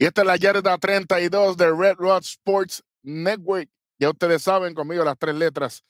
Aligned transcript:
Y 0.00 0.06
esta 0.06 0.22
es 0.22 0.26
la 0.26 0.36
yarda 0.36 0.78
32 0.78 1.58
de 1.58 1.70
Red 1.72 1.96
Rod 1.98 2.22
Sports 2.22 2.82
Network. 3.02 3.68
Ya 3.98 4.08
ustedes 4.08 4.42
saben, 4.42 4.74
conmigo 4.74 5.04
las 5.04 5.18
tres 5.18 5.34
letras. 5.34 5.84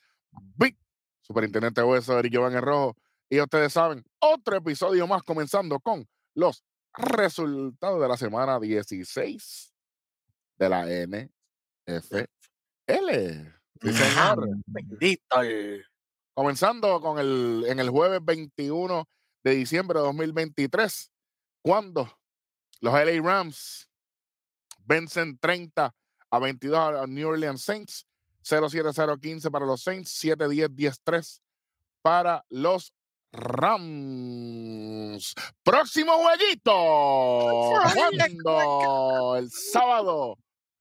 Big, 0.57 0.77
Superintendente 1.21 1.81
Hueso, 1.81 2.19
Eric 2.19 2.33
Giovanni 2.33 2.59
Rojo. 2.59 2.97
Y 3.29 3.37
ya 3.37 3.43
ustedes 3.43 3.71
saben, 3.71 4.03
otro 4.19 4.57
episodio 4.57 5.07
más 5.07 5.23
comenzando 5.23 5.79
con 5.79 6.05
los 6.35 6.61
resultados 6.93 8.01
de 8.01 8.07
la 8.09 8.17
semana 8.17 8.59
16 8.59 9.73
de 10.57 10.69
la 10.69 10.85
NFL. 10.87 12.25
Sí, 13.81 13.93
señor. 13.93 14.45
Bendito. 14.65 15.37
Comenzando 16.33 16.99
con 16.99 17.17
el, 17.17 17.63
en 17.65 17.79
el 17.79 17.89
jueves 17.89 18.19
21 18.21 19.07
de 19.45 19.51
diciembre 19.51 19.99
de 19.99 20.05
2023, 20.05 21.09
cuando 21.61 22.13
los 22.81 22.93
LA 22.93 23.21
Rams 23.23 23.87
vencen 24.85 25.37
30 25.37 25.93
a 26.29 26.39
22 26.39 27.01
a 27.01 27.07
New 27.07 27.27
Orleans 27.27 27.61
Saints, 27.63 28.05
0-7-0-15 28.43 29.51
para 29.51 29.65
los 29.65 29.81
Saints, 29.83 30.23
7-10-10-3 30.23 31.39
para 32.01 32.43
los 32.49 32.93
Rams. 33.33 34.53
Próximo 35.63 36.13
jueguito. 36.17 36.73
¿Cuándo? 37.93 39.37
El 39.37 39.49
sábado. 39.49 40.37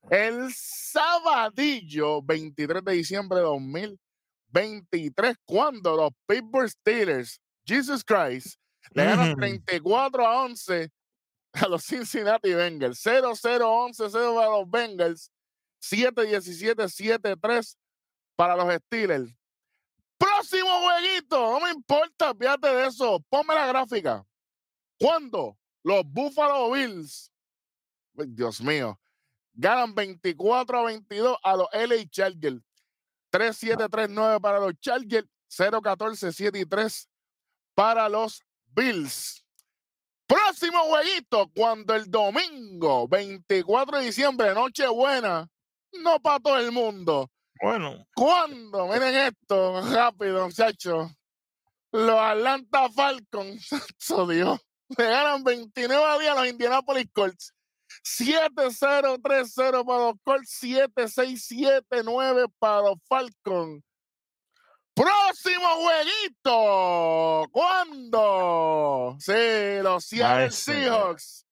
El 0.08 0.52
sabadillo 0.52 2.22
23 2.22 2.82
de 2.84 2.92
diciembre 2.92 3.38
de 3.38 3.44
2023, 3.44 5.36
cuando 5.44 5.94
los 5.96 6.10
Pittsburgh 6.26 6.68
Steelers, 6.70 7.40
Jesus 7.64 8.02
Christ, 8.02 8.56
le 8.92 9.04
ganan 9.04 9.32
Ujú. 9.32 9.40
34 9.40 10.26
a 10.26 10.42
11 10.44 10.90
a 11.52 11.68
los 11.68 11.84
Cincinnati 11.84 12.54
Bengals. 12.54 13.04
0-0-11-0 13.04 14.34
para 14.34 14.48
los 14.48 14.70
Bengals. 14.70 15.30
7-17-7-3 15.82 17.76
para 18.36 18.56
los 18.56 18.74
Steelers. 18.74 19.34
Próximo 20.18 20.68
jueguito. 20.82 21.38
No 21.38 21.60
me 21.60 21.70
importa, 21.70 22.34
fíjate 22.34 22.68
de 22.68 22.86
eso. 22.86 23.20
Ponme 23.28 23.54
la 23.54 23.66
gráfica. 23.66 24.24
¿Cuándo? 24.98 25.56
Los 25.82 26.04
Buffalo 26.04 26.70
Bills. 26.70 27.32
Dios 28.12 28.60
mío. 28.60 29.00
Ganan 29.54 29.94
24 29.94 30.78
a 30.78 30.84
22 30.84 31.36
a 31.42 31.56
los 31.56 31.68
LA 31.72 32.08
Chargers. 32.10 32.62
3-7-3-9 33.32 34.40
para 34.40 34.60
los 34.60 34.74
Chargers. 34.80 35.26
0-14-7 35.50 36.60
y 36.60 36.66
3 36.66 37.08
para 37.74 38.08
los 38.08 38.42
Bills. 38.66 39.44
Próximo 40.30 40.78
jueguito, 40.84 41.50
cuando 41.56 41.92
el 41.96 42.08
domingo 42.08 43.08
24 43.08 43.98
de 43.98 44.04
diciembre, 44.04 44.54
Nochebuena, 44.54 45.48
no 45.94 46.20
para 46.20 46.38
todo 46.38 46.56
el 46.56 46.70
mundo. 46.70 47.28
Bueno, 47.60 48.06
¿Cuándo? 48.14 48.86
Miren 48.86 49.16
esto, 49.16 49.82
rápido, 49.92 50.46
muchachos. 50.46 51.10
Los 51.90 52.16
Atlanta 52.16 52.88
Falcons, 52.90 53.66
santo 53.98 54.28
Dios, 54.28 54.60
le 54.96 55.04
ganan 55.04 55.42
29 55.42 56.04
a 56.04 56.18
10 56.20 56.30
a 56.30 56.34
los 56.36 56.46
Indianapolis 56.46 57.08
Colts. 57.12 57.52
7-0-3-0 58.04 59.84
para 59.84 60.04
los 60.04 60.14
Colts, 60.22 60.62
7-6-7-9 60.62 62.52
para 62.60 62.82
los 62.82 62.98
Falcons. 63.08 63.82
Próximo 65.00 65.66
jueguito. 65.76 67.48
¿Cuándo? 67.52 69.16
Sí, 69.18 69.80
los 69.82 70.04
Seattle 70.04 70.50
señor. 70.50 71.18
Seahawks 71.18 71.46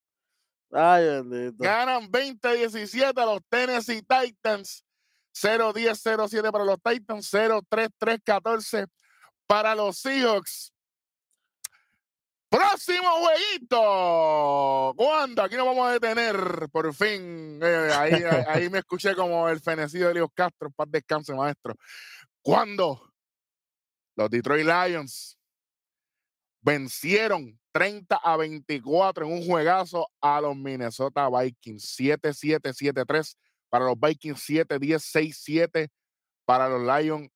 Ay, 0.70 1.04
bendito. 1.06 1.56
ganan 1.64 2.10
20-17 2.10 3.18
a 3.18 3.24
los 3.24 3.40
Tennessee 3.48 4.02
Titans. 4.02 4.84
0-10-0-7 5.34 6.52
para 6.52 6.64
los 6.64 6.76
Titans. 6.82 7.32
0-3-3-14 7.32 8.86
para 9.46 9.74
los 9.74 9.96
Seahawks. 9.96 10.70
Próximo 12.50 13.08
jueguito. 13.08 14.92
¿Cuándo? 14.94 15.42
Aquí 15.42 15.56
nos 15.56 15.64
vamos 15.64 15.88
a 15.88 15.92
detener. 15.92 16.68
Por 16.70 16.92
fin. 16.92 17.60
Eh, 17.62 17.90
ahí, 17.94 18.12
ahí, 18.12 18.44
ahí 18.46 18.68
me 18.68 18.80
escuché 18.80 19.14
como 19.14 19.48
el 19.48 19.60
fenecido 19.60 20.06
de 20.06 20.10
Elios 20.12 20.28
Castro. 20.34 20.70
Paz 20.70 20.88
descanse, 20.90 21.32
maestro. 21.32 21.74
¿Cuándo? 22.42 23.07
Los 24.18 24.28
Detroit 24.30 24.66
Lions 24.66 25.38
vencieron 26.60 27.56
30 27.70 28.16
a 28.16 28.36
24 28.36 29.24
en 29.24 29.32
un 29.32 29.46
juegazo 29.46 30.08
a 30.20 30.40
los 30.40 30.56
Minnesota 30.56 31.30
Vikings. 31.30 31.96
7-7-7-3 31.96 33.36
para 33.68 33.84
los 33.84 33.94
Vikings, 34.00 34.40
7-10-6-7 34.40 35.88
para 36.44 36.68
los 36.68 36.82
Lions. 36.82 37.30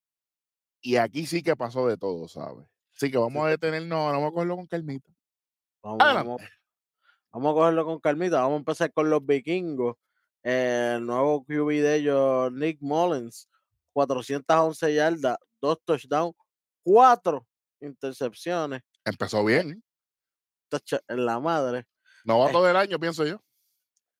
Y 0.81 0.97
aquí 0.97 1.25
sí 1.25 1.41
que 1.41 1.55
pasó 1.55 1.87
de 1.87 1.97
todo, 1.97 2.27
¿sabes? 2.27 2.67
Así 2.97 3.13
que 3.13 3.19
vamos 3.19 3.47
a 3.47 3.51
detenernos, 3.51 4.13
vamos 4.13 4.31
a 4.31 4.33
cogerlo 4.33 4.57
con 4.57 4.67
calmita. 4.67 5.09
Vamos, 5.85 5.99
vamos, 5.99 6.43
vamos 7.31 7.53
a 7.53 7.55
cogerlo 7.55 7.85
con 7.85 8.01
calmita. 8.01 8.41
Vamos 8.41 8.55
a 8.55 8.59
empezar 8.59 8.93
con 8.93 9.09
los 9.09 9.25
vikingos. 9.25 9.95
Eh, 10.43 10.95
el 10.97 11.07
nuevo 11.07 11.45
QB 11.45 11.69
de 11.69 11.95
ellos, 11.95 12.53
Nick 12.53 12.79
Mullins, 12.81 13.49
411 13.93 14.93
yardas, 14.93 15.39
dos 15.61 15.79
touchdowns, 15.85 16.35
cuatro 16.83 17.47
intercepciones. 17.81 18.83
Empezó 19.05 19.45
bien. 19.45 19.83
touch- 20.71 21.03
en 21.09 21.27
la 21.27 21.39
madre. 21.41 21.87
Novato 22.25 22.63
del 22.65 22.77
año, 22.77 22.99
pienso 22.99 23.27
yo. 23.27 23.43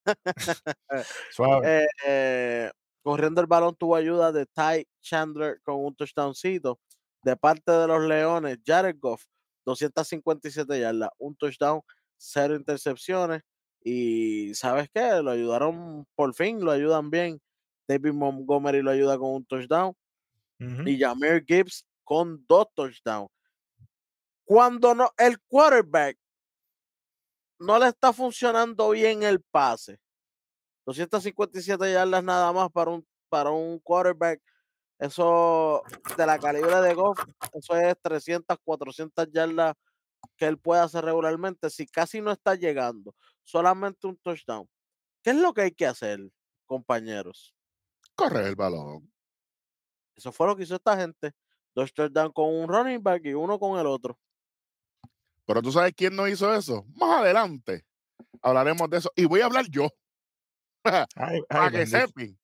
suave. 1.31 1.83
Eh, 1.83 1.87
eh, 2.05 2.71
corriendo 3.01 3.41
el 3.41 3.47
balón 3.47 3.75
tuvo 3.75 3.95
ayuda 3.95 4.31
de 4.31 4.45
Ty 4.45 4.85
Chandler 5.01 5.59
con 5.63 5.75
un 5.83 5.95
touchdowncito. 5.95 6.79
De 7.23 7.37
parte 7.37 7.71
de 7.71 7.87
los 7.87 8.03
Leones, 8.03 8.57
Jared 8.65 8.97
Goff, 8.99 9.23
257 9.65 10.77
yardas, 10.79 11.09
un 11.17 11.35
touchdown, 11.37 11.81
cero 12.17 12.55
intercepciones. 12.55 13.41
Y 13.81 14.53
¿sabes 14.55 14.89
qué? 14.93 15.21
Lo 15.21 15.31
ayudaron 15.31 16.05
por 16.15 16.33
fin, 16.33 16.59
lo 16.63 16.71
ayudan 16.71 17.09
bien. 17.09 17.41
David 17.87 18.11
Montgomery 18.13 18.81
lo 18.81 18.91
ayuda 18.91 19.17
con 19.17 19.31
un 19.35 19.45
touchdown. 19.45 19.93
Ujú. 20.59 20.87
Y 20.87 20.99
Jameer 20.99 21.43
Gibbs 21.45 21.85
con 22.03 22.45
dos 22.47 22.67
touchdowns. 22.75 23.29
Cuando 24.45 24.93
no, 24.93 25.11
el 25.17 25.39
quarterback 25.41 26.17
no 27.59 27.79
le 27.79 27.87
está 27.87 28.11
funcionando 28.11 28.89
bien 28.89 29.23
el 29.23 29.41
pase. 29.41 29.99
257 30.85 31.93
yardas 31.93 32.23
nada 32.23 32.51
más 32.51 32.69
para 32.71 32.91
un, 32.91 33.07
para 33.29 33.51
un 33.51 33.79
quarterback. 33.79 34.41
Eso 34.99 35.81
de 36.17 36.25
la 36.25 36.39
calibre 36.39 36.79
de 36.81 36.93
Goff, 36.93 37.19
eso 37.53 37.75
es 37.75 37.95
300, 38.01 38.57
400 38.63 39.27
yardas 39.31 39.73
que 40.37 40.45
él 40.45 40.57
puede 40.57 40.81
hacer 40.81 41.03
regularmente. 41.03 41.69
Si 41.69 41.87
casi 41.87 42.21
no 42.21 42.31
está 42.31 42.55
llegando, 42.55 43.15
solamente 43.43 44.07
un 44.07 44.17
touchdown. 44.17 44.67
¿Qué 45.21 45.31
es 45.31 45.37
lo 45.37 45.53
que 45.53 45.61
hay 45.61 45.71
que 45.71 45.85
hacer, 45.85 46.19
compañeros? 46.65 47.53
Corre 48.15 48.47
el 48.47 48.55
balón. 48.55 49.11
Eso 50.15 50.31
fue 50.31 50.47
lo 50.47 50.55
que 50.55 50.63
hizo 50.63 50.75
esta 50.75 50.95
gente. 50.95 51.33
Dos 51.75 51.93
touchdowns 51.93 52.33
con 52.33 52.53
un 52.53 52.67
running 52.67 53.01
back 53.01 53.25
y 53.25 53.33
uno 53.33 53.57
con 53.59 53.79
el 53.79 53.87
otro. 53.87 54.17
Pero 55.45 55.61
tú 55.61 55.71
sabes 55.71 55.93
quién 55.95 56.15
no 56.15 56.27
hizo 56.27 56.53
eso. 56.53 56.85
Más 56.95 57.19
adelante 57.21 57.85
hablaremos 58.41 58.89
de 58.89 58.97
eso. 58.97 59.11
Y 59.15 59.25
voy 59.25 59.41
a 59.41 59.45
hablar 59.45 59.65
yo. 59.69 59.89
Ay, 61.15 61.41
para 61.49 61.65
ay, 61.65 61.71
que 61.71 61.85
sepan. 61.87 62.39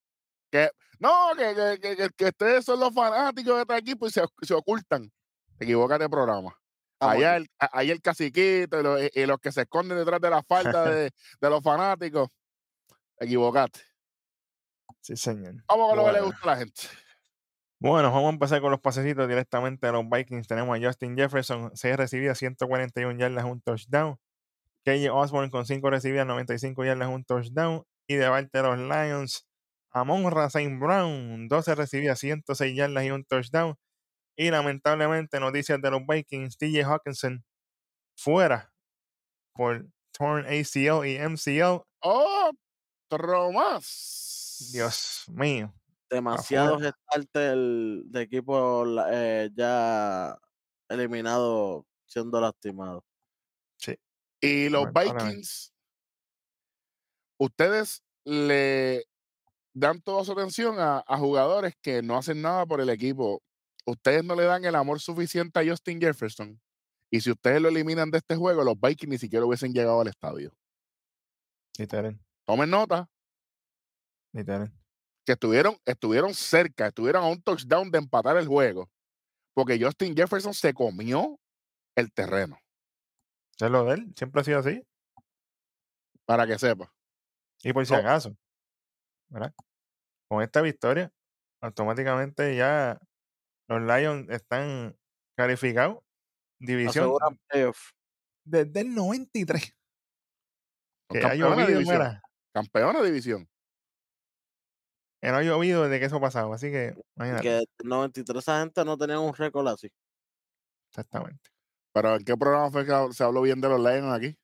Que, 0.51 0.69
no, 0.99 1.29
que, 1.37 1.53
que, 1.55 1.79
que- 1.79 1.95
que- 1.95 2.09
que 2.15 2.25
ustedes 2.25 2.65
son 2.65 2.79
los 2.79 2.93
fanáticos 2.93 3.55
de 3.55 3.61
este 3.61 3.77
equipo 3.77 4.07
y 4.07 4.09
se, 4.11 4.23
se 4.41 4.53
ocultan. 4.53 5.11
Te 5.57 5.65
equivocas 5.65 5.99
de 5.99 6.09
programa. 6.09 6.55
Allá 7.01 7.35
aquí. 7.35 7.47
el, 7.83 7.91
el 7.91 8.01
caciquito 8.01 8.79
y, 8.79 8.83
los- 8.83 9.01
y- 9.03 9.09
y 9.21 9.25
los 9.25 9.39
que 9.39 9.51
se 9.51 9.61
esconden 9.61 9.97
detrás 9.97 10.19
de 10.19 10.29
la 10.29 10.41
falda 10.43 10.83
de, 10.91 11.11
de 11.39 11.49
los 11.49 11.61
fanáticos. 11.63 12.29
Te 13.17 13.25
equivocaste. 13.25 13.81
Sí, 15.01 15.15
señor. 15.15 15.55
Vamos 15.67 15.89
con 15.89 15.97
lo 15.99 16.05
que 16.05 16.11
le 16.13 16.21
gusta 16.21 16.39
a 16.43 16.45
la 16.47 16.57
gente. 16.57 16.81
Bueno, 17.81 18.11
vamos 18.11 18.25
a 18.25 18.33
empezar 18.33 18.59
con 18.59 18.71
los 18.71 18.81
pasecitos 18.81 19.25
directamente 19.29 19.87
de 19.87 19.93
los 19.93 20.03
Vikings. 20.09 20.47
Tenemos 20.47 20.77
a 20.77 20.85
Justin 20.85 21.15
Jefferson, 21.15 21.71
6 21.73 21.95
recibidas, 21.95 22.37
141 22.37 23.17
yardas, 23.17 23.45
un 23.45 23.61
touchdown. 23.61 24.17
KJ 24.83 25.09
Osborne 25.11 25.49
con 25.49 25.65
5 25.65 25.89
recibidas, 25.89 26.27
95 26.27 26.83
yardas, 26.83 27.07
un 27.07 27.23
touchdown. 27.23 27.83
Y 28.05 28.15
de 28.15 28.27
parte 28.27 28.57
de 28.57 28.63
los 28.63 28.77
Lions, 28.77 29.47
Amon 29.91 30.29
Saint 30.49 30.77
Brown, 30.77 31.47
12 31.47 31.75
recibidas, 31.75 32.19
106 32.19 32.75
yardas 32.75 33.05
y 33.05 33.11
un 33.11 33.23
touchdown. 33.23 33.75
Y 34.35 34.51
lamentablemente, 34.51 35.39
noticias 35.39 35.81
de 35.81 35.91
los 35.91 36.01
Vikings, 36.05 36.57
TJ 36.57 36.83
Hawkinson 36.83 37.45
fuera 38.17 38.73
por 39.53 39.87
torn 40.11 40.45
ACL 40.45 41.05
y 41.07 41.17
MCL. 41.17 41.83
Otro 42.01 43.53
más. 43.53 44.69
Dios 44.73 45.23
mío. 45.29 45.73
Demasiados 46.09 46.81
starters 46.81 48.11
de 48.11 48.21
equipo 48.21 48.85
eh, 49.11 49.49
ya 49.55 50.37
eliminados 50.89 51.83
siendo 52.05 52.41
lastimados. 52.41 53.03
Y 54.41 54.69
los. 54.69 54.85
Vikings 54.93 55.73
ustedes 57.39 58.03
le 58.25 59.05
dan 59.73 60.01
toda 60.01 60.23
su 60.23 60.33
atención 60.33 60.79
a, 60.79 61.03
a 61.07 61.17
jugadores 61.17 61.73
que 61.81 62.01
no 62.01 62.17
hacen 62.17 62.41
nada 62.41 62.65
por 62.65 62.81
el 62.81 62.89
equipo. 62.89 63.41
Ustedes 63.85 64.23
no 64.23 64.35
le 64.35 64.43
dan 64.43 64.65
el 64.65 64.75
amor 64.75 64.99
suficiente 64.99 65.59
a 65.59 65.65
Justin 65.65 65.99
Jefferson. 65.99 66.59
Y 67.11 67.21
si 67.21 67.31
ustedes 67.31 67.61
lo 67.61 67.69
eliminan 67.69 68.11
de 68.11 68.19
este 68.19 68.35
juego, 68.35 68.63
los 68.63 68.79
Vikings 68.79 69.09
ni 69.09 69.17
siquiera 69.17 69.45
hubiesen 69.45 69.73
llegado 69.73 70.01
al 70.01 70.07
estadio. 70.07 70.53
Literal, 71.77 72.19
Tomen 72.45 72.69
nota 72.69 73.09
literal. 74.33 74.71
Que 75.29 75.33
estuvieron, 75.33 75.77
estuvieron 75.85 76.33
cerca, 76.33 76.87
estuvieron 76.87 77.23
a 77.23 77.27
un 77.27 77.39
touchdown 77.39 77.91
de 77.91 77.99
empatar 77.99 78.35
el 78.37 78.47
juego. 78.47 78.89
Porque 79.53 79.79
Justin 79.79 80.15
Jefferson 80.15 80.55
se 80.55 80.73
comió 80.73 81.39
el 81.95 82.11
terreno, 82.11 82.57
es 83.59 83.69
lo 83.69 83.85
de 83.85 83.93
él, 83.93 84.13
siempre 84.17 84.41
ha 84.41 84.43
sido 84.43 84.57
así. 84.57 84.81
para 86.25 86.47
que 86.47 86.57
sepa. 86.57 86.91
Y 87.63 87.73
por 87.73 87.85
si 87.85 87.93
No. 87.93 87.99
acaso, 87.99 88.35
¿verdad? 89.29 89.53
Con 90.27 90.41
esta 90.41 90.61
victoria, 90.61 91.11
automáticamente 91.61 92.55
ya 92.55 92.99
los 93.67 93.81
Lions 93.81 94.29
están 94.31 94.95
calificados. 95.37 95.99
División 96.59 97.13
desde 98.45 98.81
el 98.81 98.95
93. 98.95 99.75
Son 101.11 101.19
Que 101.21 101.37
llovido, 101.37 101.67
división. 101.67 102.19
Campeona 102.51 103.01
de 103.01 103.07
división. 103.07 103.47
Que 105.21 105.29
no 105.31 105.37
ha 105.37 105.43
llovido 105.43 105.83
desde 105.83 105.99
que 105.99 106.05
eso 106.05 106.19
pasado. 106.21 106.53
Así 106.53 106.71
que, 106.71 106.95
imagínate, 107.15 107.43
Que 107.43 107.57
el 107.57 107.67
93 107.89 108.39
esa 108.39 108.59
gente 108.61 108.85
no 108.85 108.97
tenían 108.97 109.19
un 109.19 109.33
récord 109.33 109.67
así. 109.67 109.91
exactamente. 110.89 111.49
Pero 111.93 112.15
¿en 112.15 112.23
qué 112.23 112.37
programa 112.37 112.69
fue 112.71 112.85
que 112.85 113.13
se 113.13 113.23
habló 113.23 113.41
bien 113.41 113.59
de 113.61 113.69
los 113.69 113.79
Lions 113.79 114.13
aquí? 114.13 114.37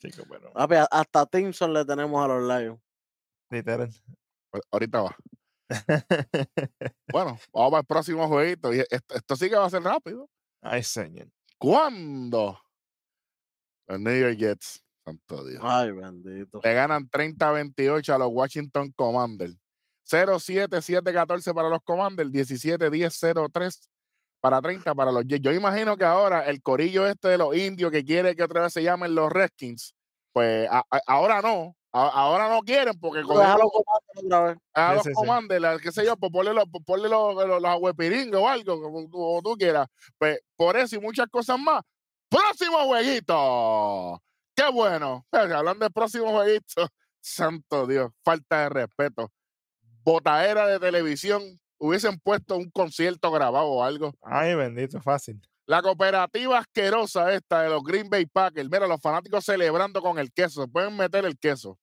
Chicos, 0.00 0.24
pero 0.30 0.52
Papi, 0.52 0.76
a- 0.76 0.88
hasta 0.90 1.26
Timson 1.26 1.74
le 1.74 1.84
tenemos 1.84 2.24
a 2.24 2.28
los 2.28 2.42
Lions. 2.48 2.80
literal. 3.50 3.90
Pues, 4.50 4.62
Ahorita 4.70 5.02
va. 5.02 5.16
Bueno, 7.12 7.38
vamos 7.52 7.70
para 7.70 7.80
el 7.80 7.86
próximo 7.86 8.28
jueguito. 8.28 8.72
Y 8.72 8.80
esto, 8.80 9.14
esto 9.14 9.36
sí 9.36 9.48
que 9.50 9.56
va 9.56 9.66
a 9.66 9.70
ser 9.70 9.82
rápido. 9.82 10.28
Ay, 10.62 10.82
señor. 10.82 11.28
¿Cuándo? 11.58 12.58
Los 13.88 14.00
New 14.00 14.20
York 14.20 14.36
Jets. 14.38 14.84
Santo 15.04 15.44
Dios. 15.44 15.60
Ay, 15.64 15.90
bendito. 15.92 16.60
Le 16.62 16.74
ganan 16.74 17.08
30-28 17.08 18.12
a 18.14 18.18
los 18.18 18.28
Washington 18.30 18.92
Commanders. 18.96 19.56
0-7-7-14 20.08 21.54
para 21.54 21.68
los 21.68 21.80
Commanders. 21.84 22.30
17-10-0-3 22.30 23.88
para 24.40 24.60
30 24.60 24.94
para 24.94 25.12
los 25.12 25.24
Jets. 25.26 25.42
Yo 25.42 25.52
imagino 25.52 25.96
que 25.96 26.04
ahora 26.04 26.46
el 26.48 26.62
corillo 26.62 27.06
este 27.06 27.28
de 27.28 27.38
los 27.38 27.54
indios 27.56 27.90
que 27.92 28.04
quiere 28.04 28.34
que 28.34 28.42
otra 28.42 28.62
vez 28.62 28.72
se 28.72 28.82
llamen 28.82 29.14
los 29.14 29.30
Redskins, 29.30 29.94
pues 30.32 30.68
a- 30.70 30.82
a- 30.90 31.00
ahora 31.06 31.42
no. 31.42 31.76
A- 31.92 32.08
ahora 32.08 32.48
no 32.48 32.60
quieren 32.60 32.94
porque 33.00 33.22
con 33.22 33.36
a 33.44 34.94
los 34.94 35.02
sí, 35.02 35.08
sí. 35.08 35.14
Commanders, 35.14 35.60
la- 35.60 35.78
qué 35.78 35.90
sé 35.92 36.04
yo, 36.04 36.16
pues 36.16 36.30
ponle 36.32 36.54
los, 36.54 36.64
pues 36.70 36.84
ponle 36.84 37.08
los, 37.08 37.34
los, 37.34 37.60
los 37.60 37.64
agüepiringos 37.70 38.40
o 38.40 38.48
algo, 38.48 38.80
como, 38.80 39.10
como 39.10 39.42
tú 39.42 39.56
quieras. 39.56 39.88
Pues 40.16 40.38
por 40.56 40.76
eso 40.76 40.96
y 40.96 41.00
muchas 41.00 41.26
cosas 41.28 41.58
más. 41.58 41.82
Próximo 42.28 42.78
jueguito. 42.86 44.22
Qué 44.60 44.70
bueno. 44.70 45.26
Pero 45.30 45.56
Hablando 45.56 45.86
del 45.86 45.92
próximo 45.92 46.30
jueguito, 46.32 46.86
santo 47.20 47.86
Dios, 47.86 48.12
falta 48.22 48.64
de 48.64 48.68
respeto. 48.68 49.32
Botadera 50.04 50.66
de 50.66 50.78
televisión, 50.78 51.42
hubiesen 51.78 52.18
puesto 52.18 52.56
un 52.56 52.70
concierto 52.70 53.30
grabado 53.30 53.66
o 53.66 53.82
algo. 53.82 54.14
Ay, 54.20 54.54
bendito, 54.54 55.00
fácil. 55.00 55.40
La 55.64 55.80
cooperativa 55.80 56.58
asquerosa 56.58 57.32
esta 57.32 57.62
de 57.62 57.70
los 57.70 57.82
Green 57.82 58.10
Bay 58.10 58.26
Packers. 58.26 58.68
Mira, 58.70 58.86
los 58.86 59.00
fanáticos 59.00 59.46
celebrando 59.46 60.02
con 60.02 60.18
el 60.18 60.30
queso. 60.30 60.62
Se 60.62 60.68
pueden 60.68 60.94
meter 60.94 61.24
el 61.24 61.38
queso. 61.38 61.78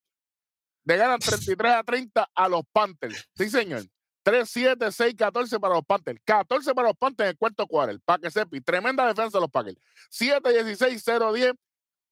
Le 0.83 0.97
ganan 0.97 1.19
33 1.19 1.73
a 1.73 1.83
30 1.83 2.29
a 2.35 2.47
los 2.47 2.61
Panthers. 2.71 3.27
Sí, 3.35 3.49
señor. 3.49 3.83
3, 4.21 4.47
7, 4.47 4.91
6, 4.91 5.15
14 5.17 5.59
para 5.59 5.73
los 5.75 5.85
Panthers. 5.85 6.19
14 6.25 6.75
para 6.75 6.89
los 6.89 6.97
Panthers 6.97 7.27
en 7.27 7.31
el 7.31 7.37
cuarto 7.37 7.65
quarter. 7.65 7.99
Para 8.05 8.19
que 8.19 8.29
sepi. 8.29 8.61
Tremenda 8.61 9.07
defensa 9.07 9.37
de 9.37 9.41
los 9.41 9.49
Packers. 9.49 9.79
7, 10.11 10.63
16, 10.63 11.01
0, 11.03 11.33
10 11.33 11.53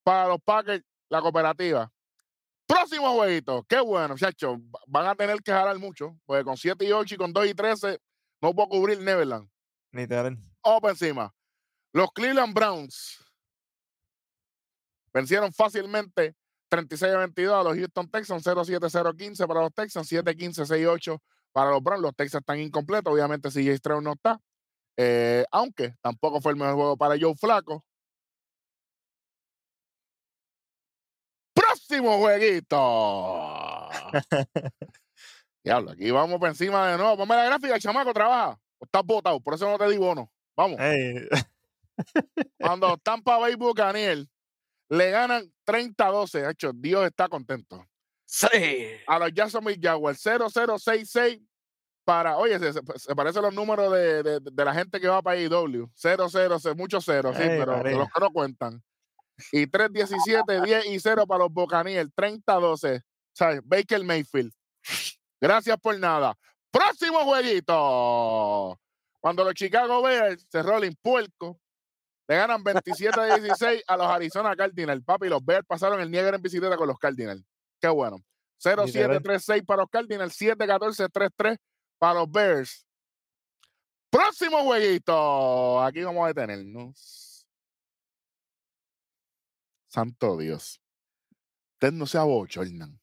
para 0.05 0.27
los 0.27 0.39
Packers, 0.39 0.83
la 1.09 1.19
cooperativa. 1.19 1.91
Próximo 2.67 3.13
jueguito. 3.13 3.65
Qué 3.67 3.79
bueno, 3.79 4.09
muchachos. 4.09 4.59
Van 4.87 5.07
a 5.07 5.15
tener 5.15 5.41
que 5.41 5.51
jalar 5.51 5.77
mucho. 5.79 6.15
Porque 6.25 6.43
con 6.43 6.55
7 6.55 6.85
y 6.85 6.91
8 6.91 7.15
y 7.15 7.17
con 7.17 7.33
2 7.33 7.47
y 7.47 7.53
13 7.55 7.99
no 8.41 8.53
puedo 8.53 8.69
cubrir 8.69 9.01
Neverland. 9.01 9.49
Literal. 9.91 10.37
Vamos 10.63 10.81
por 10.81 10.89
encima. 10.91 11.33
Los 11.91 12.11
Cleveland 12.11 12.53
Browns 12.53 13.19
vencieron 15.11 15.51
fácilmente 15.51 16.35
36 16.69 17.13
a 17.13 17.17
22 17.19 17.55
a 17.55 17.63
los 17.63 17.75
Houston 17.75 18.09
Texans, 18.09 18.45
0-7-0-15 18.45 19.47
para 19.47 19.61
los 19.61 19.73
Texans, 19.73 20.11
7-15-6-8 20.11 21.19
para 21.51 21.71
los 21.71 21.81
Browns. 21.81 22.01
Los 22.03 22.15
Texans 22.15 22.41
están 22.41 22.59
incompletos, 22.59 23.11
obviamente 23.11 23.49
si 23.49 23.75
Stroud 23.75 24.03
no 24.03 24.13
está. 24.13 24.39
Eh, 24.97 25.45
aunque 25.51 25.95
tampoco 26.01 26.41
fue 26.41 26.51
el 26.51 26.57
mejor 26.57 26.75
juego 26.75 26.97
para 26.97 27.15
Joe 27.19 27.35
Flaco. 27.35 27.83
Próximo 31.95 32.17
jueguito. 32.19 33.89
Diablo, 35.63 35.91
aquí 35.91 36.11
vamos 36.11 36.39
por 36.39 36.49
encima 36.49 36.91
de 36.91 36.97
nuevo. 36.97 37.17
Ponme 37.17 37.35
la 37.35 37.45
gráfica, 37.45 37.79
chamaco, 37.79 38.13
trabaja. 38.13 38.59
O 38.79 38.85
Estás 38.85 39.03
botado, 39.05 39.39
por 39.39 39.53
eso 39.53 39.69
no 39.69 39.77
te 39.77 39.87
di 39.89 39.97
bono. 39.97 40.29
Vamos. 40.57 40.77
Ey, 40.79 41.27
Cuando 42.59 42.97
Tampa 42.97 43.37
Bay 43.37 43.55
Buccaneers 43.55 44.27
le 44.89 45.09
ganan 45.11 45.49
30-12, 45.65 46.41
de 46.41 46.51
hecho, 46.51 46.71
Dios 46.73 47.05
está 47.05 47.27
contento. 47.29 47.85
Sí. 48.25 48.47
A 49.07 49.17
los 49.19 49.31
Jacksonville 49.33 49.79
Jaguars 49.81 50.19
0066 50.21 51.39
para, 52.03 52.37
oye, 52.37 52.59
se, 52.59 52.73
se- 52.73 53.15
parecen 53.15 53.41
los 53.41 53.53
números 53.53 53.91
de, 53.93 54.21
de- 54.21 54.39
de 54.41 54.65
la 54.65 54.73
gente 54.73 54.99
que 54.99 55.07
va 55.07 55.21
para 55.21 55.39
IW. 55.39 55.89
00, 55.95 56.59
se- 56.59 56.73
muchos 56.75 57.05
ceros, 57.05 57.35
sí, 57.37 57.43
pero 57.43 57.81
de 57.81 57.91
los 57.95 58.09
que 58.09 58.19
no 58.19 58.29
cuentan. 58.31 58.83
Y 59.51 59.67
3-17, 59.67 60.63
10 60.63 60.85
y 60.87 60.99
0 60.99 61.25
para 61.27 61.43
los 61.43 61.53
Buccaneers, 61.53 62.09
30-12. 62.15 63.01
¿Sabes? 63.33 63.61
Baker 63.63 64.03
Mayfield. 64.03 64.53
Gracias 65.41 65.77
por 65.79 65.99
nada. 65.99 66.37
Próximo 66.71 67.19
jueguito. 67.25 68.79
Cuando 69.19 69.43
los 69.43 69.53
Chicago 69.53 70.01
Bears 70.01 70.45
se 70.49 70.61
rolen 70.61 70.95
puerco, 71.01 71.59
le 72.27 72.35
ganan 72.37 72.63
27 72.63 73.19
a 73.19 73.37
16 73.37 73.83
a 73.87 73.97
los 73.97 74.07
Arizona 74.07 74.55
Cardinals. 74.55 75.03
Papi, 75.03 75.27
los 75.27 75.43
Bears 75.43 75.65
pasaron 75.67 75.99
el 75.99 76.09
Niagara 76.09 76.37
en 76.37 76.41
bicicleta 76.41 76.77
con 76.77 76.87
los 76.87 76.97
Cardinals. 76.97 77.43
Qué 77.79 77.87
bueno. 77.87 78.17
0-7-3-6 78.63 79.65
para 79.65 79.81
los 79.81 79.89
Cardinals, 79.89 80.39
7-14-3-3 80.39 81.57
para 81.97 82.19
los 82.19 82.31
Bears. 82.31 82.85
Próximo 84.09 84.63
jueguito. 84.63 85.81
Aquí 85.83 86.03
vamos 86.03 86.23
a 86.23 86.27
detenernos. 86.27 87.34
Santo 89.95 90.35
Dios. 90.35 90.81
Ustedes 91.75 91.93
no 91.93 92.05
se 92.05 92.17
abochornan. 92.17 92.99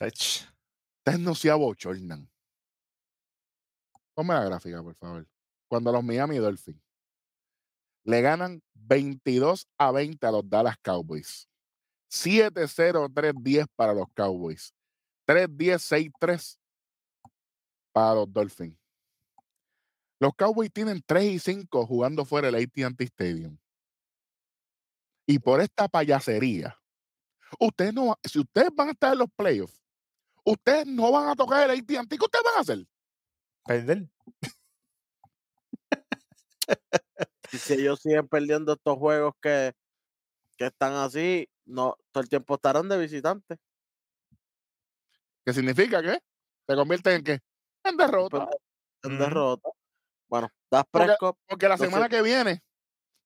Ustedes 0.00 1.18
no 1.18 1.34
se 1.34 1.50
abochornan. 1.50 2.30
Ponme 4.14 4.34
la 4.34 4.44
gráfica, 4.44 4.80
por 4.80 4.94
favor. 4.94 5.26
Cuando 5.66 5.90
los 5.90 6.04
Miami 6.04 6.36
Dolphins 6.38 6.80
le 8.04 8.22
ganan 8.22 8.62
22 8.74 9.66
a 9.76 9.90
20 9.90 10.24
a 10.24 10.30
los 10.30 10.48
Dallas 10.48 10.76
Cowboys. 10.80 11.48
7-0-3-10 12.12 13.66
para 13.74 13.92
los 13.92 14.06
Cowboys. 14.14 14.72
3-10-6-3 15.26 16.58
para 17.92 18.14
los 18.14 18.32
Dolphins. 18.32 18.78
Los 20.20 20.32
Cowboys 20.36 20.72
tienen 20.72 21.02
3 21.04 21.24
y 21.24 21.38
5 21.40 21.86
jugando 21.86 22.24
fuera 22.24 22.52
del 22.52 22.62
AT&T 22.62 23.02
Stadium. 23.04 23.58
Y 25.30 25.38
por 25.38 25.60
esta 25.60 25.86
payasería, 25.86 26.76
ustedes 27.60 27.94
no, 27.94 28.16
si 28.24 28.40
ustedes 28.40 28.70
van 28.74 28.88
a 28.88 28.90
estar 28.90 29.12
en 29.12 29.20
los 29.20 29.28
playoffs, 29.36 29.80
ustedes 30.44 30.86
no 30.86 31.12
van 31.12 31.28
a 31.28 31.36
tocar 31.36 31.70
el 31.70 31.78
AT&T. 31.78 32.18
¿Qué 32.18 32.24
ustedes 32.24 32.44
van 32.44 32.56
a 32.56 32.60
hacer? 32.60 32.84
Perder. 33.64 34.10
Y 37.52 37.58
si 37.58 37.74
ellos 37.74 38.00
siguen 38.00 38.26
perdiendo 38.26 38.72
estos 38.72 38.98
juegos 38.98 39.34
que, 39.40 39.72
que 40.56 40.66
están 40.66 40.94
así, 40.94 41.48
no 41.64 41.96
todo 42.10 42.24
el 42.24 42.28
tiempo 42.28 42.56
estarán 42.56 42.88
de 42.88 42.98
visitantes. 42.98 43.56
¿Qué 45.46 45.52
significa 45.52 46.02
que 46.02 46.18
se 46.66 46.74
convierten 46.74 47.12
en 47.18 47.22
qué? 47.22 47.40
En 47.84 47.96
derrota. 47.96 48.48
En 49.04 49.16
derrota. 49.16 49.68
Bueno, 50.28 50.48
Das 50.68 50.82
Porque- 50.90 51.14
Porque 51.46 51.68
la 51.68 51.78
semana 51.78 52.08
que 52.08 52.20
viene 52.20 52.64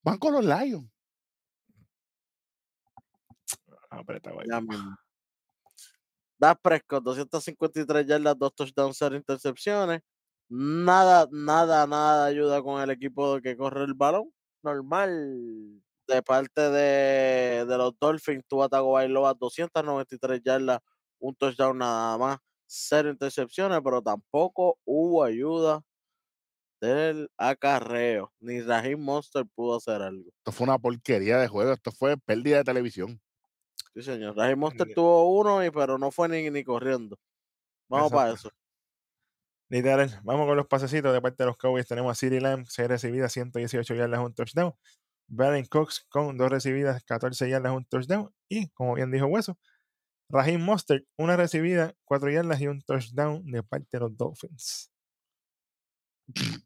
van 0.02 0.18
con 0.18 0.34
los 0.34 0.44
Lions. 0.44 0.93
Apretado 4.00 4.40
ahí. 4.40 4.46
ya 4.48 4.60
mismo. 4.60 4.96
Das 6.38 6.56
Prescott, 6.60 7.02
253 7.04 8.06
yardas, 8.06 8.36
dos 8.38 8.54
touchdowns, 8.54 8.96
cero 8.98 9.16
intercepciones. 9.16 10.00
Nada, 10.48 11.26
nada, 11.30 11.86
nada 11.86 12.26
ayuda 12.26 12.62
con 12.62 12.80
el 12.82 12.90
equipo 12.90 13.40
que 13.40 13.56
corre 13.56 13.84
el 13.84 13.94
balón. 13.94 14.30
Normal. 14.62 15.80
De 16.06 16.22
parte 16.22 16.60
de, 16.60 17.64
de 17.64 17.78
los 17.78 17.98
Dolphins, 17.98 18.44
Tua 18.46 18.68
Tagovailoa 18.68 19.32
293 19.34 20.42
yardas, 20.44 20.80
un 21.18 21.34
touchdown 21.34 21.78
nada 21.78 22.18
más, 22.18 22.38
cero 22.66 23.08
intercepciones, 23.10 23.80
pero 23.82 24.02
tampoco 24.02 24.78
hubo 24.84 25.24
ayuda 25.24 25.80
del 26.80 27.30
acarreo. 27.38 28.32
Ni 28.40 28.60
Raheem 28.60 29.00
Monster 29.00 29.46
pudo 29.54 29.76
hacer 29.76 30.02
algo. 30.02 30.28
Esto 30.28 30.52
fue 30.52 30.64
una 30.66 30.78
porquería 30.78 31.38
de 31.38 31.48
juego. 31.48 31.72
Esto 31.72 31.90
fue 31.90 32.18
pérdida 32.18 32.58
de 32.58 32.64
televisión. 32.64 33.18
Sí, 33.94 34.02
señor. 34.02 34.36
Raheem 34.36 34.58
Monster 34.58 34.92
tuvo 34.92 35.38
uno, 35.38 35.64
y, 35.64 35.70
pero 35.70 35.98
no 35.98 36.10
fue 36.10 36.28
ni, 36.28 36.50
ni 36.50 36.64
corriendo. 36.64 37.16
Vamos 37.88 38.10
para 38.10 38.32
eso. 38.32 38.50
Literal. 39.68 40.20
Vamos 40.24 40.46
con 40.46 40.56
los 40.56 40.66
pasecitos. 40.66 41.12
De 41.12 41.20
parte 41.22 41.42
de 41.42 41.46
los 41.46 41.56
Cowboys 41.56 41.86
tenemos 41.86 42.10
a 42.10 42.14
City 42.14 42.40
Lamb, 42.40 42.66
6 42.68 42.88
recibidas, 42.88 43.32
118 43.32 43.94
yardas, 43.94 44.20
un 44.20 44.34
touchdown. 44.34 44.74
Baron 45.26 45.64
Cox 45.64 46.04
con 46.08 46.36
2 46.36 46.50
recibidas, 46.50 47.02
14 47.04 47.48
yardas, 47.48 47.72
un 47.72 47.84
touchdown. 47.84 48.32
Y, 48.48 48.68
como 48.70 48.94
bien 48.94 49.10
dijo 49.10 49.26
Hueso, 49.26 49.58
Raheem 50.28 50.60
Mostert, 50.60 51.06
una 51.16 51.36
recibida, 51.36 51.94
4 52.04 52.30
yardas 52.30 52.60
y 52.60 52.66
un 52.66 52.82
touchdown 52.82 53.44
de 53.50 53.62
parte 53.62 53.88
de 53.92 54.00
los 54.00 54.16
Dolphins. 54.16 54.90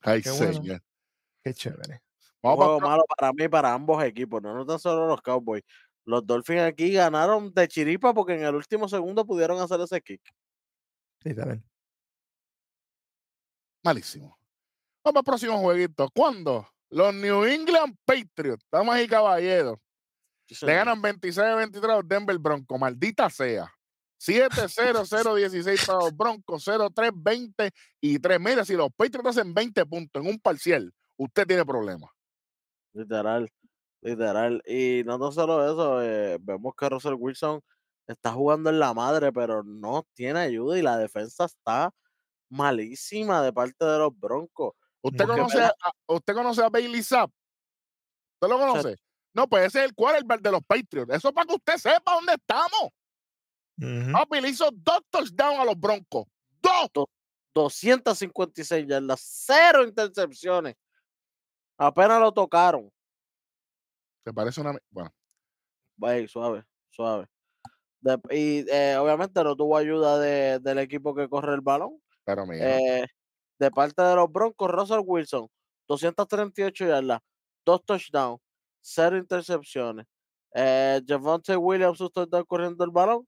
Ay, 0.00 0.22
Qué 0.22 0.30
bueno. 0.30 0.80
Qué 1.44 1.54
chévere. 1.54 2.02
Un 2.42 2.56
juego 2.56 2.78
para 2.78 2.90
malo 2.90 3.04
para 3.16 3.32
mí, 3.32 3.48
para 3.48 3.72
ambos 3.72 4.02
equipos, 4.02 4.42
no, 4.42 4.54
no 4.54 4.66
tan 4.66 4.78
solo 4.78 5.06
los 5.06 5.20
Cowboys. 5.22 5.62
Los 6.04 6.26
Dolphins 6.26 6.62
aquí 6.62 6.92
ganaron 6.92 7.52
de 7.52 7.68
chiripa 7.68 8.12
porque 8.12 8.34
en 8.34 8.44
el 8.44 8.54
último 8.54 8.88
segundo 8.88 9.24
pudieron 9.24 9.60
hacer 9.60 9.80
ese 9.80 10.00
kick. 10.00 10.20
Literal. 11.24 11.62
malísimo. 13.84 14.38
Vamos 15.04 15.20
al 15.20 15.24
próximo 15.24 15.58
jueguito. 15.58 16.08
¿Cuándo? 16.14 16.68
Los 16.90 17.14
New 17.14 17.44
England 17.44 17.96
Patriots, 18.04 18.64
damas 18.70 19.00
y 19.02 19.08
caballeros, 19.08 19.78
Sí, 20.46 20.66
le 20.66 20.74
ganan 20.74 21.00
26-23 21.00 21.84
a 21.84 21.96
los 21.96 22.08
Denver 22.08 22.38
Broncos. 22.38 22.78
Maldita 22.78 23.30
sea. 23.30 23.72
7-0-0-16 24.20 25.86
para 25.86 25.98
los 25.98 26.16
Broncos, 26.16 26.64
0-3-20 26.64 27.72
y 28.00 28.18
3. 28.18 28.40
Mira, 28.40 28.64
si 28.64 28.74
los 28.74 28.90
Patriots 28.94 29.30
hacen 29.30 29.52
20 29.52 29.84
puntos 29.86 30.22
en 30.22 30.30
un 30.30 30.38
parcial, 30.38 30.92
usted 31.16 31.46
tiene 31.46 31.64
problemas. 31.64 32.10
Literal, 32.92 33.50
literal. 34.02 34.62
Y 34.66 35.02
no 35.04 35.18
tan 35.18 35.32
solo 35.32 35.64
eso, 35.64 36.02
eh, 36.02 36.38
vemos 36.40 36.74
que 36.76 36.88
Russell 36.88 37.14
Wilson 37.18 37.60
está 38.06 38.32
jugando 38.32 38.70
en 38.70 38.78
la 38.78 38.92
madre, 38.92 39.32
pero 39.32 39.62
no 39.62 40.06
tiene 40.12 40.40
ayuda 40.40 40.78
y 40.78 40.82
la 40.82 40.98
defensa 40.98 41.46
está 41.46 41.94
malísima 42.50 43.42
de 43.42 43.52
parte 43.52 43.84
de 43.84 43.98
los 43.98 44.18
Broncos. 44.18 44.74
¿Usted 45.00 45.26
conoce, 45.26 45.62
a, 45.62 45.74
¿Usted 46.06 46.34
conoce 46.34 46.62
a 46.62 46.68
Bailey 46.68 47.02
Zapp? 47.02 47.30
¿Usted 48.34 48.48
lo 48.48 48.58
conoce? 48.58 48.96
No, 49.34 49.48
pues 49.48 49.66
ese 49.66 49.80
es 49.80 49.84
el 49.86 49.94
quarterback 49.94 50.42
de 50.42 50.50
los 50.50 50.62
Patriots. 50.62 51.14
Eso 51.14 51.28
es 51.28 51.34
para 51.34 51.46
que 51.46 51.54
usted 51.54 51.76
sepa 51.78 52.14
dónde 52.14 52.34
estamos. 52.34 52.90
Ujú. 53.78 54.12
Papi, 54.12 54.40
le 54.40 54.50
hizo 54.50 54.68
dos 54.72 55.00
touchdowns 55.10 55.58
a 55.58 55.64
los 55.64 55.78
Broncos. 55.78 56.26
¡Dos! 56.60 57.06
256 57.54 58.86
yardas, 58.86 59.20
cero 59.20 59.84
intercepciones. 59.84 60.74
Apenas 61.76 62.20
lo 62.20 62.32
tocaron. 62.32 62.90
¿Te 64.24 64.32
parece 64.32 64.60
una... 64.60 64.76
Bueno, 64.90 66.28
suave, 66.28 66.64
suave. 66.90 67.26
De- 68.00 68.20
y 68.30 68.64
eh, 68.70 68.96
obviamente 68.96 69.42
no 69.44 69.54
tuvo 69.56 69.76
ayuda 69.76 70.18
de- 70.18 70.58
del 70.60 70.78
equipo 70.78 71.14
que 71.14 71.28
corre 71.28 71.54
el 71.54 71.60
balón. 71.60 72.00
pero 72.24 72.46
mira. 72.46 72.78
Eh, 72.78 73.06
de 73.58 73.70
parte 73.70 74.02
de 74.02 74.16
los 74.16 74.30
Broncos, 74.30 74.70
Russell 74.70 75.02
Wilson, 75.04 75.48
238 75.88 76.86
yardas, 76.86 77.20
dos 77.64 77.84
touchdowns, 77.84 78.40
cero 78.80 79.16
intercepciones. 79.16 80.06
Eh, 80.54 81.00
Javonte 81.06 81.56
Williams 81.56 82.00
está 82.00 82.44
corriendo 82.44 82.84
el 82.84 82.90
balón. 82.90 83.26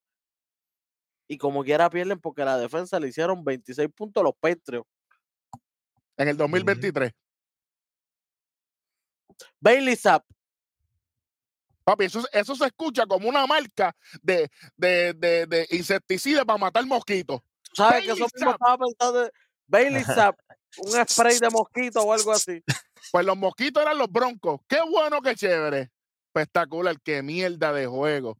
Y 1.28 1.38
como 1.38 1.62
quiera 1.64 1.88
pierden 1.88 2.20
porque 2.20 2.44
la 2.44 2.58
defensa 2.58 3.00
le 3.00 3.08
hicieron 3.08 3.42
26 3.44 3.88
puntos 3.94 4.20
a 4.20 4.24
los 4.24 4.34
Patriots. 4.38 4.88
en 6.16 6.28
el 6.28 6.36
2023. 6.36 7.12
Bailey 9.60 9.96
Zapp, 9.96 10.24
Papi, 11.84 12.04
eso, 12.06 12.22
eso 12.32 12.56
se 12.56 12.66
escucha 12.66 13.06
como 13.06 13.28
una 13.28 13.46
marca 13.46 13.94
de, 14.22 14.50
de, 14.76 15.12
de, 15.14 15.46
de 15.46 15.66
insecticida 15.70 16.44
para 16.44 16.58
matar 16.58 16.86
mosquitos. 16.86 17.40
¿tú 17.62 17.82
¿sabes 17.82 18.02
que 18.02 18.08
Bailey 18.08 18.24
eso 18.24 18.28
mismo 18.34 18.50
estaba 18.52 18.78
pensando? 18.78 19.20
de- 19.20 19.30
Bailey 19.66 20.04
Zapp, 20.04 20.38
un 20.78 21.06
spray 21.08 21.38
de 21.38 21.50
mosquito 21.50 22.00
o 22.02 22.12
algo 22.12 22.32
así. 22.32 22.62
Pues 23.12 23.24
los 23.26 23.36
mosquitos 23.36 23.82
eran 23.82 23.98
los 23.98 24.10
broncos. 24.10 24.60
Qué 24.66 24.78
bueno, 24.90 25.20
qué 25.22 25.34
chévere. 25.34 25.90
Espectacular, 26.34 26.96
qué 27.02 27.22
mierda 27.22 27.72
de 27.72 27.86
juego. 27.86 28.38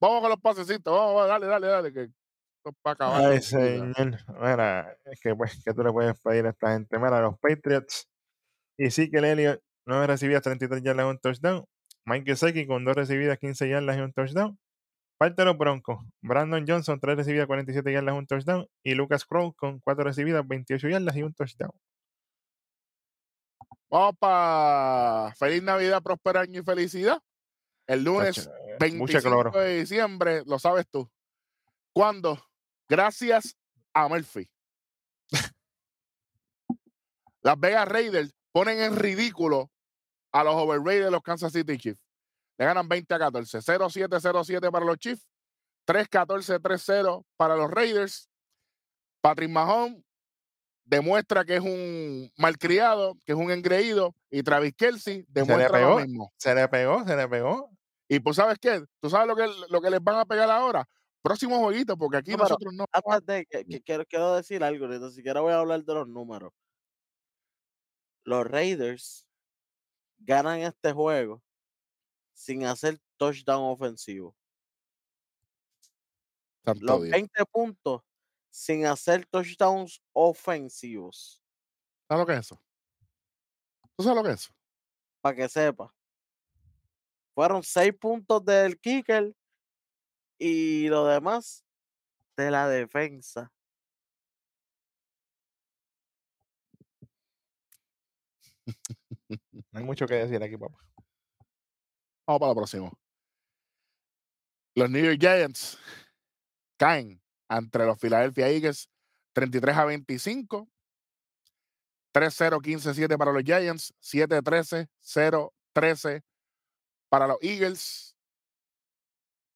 Vamos 0.00 0.20
con 0.20 0.30
los 0.30 0.40
pasecitos. 0.40 0.92
Vamos, 0.92 1.14
vamos, 1.14 1.28
dale, 1.28 1.46
dale, 1.46 1.66
dale. 1.66 1.92
Que 1.92 2.02
esto 2.02 2.70
es 2.70 2.74
para 2.82 2.94
acabar. 2.94 3.32
Ay, 3.32 3.40
señor. 3.42 4.18
Mira, 4.40 4.96
es 5.06 5.20
que 5.20 5.34
pues, 5.34 5.62
que 5.64 5.72
tú 5.72 5.82
le 5.82 5.92
puedes 5.92 6.18
pedir 6.20 6.46
a 6.46 6.50
esta 6.50 6.72
gente? 6.72 6.98
Mira, 6.98 7.20
los 7.20 7.38
Patriots. 7.38 8.08
Y 8.76 8.90
sí 8.90 9.10
que 9.10 9.18
el 9.18 9.24
Elliot, 9.26 9.60
9 9.86 10.06
recibidas, 10.06 10.42
33 10.42 10.82
yardas, 10.82 11.06
un 11.06 11.18
touchdown. 11.18 11.64
Mike 12.04 12.24
Gesicki 12.32 12.66
con 12.66 12.84
2 12.84 12.96
recibidas, 12.96 13.38
15 13.38 13.68
yardas 13.68 13.96
y 13.96 14.00
un 14.00 14.12
touchdown. 14.12 14.58
Parte 15.18 15.42
de 15.42 15.46
los 15.46 15.58
Broncos. 15.58 15.98
Brandon 16.22 16.64
Johnson, 16.66 16.98
3 16.98 17.16
recibidas, 17.16 17.46
47 17.46 17.92
yardas, 17.92 18.14
un 18.14 18.26
touchdown. 18.26 18.66
Y 18.82 18.94
Lucas 18.94 19.24
Crow 19.24 19.52
con 19.54 19.80
4 19.80 20.04
recibidas, 20.04 20.46
28 20.46 20.88
yardas 20.88 21.16
y 21.16 21.22
un 21.22 21.34
touchdown. 21.34 21.72
Para 24.18 25.34
feliz 25.36 25.62
Navidad, 25.62 26.02
próspero 26.02 26.40
año 26.40 26.60
y 26.60 26.64
felicidad. 26.64 27.20
El 27.86 28.04
lunes 28.04 28.36
Tacho, 28.36 28.50
eh, 28.50 28.76
25 28.78 28.96
Mucho 28.98 29.20
cloro. 29.20 29.50
de 29.50 29.80
diciembre, 29.80 30.42
lo 30.46 30.58
sabes 30.58 30.86
tú. 30.88 31.10
¿Cuándo? 31.92 32.40
Gracias 32.88 33.56
a 33.92 34.08
Murphy. 34.08 34.48
Las 37.42 37.58
Vegas 37.58 37.88
Raiders 37.88 38.32
ponen 38.52 38.80
en 38.80 38.96
ridículo 38.96 39.70
a 40.32 40.44
los 40.44 40.54
overrated 40.54 41.04
de 41.04 41.10
los 41.10 41.22
Kansas 41.22 41.52
City 41.52 41.76
Chiefs. 41.76 42.00
Le 42.58 42.66
ganan 42.66 42.88
20 42.88 43.14
a 43.14 43.18
14. 43.18 43.58
0-7-0-7 43.58 44.70
para 44.70 44.84
los 44.84 44.98
Chiefs. 44.98 45.26
3-14-3-0 45.86 47.24
para 47.36 47.56
los 47.56 47.70
Raiders. 47.70 48.28
Patrick 49.20 49.50
Mahomes 49.50 50.02
demuestra 50.84 51.44
que 51.44 51.56
es 51.56 51.62
un 51.62 52.30
malcriado, 52.36 53.16
que 53.24 53.32
es 53.32 53.38
un 53.38 53.50
engreído. 53.50 54.14
Y 54.30 54.42
Travis 54.42 54.74
Kelsey 54.76 55.24
demuestra 55.28 55.80
lo 55.80 55.96
pegó. 55.96 56.00
mismo. 56.00 56.32
Se 56.36 56.54
le 56.54 56.68
pegó, 56.68 57.04
se 57.04 57.16
le 57.16 57.28
pegó. 57.28 57.70
Y 58.08 58.20
pues, 58.20 58.36
¿sabes 58.36 58.58
qué? 58.60 58.84
¿Tú 59.00 59.08
sabes 59.08 59.26
lo 59.28 59.36
que, 59.36 59.48
lo 59.68 59.80
que 59.80 59.90
les 59.90 60.02
van 60.02 60.18
a 60.18 60.24
pegar 60.24 60.50
ahora? 60.50 60.86
Próximo 61.22 61.58
jueguito, 61.60 61.96
porque 61.96 62.16
aquí 62.18 62.32
No, 62.32 62.38
nosotros 62.38 62.72
no. 62.74 62.86
Antes 62.92 63.26
de 63.26 63.46
que, 63.46 63.64
que 63.64 63.80
quiero, 63.82 64.04
quiero 64.06 64.34
decir 64.34 64.64
algo, 64.64 64.88
ni 64.88 65.12
siquiera 65.12 65.40
voy 65.40 65.52
a 65.52 65.60
hablar 65.60 65.84
de 65.84 65.94
los 65.94 66.08
números. 66.08 66.52
Los 68.24 68.46
Raiders 68.46 69.26
ganan 70.20 70.60
este 70.60 70.92
juego 70.92 71.42
sin 72.34 72.64
hacer 72.64 72.98
touchdown 73.16 73.70
ofensivo. 73.70 74.36
Santo 76.64 76.84
Los 76.84 77.02
Dios. 77.02 77.12
20 77.12 77.44
puntos 77.46 78.02
sin 78.50 78.86
hacer 78.86 79.26
touchdowns 79.26 80.02
ofensivos. 80.12 81.42
¿Sabes 82.08 82.20
lo 82.20 82.26
que 82.26 82.32
es 82.34 82.38
eso? 82.40 82.60
¿Tú 83.96 84.02
sabes 84.02 84.16
lo 84.16 84.22
que 84.24 84.30
es 84.30 84.40
eso? 84.42 84.52
Para 85.20 85.36
que 85.36 85.48
sepa. 85.48 85.94
Fueron 87.34 87.62
6 87.62 87.92
puntos 87.98 88.44
del 88.44 88.78
kicker 88.78 89.34
y 90.38 90.88
lo 90.88 91.06
demás 91.06 91.64
de 92.36 92.50
la 92.50 92.68
defensa. 92.68 93.52
No 99.70 99.78
hay 99.78 99.84
mucho 99.84 100.06
que 100.06 100.14
decir 100.14 100.42
aquí, 100.42 100.56
papá. 100.56 100.78
Vamos 102.26 102.40
para 102.40 102.50
la 102.50 102.54
próxima. 102.54 102.90
Los 104.74 104.90
New 104.90 105.04
York 105.04 105.18
Giants 105.20 105.78
caen 106.76 107.22
entre 107.48 107.86
los 107.86 107.96
Philadelphia 107.98 108.48
Eagles 108.48 108.88
33 109.32 109.76
a 109.76 109.84
25. 109.84 110.68
3-0-15-7 112.12 113.16
para 113.16 113.32
los 113.32 113.44
Giants. 113.44 113.94
7-13-0-13 114.00 116.22
para 117.08 117.28
los 117.28 117.38
Eagles. 117.40 118.16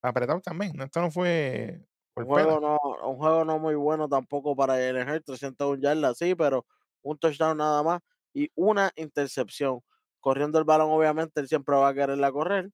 Apretado 0.03 0.41
también. 0.41 0.81
Esto 0.81 1.01
no 1.01 1.11
fue 1.11 1.85
Un 2.15 2.27
juego, 2.27 2.61
no, 2.61 2.79
un 3.09 3.17
juego 3.17 3.45
no 3.45 3.59
muy 3.59 3.75
bueno 3.75 4.09
tampoco 4.09 4.55
para 4.55 4.75
Hurts, 4.75 5.25
301 5.25 5.81
yardas, 5.81 6.19
sí, 6.19 6.35
pero 6.35 6.67
un 7.03 7.19
touchdown 7.19 7.57
nada 7.57 7.83
más 7.83 8.01
y 8.35 8.51
una 8.57 8.93
intercepción. 8.97 9.81
Corriendo 10.21 10.59
el 10.59 10.65
balón, 10.65 10.91
obviamente, 10.93 11.41
él 11.41 11.49
siempre 11.49 11.77
va 11.77 11.89
a 11.91 11.95
quererla 11.95 12.33
correr. 12.33 12.71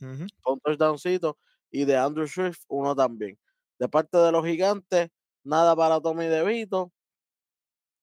Ujú. 0.00 0.30
Un 0.46 0.60
touchdowncito 0.60 1.38
y 1.70 1.84
de 1.84 1.96
Andrew 1.96 2.26
Swift, 2.26 2.60
uno 2.68 2.94
también. 2.94 3.38
De 3.78 3.88
parte 3.88 4.18
de 4.18 4.32
los 4.32 4.44
gigantes, 4.44 5.08
nada 5.44 5.74
para 5.76 6.00
Tommy 6.00 6.26
DeVito. 6.26 6.92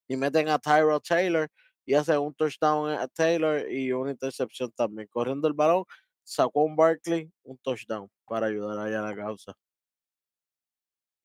Y 0.08 0.16
meten 0.18 0.48
a 0.50 0.60
Tyro 0.60 1.00
Taylor 1.00 1.50
y 1.86 1.94
hace 1.94 2.18
un 2.18 2.34
touchdown 2.34 2.92
a 2.92 3.08
Taylor 3.08 3.70
y 3.70 3.92
una 3.92 4.12
intercepción 4.12 4.72
también. 4.72 5.08
Corriendo 5.10 5.48
el 5.48 5.54
balón, 5.54 5.84
sacó 6.24 6.64
un 6.64 6.76
Barkley, 6.76 7.32
un 7.44 7.58
touchdown 7.60 8.10
para 8.26 8.48
ayudar 8.48 8.80
allá 8.80 9.00
a 9.00 9.10
la 9.12 9.16
causa. 9.16 9.54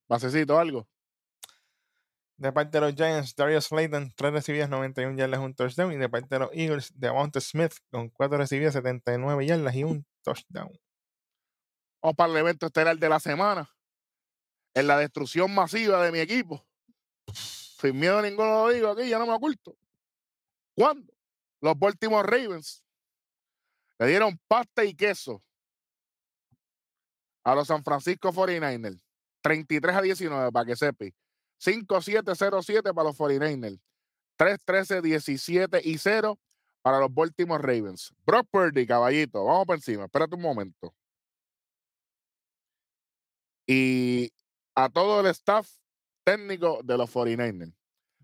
Pasecito, 0.08 0.58
algo. 0.58 0.86
De 2.42 2.52
parte 2.52 2.76
de 2.76 2.80
los 2.80 2.96
Giants, 2.96 3.36
Darius 3.36 3.66
Slayton, 3.66 4.12
3 4.16 4.32
recibidas, 4.32 4.68
91 4.68 5.16
yardas, 5.16 5.38
un 5.38 5.54
touchdown. 5.54 5.92
Y 5.92 5.96
de 5.96 6.08
parte 6.08 6.26
de 6.28 6.40
los 6.40 6.50
Eagles, 6.52 6.92
Devonta 6.92 7.40
Smith, 7.40 7.72
con 7.88 8.08
4 8.08 8.36
recibidas, 8.36 8.72
79 8.72 9.46
yardas 9.46 9.72
y 9.76 9.84
un 9.84 10.04
touchdown. 10.22 10.76
Vamos 12.02 12.16
para 12.16 12.32
el 12.32 12.38
evento 12.38 12.66
estelar 12.66 12.98
de 12.98 13.08
la 13.08 13.20
semana. 13.20 13.70
En 14.74 14.88
la 14.88 14.98
destrucción 14.98 15.54
masiva 15.54 16.02
de 16.04 16.10
mi 16.10 16.18
equipo. 16.18 16.66
Sin 17.32 17.96
miedo 18.00 18.18
a 18.18 18.22
ninguno 18.22 18.66
lo 18.66 18.68
digo 18.70 18.88
aquí, 18.88 19.08
ya 19.08 19.20
no 19.20 19.26
me 19.26 19.34
oculto. 19.34 19.76
¿Cuándo? 20.74 21.12
Los 21.60 21.78
Baltimore 21.78 22.28
Ravens 22.28 22.82
le 24.00 24.06
dieron 24.08 24.36
pasta 24.48 24.84
y 24.84 24.96
queso 24.96 25.44
a 27.44 27.54
los 27.54 27.68
San 27.68 27.84
Francisco 27.84 28.32
49ers. 28.32 29.00
33 29.42 29.94
a 29.94 30.02
19, 30.02 30.50
para 30.50 30.66
que 30.66 30.74
sepi. 30.74 31.14
5-7-0-7 31.64 32.82
para 32.94 33.04
los 33.08 33.16
49ers. 33.16 33.80
3-13-17 34.38 35.80
y 35.84 35.98
0 35.98 36.38
para 36.82 36.98
los 36.98 37.12
Baltimore 37.14 37.62
Ravens. 37.62 38.12
Brock 38.26 38.48
Purdy, 38.50 38.86
caballito, 38.86 39.44
vamos 39.44 39.66
por 39.66 39.76
encima. 39.76 40.04
Espérate 40.04 40.34
un 40.34 40.42
momento. 40.42 40.94
Y 43.66 44.32
a 44.74 44.88
todo 44.88 45.20
el 45.20 45.26
staff 45.26 45.68
técnico 46.24 46.80
de 46.82 46.98
los 46.98 47.10
49ers. 47.12 47.72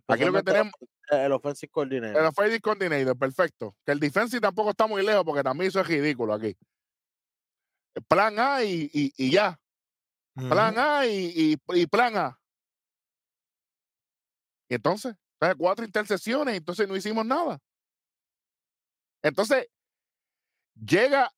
Aquí 0.09 0.25
lo 0.25 0.33
que 0.33 0.42
tenemos, 0.42 0.73
El 1.11 1.33
offensive 1.33 1.71
coordinator. 1.71 2.21
el 2.21 2.26
offensive 2.26 2.61
coordinator, 2.61 3.16
perfecto. 3.18 3.76
Que 3.85 3.92
el 3.92 4.00
defensive 4.00 4.40
tampoco 4.40 4.71
está 4.71 4.87
muy 4.87 5.04
lejos 5.04 5.25
porque 5.25 5.42
también 5.42 5.68
eso 5.68 5.80
es 5.80 5.87
ridículo 5.87 6.33
aquí. 6.33 6.57
Plan 8.09 8.38
A 8.38 8.64
y, 8.64 8.90
y- 8.92 9.12
y 9.16 9.30
ya. 9.30 9.61
Plan. 10.35 10.78
A 10.78 11.04
y- 11.07 11.57
y 11.75 11.87
plan 11.88 12.16
A. 12.16 12.40
Y 14.69 14.75
entonces, 14.75 15.15
cuatro 15.57 15.85
intercesiones, 15.85 16.57
entonces 16.57 16.87
no 16.87 16.97
hicimos 16.97 17.25
nada. 17.25 17.59
Entonces, 19.23 19.69
llega, 20.75 21.33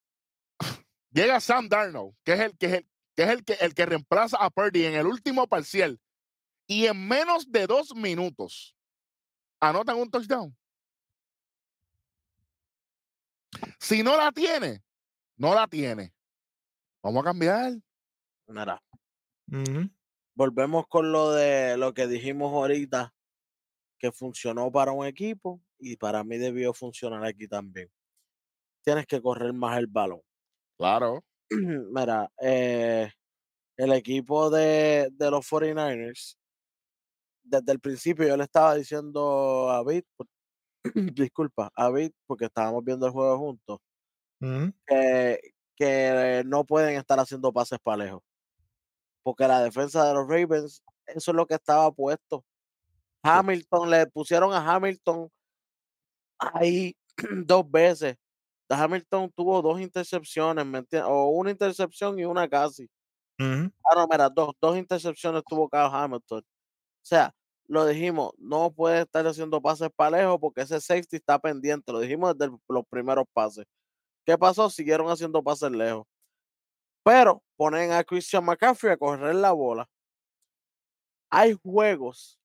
llega 1.11 1.41
Sam 1.41 1.69
Darnold, 1.69 2.15
que 2.25 2.33
es 2.33 2.41
el 2.41 2.59
que 2.59 2.67
es 2.67 2.73
el, 2.75 2.87
que 3.15 3.23
es 3.23 3.29
el 3.29 3.45
que 3.45 3.53
el 3.55 3.75
que 3.75 3.87
reemplaza 3.87 4.37
a 4.39 4.51
Purdy 4.51 4.85
en 4.85 4.95
el 4.95 5.07
último 5.07 5.47
parcial. 5.47 6.01
Y 6.67 6.87
en 6.87 7.07
menos 7.09 7.51
de 7.51 7.67
dos 7.67 7.95
minutos 7.95 8.77
anotan 9.61 9.97
un 9.97 10.11
touchdown. 10.11 10.57
Si 13.79 14.03
no 14.03 14.17
la 14.17 14.31
tiene, 14.33 14.83
no 15.37 15.55
la 15.55 15.67
tiene. 15.67 16.15
Vamos 17.03 17.23
a 17.23 17.25
cambiar. 17.25 17.73
Ujú. 19.49 19.91
volvemos 20.35 20.87
con 20.89 21.13
lo 21.13 21.33
de 21.33 21.77
lo 21.77 21.93
que 21.93 22.07
dijimos 22.07 22.53
ahorita, 22.53 23.13
que 24.01 24.13
funcionó 24.13 24.73
para 24.73 24.93
un 24.93 25.07
equipo 25.07 25.63
y 25.79 25.97
para 25.99 26.25
mí 26.25 26.39
debió 26.39 26.75
funcionar 26.75 27.25
aquí 27.27 27.49
también. 27.49 27.91
Tienes 28.85 29.07
que 29.07 29.23
correr 29.23 29.53
más 29.55 29.79
el 29.79 29.89
balón. 29.89 30.23
Claro. 30.77 31.25
Mira, 31.51 32.31
eh, 32.41 33.11
el 33.77 33.93
equipo 33.93 34.51
de, 34.51 35.11
de 35.13 35.31
los 35.33 35.47
49ers, 35.47 36.37
desde 37.43 37.73
el 37.73 37.81
principio 37.81 38.27
yo 38.29 38.37
le 38.37 38.45
estaba 38.45 38.75
diciendo 38.75 39.71
a 39.71 39.83
Bit, 39.85 40.07
disculpa, 41.15 41.71
a 41.77 41.91
Bit, 41.91 42.15
porque 42.27 42.47
estábamos 42.47 42.85
viendo 42.85 43.07
el 43.07 43.13
juego 43.13 43.39
juntos, 43.39 43.79
Ujú. 44.41 44.73
que, 44.87 45.41
que 45.77 46.43
no 46.47 46.65
pueden 46.65 46.97
estar 46.99 47.19
haciendo 47.21 47.53
pases 47.53 47.79
para 47.83 48.05
lejos. 48.05 48.23
Porque 49.23 49.47
la 49.49 49.63
defensa 49.63 50.07
de 50.07 50.15
los 50.15 50.29
Ravens, 50.29 50.83
eso 51.07 51.31
es 51.31 51.35
lo 51.37 51.47
que 51.47 51.55
estaba 51.55 51.91
puesto. 51.93 52.45
Hamilton, 53.23 53.91
le 53.91 54.07
pusieron 54.07 54.53
a 54.53 54.59
Hamilton 54.75 55.29
ahí 56.39 56.95
dos 57.47 57.71
veces. 57.71 58.17
Hamilton 58.69 59.33
tuvo 59.35 59.63
dos 59.63 59.81
intercepciones, 59.81 60.65
¿me 60.65 60.79
entiendes? 60.79 61.11
O 61.11 61.29
una 61.31 61.51
intercepción 61.51 62.19
y 62.19 62.25
una 62.25 62.49
casi. 62.49 62.89
Ah, 63.85 63.95
no, 63.97 64.07
mira, 64.11 64.29
dos, 64.29 64.53
dos 64.61 64.77
intercepciones 64.77 65.43
tuvo 65.49 65.69
Kyle 65.69 65.89
Hamilton. 65.91 66.41
O 66.41 66.45
sea, 67.03 67.35
lo 67.69 67.87
dijimos, 67.87 68.33
no 68.39 68.73
puede 68.73 69.03
estar 69.03 69.27
haciendo 69.27 69.63
pases 69.63 69.91
para 69.97 70.19
lejos 70.19 70.39
porque 70.41 70.63
ese 70.63 70.81
safety 70.81 71.17
está 71.17 71.39
pendiente. 71.39 71.93
Lo 71.93 72.01
dijimos 72.01 72.37
desde 72.37 72.53
los 72.69 72.85
primeros 72.91 73.27
pases. 73.33 73.65
¿Qué 74.27 74.39
pasó? 74.39 74.71
Siguieron 74.71 75.09
haciendo 75.11 75.43
pases 75.43 75.71
lejos. 75.73 76.07
Pero 77.05 77.43
ponen 77.57 77.93
a 77.93 78.05
Christian 78.05 78.45
McCaffrey 78.45 78.93
a 78.93 78.97
correr 78.97 79.35
la 79.35 79.53
bola. 79.53 79.89
Hay 81.31 81.55
juegos. 81.63 82.40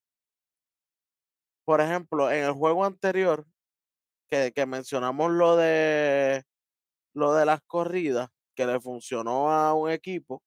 Por 1.65 1.81
ejemplo, 1.81 2.31
en 2.31 2.43
el 2.43 2.51
juego 2.53 2.85
anterior, 2.85 3.45
que, 4.29 4.53
que 4.53 4.65
mencionamos 4.65 5.31
lo 5.31 5.57
de 5.57 6.43
lo 7.13 7.33
de 7.35 7.45
las 7.45 7.61
corridas, 7.67 8.29
que 8.55 8.65
le 8.67 8.79
funcionó 8.81 9.51
a 9.51 9.73
un 9.75 9.89
equipo. 9.91 10.43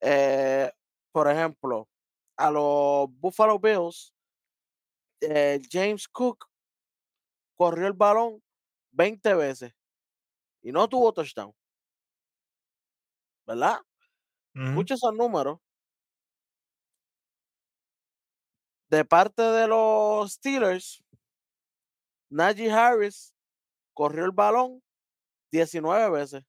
eh, 0.00 0.70
por 1.12 1.28
ejemplo, 1.30 1.88
a 2.36 2.50
los 2.50 3.08
Buffalo 3.18 3.58
Bills, 3.58 4.14
eh, 5.20 5.60
James 5.70 6.06
Cook 6.08 6.46
corrió 7.54 7.86
el 7.86 7.92
balón 7.92 8.42
20 8.90 9.34
veces 9.34 9.72
y 10.62 10.72
no 10.72 10.88
tuvo 10.88 11.12
touchdown. 11.12 11.54
¿Verdad? 13.46 13.78
Ujú. 14.54 14.70
Escucha 14.70 14.94
esos 14.94 15.14
números. 15.14 15.60
De 18.90 19.04
parte 19.04 19.40
de 19.40 19.68
los 19.68 20.32
Steelers, 20.32 21.00
Najee 22.28 22.72
Harris 22.72 23.32
corrió 23.94 24.24
el 24.24 24.32
balón 24.32 24.82
19 25.52 26.10
veces, 26.10 26.44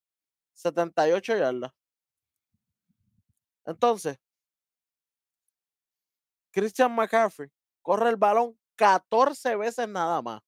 78 0.53 1.37
yardas. 1.37 1.71
Entonces, 3.63 4.17
Christian 6.51 6.95
McCaffrey 6.95 7.49
corre 7.83 8.09
el 8.09 8.17
balón 8.17 8.57
14 8.75 9.55
veces 9.55 9.87
nada 9.87 10.21
más. 10.23 10.41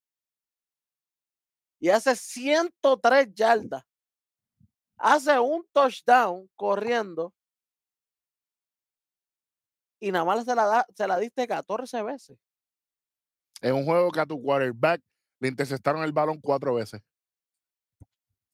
Y 1.80 1.90
hace 1.90 2.16
103 2.16 3.34
yardas. 3.34 3.84
Hace 4.98 5.40
un 5.40 5.68
touchdown 5.72 6.50
corriendo. 6.56 7.34
Y 10.04 10.12
nada 10.12 10.26
más 10.26 10.44
se 10.44 10.54
la, 10.54 10.66
da, 10.66 10.86
se 10.94 11.08
la 11.08 11.18
diste 11.18 11.48
14 11.48 12.04
veces. 12.04 12.38
En 13.62 13.74
un 13.74 13.86
juego 13.86 14.12
que 14.12 14.20
a 14.20 14.26
tu 14.26 14.42
quarterback 14.42 15.02
le 15.40 15.48
interceptaron 15.48 16.04
el 16.04 16.12
balón 16.12 16.42
cuatro 16.42 16.74
veces. 16.76 17.02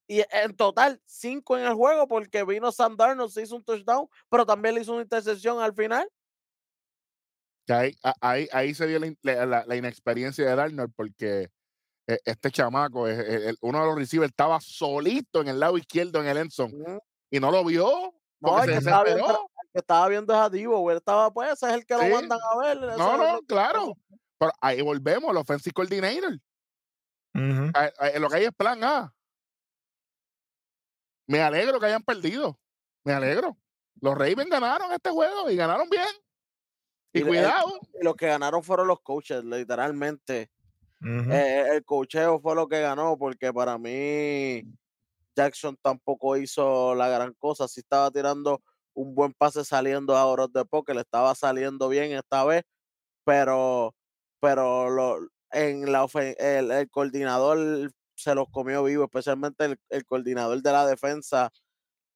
Y 0.08 0.22
en 0.32 0.56
total, 0.56 1.02
5 1.06 1.58
en 1.58 1.66
el 1.66 1.74
juego 1.74 2.08
porque 2.08 2.44
vino 2.44 2.72
Sam 2.72 2.96
Darnold, 2.96 3.32
se 3.32 3.42
hizo 3.42 3.56
un 3.56 3.64
touchdown, 3.64 4.08
pero 4.30 4.46
también 4.46 4.76
le 4.76 4.82
hizo 4.82 4.94
una 4.94 5.02
intercepción 5.02 5.60
al 5.60 5.74
final. 5.74 6.08
Que 7.66 7.74
ahí, 7.74 7.96
ahí, 8.22 8.48
ahí 8.52 8.76
se 8.76 8.86
dio 8.86 9.00
la, 9.24 9.64
la- 9.66 9.76
inexperiencia 9.76 10.48
de 10.48 10.56
Darnold 10.56 10.94
porque 10.96 11.50
eh, 12.08 12.20
este 12.26 12.52
chamaco, 12.52 13.08
es- 13.08 13.18
el- 13.18 13.58
uno 13.62 13.80
de 13.80 13.86
los 13.88 13.96
receivers 13.96 14.30
estaba 14.30 14.62
solito 14.62 15.42
en 15.42 15.48
el 15.48 15.60
lado 15.60 15.80
izquierdo 15.80 16.22
en 16.24 16.28
el 16.28 16.48
Ujú. 16.48 17.00
y 17.32 17.40
no 17.40 17.50
lo 17.50 17.64
vio 17.66 17.88
No, 17.88 18.12
porque 18.40 18.74
el 18.76 18.84
se 18.84 18.90
desesperó. 18.92 19.49
El 19.70 19.74
que 19.74 19.80
estaba 19.80 20.08
viendo 20.08 20.34
es 20.34 20.40
a 20.40 20.50
Divo, 20.50 20.80
güey. 20.80 20.98
Estaba, 20.98 21.32
pues, 21.32 21.52
ese 21.54 21.68
es 21.68 21.74
el 21.74 21.86
que 21.86 21.96
Sí. 21.98 22.08
lo 22.10 22.16
mandan 22.16 22.40
a 22.42 22.58
ver. 22.60 22.78
No, 22.98 23.18
no, 23.18 23.38
el- 23.38 23.46
claro. 23.46 23.94
Pero 24.38 24.52
ahí 24.62 24.82
volvemos, 24.82 25.30
el 25.32 25.38
offensive 25.38 25.74
coordinator. 25.74 26.34
Ujú. 27.36 27.72
Ah, 27.76 27.92
ah, 28.00 28.10
Lo 28.20 28.30
que 28.30 28.36
hay 28.38 28.46
es 28.46 28.54
plan 28.56 28.84
A. 28.84 29.14
Me 31.28 31.42
alegro 31.42 31.80
que 31.80 31.86
hayan 31.86 32.04
perdido. 32.04 32.60
Me 33.04 33.14
alegro. 33.14 33.58
Los 34.02 34.16
Ravens 34.18 34.50
ganaron 34.50 34.92
este 34.94 35.10
juego 35.12 35.50
y 35.50 35.56
ganaron 35.56 35.90
bien. 35.90 36.08
Y, 37.14 37.20
Y 37.20 37.22
el- 37.22 37.28
cuidado. 37.28 37.80
Y 38.00 38.04
los 38.04 38.16
que 38.16 38.28
ganaron 38.28 38.64
fueron 38.64 38.88
los 38.88 39.02
coaches, 39.02 39.44
literalmente. 39.44 40.50
Eh, 41.02 41.66
el 41.72 41.86
cocheo 41.86 42.40
fue 42.42 42.56
lo 42.56 42.68
que 42.68 42.82
ganó, 42.82 43.18
porque 43.18 43.54
para 43.54 43.78
mí 43.78 44.64
Jackson 45.36 45.78
tampoco 45.82 46.36
hizo 46.36 46.94
la 46.96 47.08
gran 47.08 47.34
cosa. 47.36 47.68
Sí 47.68 47.80
estaba 47.82 48.12
tirando 48.12 48.62
un 48.94 49.16
buen 49.16 49.34
pase 49.34 49.64
saliendo 49.66 50.16
a 50.18 50.26
horas 50.26 50.52
de 50.54 50.66
poker, 50.66 50.96
le 50.96 51.02
estaba 51.02 51.34
saliendo 51.36 51.90
bien 51.90 52.12
esta 52.12 52.44
vez, 52.46 52.64
pero, 53.26 53.96
pero 54.42 54.90
lo, 54.90 55.20
en 55.52 55.92
la 55.92 56.04
ofen- 56.04 56.36
el, 56.40 56.72
el 56.72 56.90
coordinador 56.90 57.92
se 58.16 58.36
los 58.36 58.50
comió 58.50 58.84
vivo, 58.84 59.06
especialmente 59.06 59.66
el, 59.66 59.80
el 59.90 60.06
coordinador 60.06 60.62
de 60.62 60.72
la 60.72 60.86
defensa 60.88 61.52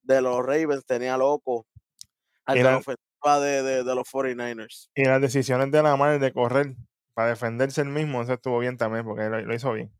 de 0.02 0.22
los 0.22 0.40
Ravens 0.46 0.86
tenía 0.86 1.18
loco 1.18 1.66
de 2.48 2.64
la 2.64 2.78
ofensiva 2.78 3.40
de, 3.40 3.64
de- 3.64 3.84
de 3.84 3.96
los 3.96 4.08
49ers. 4.12 4.90
Y 4.96 5.06
las 5.06 5.22
decisiones 5.22 5.72
de 5.72 5.82
Lamar 5.82 6.20
de 6.20 6.34
correr 6.34 6.76
para 7.14 7.30
defenderse 7.30 7.82
el 7.82 7.90
mismo, 7.90 8.22
eso 8.22 8.34
estuvo 8.34 8.60
bien 8.60 8.78
también, 8.78 9.06
porque 9.06 9.30
lo, 9.30 9.40
lo 9.42 9.54
hizo 9.56 9.72
bien. 9.74 9.92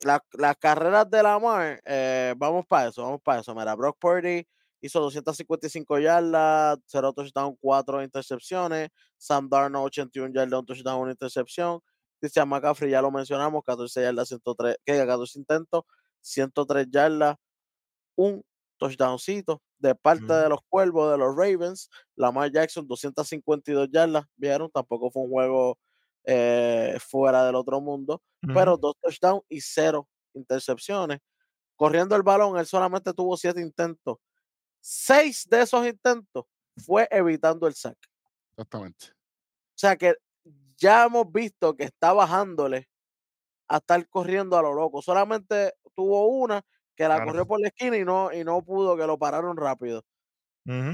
La- 0.00 0.22
las 0.32 0.56
carreras 0.58 1.08
de 1.10 1.22
Lamar, 1.22 1.80
eh, 1.86 2.34
vamos 2.36 2.66
para 2.66 2.88
eso, 2.90 3.02
vamos 3.02 3.22
para 3.22 3.40
eso. 3.40 3.54
Mira, 3.54 3.74
Brock 3.74 3.96
Purdy 3.98 4.46
hizo 4.86 5.00
255 5.00 5.98
yardas, 5.98 6.78
0 6.86 7.12
touchdown, 7.12 7.56
4 7.60 8.02
intercepciones. 8.02 8.90
Sam 9.18 9.48
Darnold, 9.48 9.86
81 9.86 10.32
yardas, 10.32 10.60
un 10.60 10.66
touchdown, 10.66 11.00
una 11.02 11.12
intercepción. 11.12 11.80
Christian 12.20 12.48
McCaffrey, 12.48 12.90
ya 12.90 13.02
lo 13.02 13.10
mencionamos, 13.10 13.62
14 13.64 14.02
yardas, 14.02 14.28
103, 14.28 14.76
que 14.84 15.06
14 15.06 15.38
intentos, 15.38 15.82
103 16.22 16.86
yardas, 16.90 17.36
un 18.16 18.42
touchdowncito 18.78 19.62
de 19.78 19.94
parte 19.94 20.32
de 20.32 20.48
los 20.48 20.60
Cuervos, 20.68 21.12
de 21.12 21.18
los 21.18 21.36
Ravens. 21.36 21.90
Lamar 22.16 22.50
Jackson, 22.50 22.86
252 22.86 23.88
yardas, 23.90 24.24
vieron, 24.36 24.70
tampoco 24.70 25.10
fue 25.10 25.22
un 25.22 25.30
juego 25.30 25.78
eh, 26.24 26.98
fuera 27.00 27.44
del 27.44 27.54
otro 27.54 27.80
mundo 27.80 28.20
pero 28.54 28.76
dos 28.76 28.94
touchdowns 29.00 29.42
y 29.48 29.60
cero 29.60 30.08
intercepciones. 30.34 31.20
Corriendo 31.76 32.16
el 32.16 32.22
balón, 32.22 32.58
él 32.58 32.66
solamente 32.66 33.12
tuvo 33.12 33.36
siete 33.36 33.60
intentos. 33.60 34.18
Seis 34.88 35.48
de 35.50 35.62
esos 35.62 35.84
intentos 35.84 36.44
fue 36.76 37.08
evitando 37.10 37.66
el 37.66 37.74
sack. 37.74 37.98
Exactamente. 38.56 39.16
O 39.76 39.78
sea 39.78 39.96
que 39.96 40.14
ya 40.78 41.04
hemos 41.04 41.30
visto 41.32 41.76
que 41.76 41.84
está 41.84 42.12
bajándole 42.12 42.88
a 43.68 43.78
estar 43.78 44.08
corriendo 44.08 44.56
a 44.58 44.62
lo 44.62 44.74
loco. 44.74 45.02
Solamente 45.02 45.72
tuvo 45.96 46.26
una 46.28 46.62
que 46.96 47.08
la 47.08 47.16
Claro. 47.16 47.26
corrió 47.32 47.46
por 47.46 47.60
la 47.60 47.68
esquina 47.68 47.96
y 47.98 48.04
no, 48.04 48.32
y 48.32 48.44
no 48.44 48.62
pudo, 48.64 48.96
que 48.96 49.06
lo 49.06 49.18
pararon 49.18 49.56
rápido. 49.56 50.02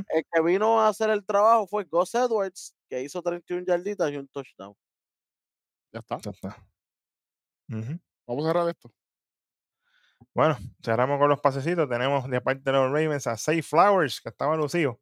El 0.09 0.25
que 0.33 0.43
vino 0.43 0.81
a 0.81 0.89
hacer 0.89 1.11
el 1.11 1.25
trabajo 1.27 1.67
fue 1.67 1.85
Gus 1.85 2.15
Edwards, 2.15 2.75
que 2.91 3.03
hizo 3.03 3.23
31 3.23 3.65
yarditas 3.67 4.11
y 4.13 4.17
un 4.19 4.29
touchdown. 4.29 4.75
Ya 5.93 6.01
está. 6.01 6.19
Ya 6.25 6.31
está. 6.31 6.57
Ujú. 7.69 7.99
Vamos 8.27 8.45
a 8.45 8.49
cerrar 8.49 8.69
esto. 8.69 8.93
Bueno, 10.35 10.57
cerramos 10.83 11.19
con 11.19 11.29
los 11.29 11.41
pasecitos. 11.41 11.89
Tenemos 11.89 12.29
de 12.29 12.41
parte 12.41 12.63
de 12.65 12.73
los 12.73 12.87
Ravens 12.93 13.27
a 13.27 13.37
Safe 13.37 13.63
Flowers, 13.63 14.21
que 14.21 14.29
estaba 14.31 14.57
lucido. 14.57 15.01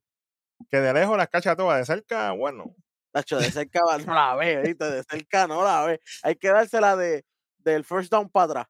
Que 0.71 0.79
de 0.81 0.93
lejos 0.93 1.17
las 1.17 1.29
cacha 1.29 1.57
todas, 1.57 1.79
de 1.79 1.85
cerca, 1.87 2.33
bueno. 2.33 2.75
Nacho, 3.15 3.39
de 3.39 3.51
cerca 3.69 3.81
va- 3.89 3.99
no 3.99 4.15
la 4.15 4.35
ve, 4.37 4.63
¿viste? 4.63 4.85
De 4.91 5.03
cerca 5.05 5.47
no 5.47 5.65
la 5.65 5.85
ve. 5.87 6.01
Hay 6.23 6.37
que 6.37 6.49
dársela 6.49 6.97
de, 6.97 7.25
del 7.59 7.85
first 7.85 8.11
down 8.11 8.29
para 8.29 8.45
atrás. 8.47 8.67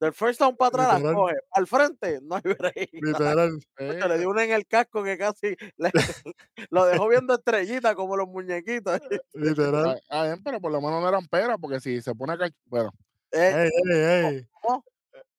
Del 0.00 0.12
first 0.14 0.40
down 0.40 0.56
para 0.56 0.68
atrás 0.68 1.02
la 1.02 1.12
coge. 1.12 1.34
Al 1.52 1.66
frente, 1.66 2.20
no 2.22 2.36
hay 2.36 2.42
break. 2.42 2.88
Literal. 2.92 3.60
Nacho, 3.78 4.08
le 4.08 4.18
dio 4.18 4.30
una 4.30 4.44
en 4.44 4.52
el 4.52 4.66
casco 4.66 5.02
que 5.02 5.18
casi 5.18 5.56
le- 5.76 5.90
lo 6.70 6.86
dejó 6.86 7.08
viendo 7.08 7.34
estrellita 7.34 7.94
como 7.94 8.16
los 8.16 8.28
muñequitos. 8.28 8.98
Literal. 9.34 10.00
Ah, 10.10 10.20
ah, 10.20 10.24
bien, 10.24 10.42
pero 10.42 10.60
por 10.60 10.72
lo 10.72 10.80
menos 10.80 11.02
no 11.02 11.08
eran 11.08 11.26
peras, 11.26 11.58
porque 11.60 11.80
si 11.80 12.00
se 12.00 12.14
pone 12.14 12.32
a 12.34 12.36
cach- 12.36 12.54
Bueno, 12.66 12.92
Eh, 13.32 13.64
Ey, 13.64 13.92
ey, 13.92 14.00
ey. 14.36 14.46
¿Cómo? 14.62 14.84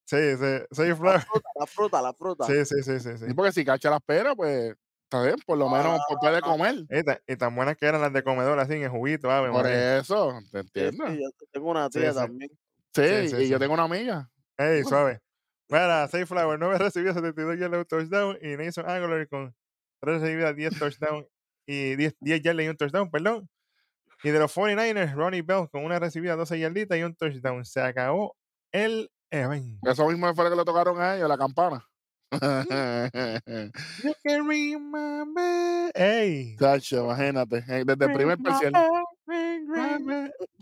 Sí, 0.05 0.17
sí, 0.37 0.93
Flowers. 0.95 1.25
fruta, 1.25 1.49
la 1.59 1.65
fruta, 1.67 2.01
la 2.01 2.13
fruta. 2.13 2.47
Sí, 2.47 2.65
sí, 2.65 2.75
sí, 2.83 2.99
sí. 2.99 3.17
sí. 3.17 3.25
sí, 3.27 3.33
porque 3.35 3.51
si 3.51 3.63
cacha 3.65 3.89
las 3.89 4.01
peras, 4.01 4.33
pues 4.35 4.75
está 5.03 5.23
bien, 5.23 5.35
por 5.45 5.57
lo 5.57 5.69
menos 5.69 6.01
pues, 6.07 6.17
puede 6.19 6.41
Ah, 6.41 6.41
comer. 6.41 6.75
Y, 6.89 7.03
ta- 7.03 7.21
y 7.27 7.35
tan 7.37 7.55
buenas 7.55 7.77
que 7.77 7.85
eran 7.85 8.01
las 8.01 8.13
de 8.13 8.23
comedor, 8.23 8.59
así 8.59 8.73
en 8.73 8.83
el 8.83 8.89
juguito, 8.89 9.29
ave 9.29 9.51
Por 9.51 9.67
María. 9.67 9.85
eso, 9.99 10.39
¿te 10.51 10.59
Sí, 10.75 10.83
entiendes? 10.85 10.97
sí, 11.05 11.21
yo 11.21 11.29
tengo 11.51 11.71
una 11.71 11.89
Sí, 11.93 11.99
tía 11.99 12.13
sí. 12.13 12.21
también. 12.21 12.49
Sí, 12.95 13.03
Sí, 13.03 13.27
sí, 13.27 13.45
y 13.45 13.49
yo 13.49 13.59
sí. 13.59 13.59
tengo 13.59 13.73
una 13.75 13.83
amiga. 13.83 14.31
Ey, 14.57 14.83
suave. 14.85 15.19
Mira, 15.69 16.07
Safe 16.07 16.25
Flower, 16.27 16.59
9 16.59 16.77
recibidas, 16.79 17.15
72 17.15 17.59
yardas, 17.59 17.79
un 17.81 17.85
touchdown. 17.85 18.37
Y 18.41 18.57
Nathan 18.57 18.89
Aguilar 18.89 19.27
con 19.29 19.55
3 20.01 20.21
recibidas, 20.21 20.55
10 20.55 20.77
touchdowns 20.77 21.27
y 21.67 21.95
10, 21.97 22.15
10 22.21 22.41
yardas 22.41 22.65
y 22.65 22.69
un 22.69 22.77
touchdown, 22.77 23.11
perdón. 23.11 23.49
Y 24.23 24.29
de 24.31 24.39
los 24.39 24.51
49ers, 24.51 25.13
Ronnie 25.15 25.41
Bell 25.43 25.69
con 25.71 25.85
una 25.85 25.99
recibida, 25.99 26.35
12 26.35 26.59
yarditas 26.59 26.97
y 26.97 27.03
un 27.03 27.15
touchdown. 27.15 27.65
Se 27.65 27.81
acabó 27.81 28.37
el 28.71 29.11
evento. 29.31 29.89
Eso 29.89 30.07
mismo 30.07 30.33
fue 30.35 30.43
lo 30.43 30.49
que 30.51 30.55
le 30.57 30.65
tocaron 30.65 31.01
a 31.01 31.15
ellos, 31.15 31.27
la 31.29 31.37
campana. 31.37 31.87
You 32.31 34.13
can 34.23 34.47
remember. 34.47 35.91
Ey. 35.93 36.55
Chacho, 36.57 37.03
imagínate, 37.05 37.57
eh, 37.67 37.83
desde 37.85 38.05
el 38.05 38.13
primer 38.13 38.37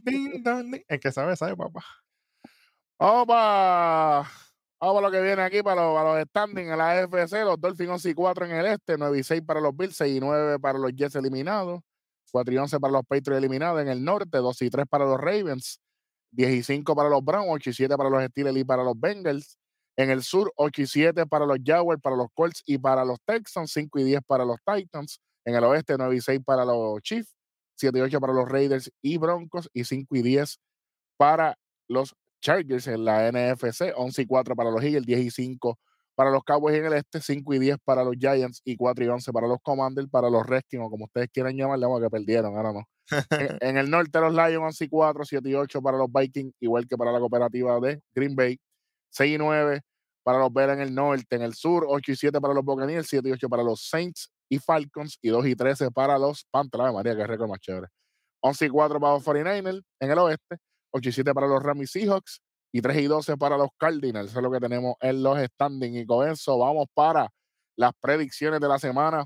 ding. 0.04 0.84
El 0.88 1.00
que 1.00 1.12
sabe, 1.12 1.36
sabe, 1.36 1.56
papá. 1.56 1.84
Para 2.98 4.28
vamos 4.82 4.96
pa 4.96 5.02
lo 5.02 5.12
que 5.12 5.22
viene 5.22 5.42
aquí 5.42 5.62
para 5.62 5.84
los, 5.84 5.96
para 5.96 6.16
los 6.16 6.28
standings 6.30 6.72
en 6.72 6.78
la 6.78 6.92
AFC. 6.92 7.34
Los 7.44 7.62
Dolphins 7.62 7.90
11 7.92 8.10
y 8.10 8.14
4 8.14 8.46
en 8.46 8.52
el 8.52 8.66
este, 8.66 8.98
9 8.98 9.20
y 9.20 9.24
6 9.24 9.42
para 9.46 9.62
los 9.62 9.76
Bills, 9.76 9.96
6 9.96 10.18
y 10.18 10.20
9 10.20 10.60
para 10.60 10.80
los 10.80 10.92
Jets 10.96 11.16
eliminados, 11.16 11.82
4 12.32 12.54
y 12.54 12.58
11 12.58 12.80
para 12.80 12.94
los 12.94 13.04
Patriots 13.06 13.38
eliminados 13.38 13.82
en 13.82 13.90
el 13.90 14.04
norte, 14.04 14.40
2 14.40 14.62
y 14.64 14.70
3 14.70 14.86
para 14.90 15.06
los 15.06 15.20
Ravens, 15.20 15.80
10 16.32 16.52
y 16.52 16.64
5 16.64 16.96
para 16.96 17.10
los 17.10 17.24
Browns, 17.24 17.48
8 17.50 17.70
y 17.70 17.74
7 17.74 17.98
para 17.98 18.10
los 18.10 18.24
Steelers 18.26 18.58
y 18.58 18.64
para 18.64 18.84
los 18.84 19.00
Bengals. 19.00 19.58
En 19.98 20.10
el 20.10 20.24
sur, 20.24 20.52
8 20.56 20.82
y 20.82 20.88
7 20.88 21.26
para 21.26 21.46
los 21.46 21.58
Jaguars, 21.64 22.02
para 22.02 22.16
los 22.16 22.28
Colts 22.34 22.64
y 22.66 22.78
para 22.78 23.04
los 23.04 23.18
Texans, 23.26 23.72
5 23.74 24.00
y 24.00 24.04
10 24.04 24.22
para 24.26 24.46
los 24.46 24.58
Titans. 24.66 25.20
En 25.46 25.56
el 25.56 25.64
oeste, 25.64 25.96
9 25.98 26.16
y 26.16 26.22
6 26.22 26.40
para 26.46 26.64
los 26.66 27.02
Chiefs, 27.02 27.36
7 27.76 27.98
y 27.98 28.02
8 28.02 28.20
para 28.20 28.34
los 28.34 28.48
Raiders 28.48 28.92
y 29.02 29.18
Broncos 29.18 29.70
y 29.74 29.84
5 29.84 30.16
y 30.16 30.22
10 30.22 30.60
para 31.18 31.58
los 31.88 32.16
Chargers 32.42 32.88
en 32.88 33.06
la 33.06 33.32
NFC, 33.32 33.94
11 33.96 34.22
y 34.22 34.26
4 34.26 34.56
para 34.56 34.72
los 34.72 34.84
Eagles, 34.84 35.06
10 35.06 35.20
y 35.20 35.32
5 35.32 35.80
para 36.16 36.32
los 36.32 36.44
Cowboys 36.44 36.76
en 36.76 36.86
el 36.86 36.94
este, 36.94 37.22
5 37.22 37.54
y 37.54 37.60
10 37.60 37.78
para 37.84 38.04
los 38.04 38.16
Giants 38.20 38.62
y 38.66 38.76
4 38.76 39.06
y 39.06 39.08
11 39.08 39.32
para 39.32 39.48
los 39.48 39.60
Commanders, 39.64 40.10
para 40.10 40.30
los 40.30 40.46
Redskins, 40.46 40.84
o 40.84 40.90
como 40.90 41.06
ustedes 41.06 41.30
quieran 41.32 41.56
llamarle, 41.56 41.86
vamos, 41.86 42.02
que 42.02 42.10
perdieron, 42.10 42.56
ahora 42.58 42.74
no. 42.74 42.84
En, 43.12 43.58
en 43.62 43.78
el 43.78 43.90
norte 43.90 44.20
los 44.20 44.34
Lions 44.34 44.64
11 44.64 44.86
y 44.86 44.90
4, 44.90 45.26
7 45.26 45.50
y 45.50 45.56
8 45.56 45.82
para 45.82 45.98
los 45.98 46.12
Vikings, 46.12 46.54
igual 46.60 46.88
que 46.88 46.98
para 46.98 47.12
la 47.12 47.20
cooperativa 47.20 47.80
de 47.80 48.02
Green 48.14 48.36
Bay, 48.36 48.60
6 49.10 49.36
y 49.36 49.38
9 49.38 49.82
para 50.24 50.40
los 50.40 50.54
Bears 50.54 50.74
en 50.74 50.82
el 50.82 50.94
norte, 50.94 51.36
en 51.36 51.42
el 51.42 51.54
sur 51.54 51.86
8 51.88 52.12
y 52.12 52.16
7 52.16 52.40
para 52.40 52.54
los 52.54 52.64
Buccaneers, 52.64 53.08
7 53.08 53.28
y 53.30 53.32
8 53.32 53.50
para 53.50 53.64
los 53.64 53.88
Saints 53.90 54.32
y 54.50 54.60
Falcons 54.60 55.18
y 55.22 55.30
2 55.30 55.48
y 55.48 55.56
13 55.56 55.92
para 55.92 56.18
los 56.18 56.46
Panthers, 56.52 56.94
María, 56.94 57.16
que 57.16 57.26
récord 57.26 57.50
más 57.50 57.60
chévere. 57.60 57.88
11 58.42 58.66
y 58.66 58.70
4 58.70 59.00
para 59.00 59.14
los 59.14 59.24
49ers 59.26 59.82
en 60.00 60.12
el 60.12 60.18
oeste, 60.20 60.58
8 60.92 61.10
y 61.10 61.12
7 61.12 61.34
para 61.34 61.48
los 61.48 61.62
Rams 61.62 61.82
y 61.82 61.88
Seahawks 61.88 62.42
y 62.72 62.82
3 62.82 62.98
y 62.98 63.08
12 63.08 63.38
para 63.38 63.58
los 63.58 63.70
Cardinals. 63.78 64.30
Eso 64.30 64.40
es 64.40 64.44
lo 64.44 64.52
que 64.52 64.60
tenemos 64.60 64.96
en 65.02 65.24
los 65.24 65.40
standings. 65.40 65.98
Y 65.98 66.06
con 66.06 66.30
eso 66.30 66.58
vamos 66.58 66.86
para 66.94 67.30
las 67.76 67.92
predicciones 68.00 68.60
de 68.60 68.68
la 68.68 68.78
semana 68.78 69.26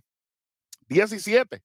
17 0.87 1.61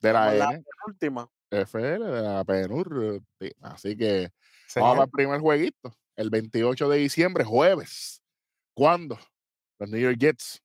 de 0.00 0.12
la 0.12 0.34
la 0.34 0.60
última. 0.86 1.28
NFL, 1.50 1.78
de 1.78 2.22
la 2.22 2.44
penúltima. 2.44 3.24
Así 3.62 3.96
que 3.96 4.30
vamos 4.76 4.92
Señor. 4.96 5.00
al 5.00 5.10
primer 5.10 5.40
jueguito, 5.40 5.92
el 6.16 6.30
28 6.30 6.88
de 6.88 6.98
diciembre, 6.98 7.44
jueves. 7.44 8.22
¿Cuándo? 8.74 9.18
Los 9.78 9.90
New 9.90 10.00
York 10.00 10.16
Jets 10.18 10.60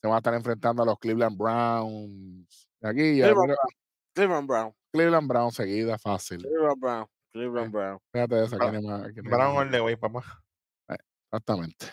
se 0.00 0.08
van 0.08 0.14
a 0.14 0.18
estar 0.18 0.34
enfrentando 0.34 0.82
a 0.82 0.86
los 0.86 0.98
Cleveland 0.98 1.36
Browns. 1.38 2.68
Aquí 2.82 3.18
ya, 3.18 3.26
Cleveland 3.26 3.46
Brown. 3.46 3.56
Cleveland 4.14 4.48
Brown. 4.48 4.74
Cleveland 4.92 5.28
Browns 5.28 5.54
seguida, 5.54 5.98
fácil. 5.98 6.38
Cleveland 6.42 6.80
Brown. 6.80 7.06
Cleveland 7.32 7.72
Brown. 7.72 7.98
Fíjate 8.12 8.34
de 8.34 8.44
esa, 8.46 8.56
Bra- 8.56 8.70
¿quién 8.70 8.74
es 8.76 8.82
más? 8.90 9.02
quién 9.12 9.24
es 9.26 9.30
Brown 9.30 9.54
más? 9.54 9.64
all 9.64 9.70
the 9.70 9.80
way, 9.80 9.96
papá. 9.96 10.42
Exactamente. 11.30 11.86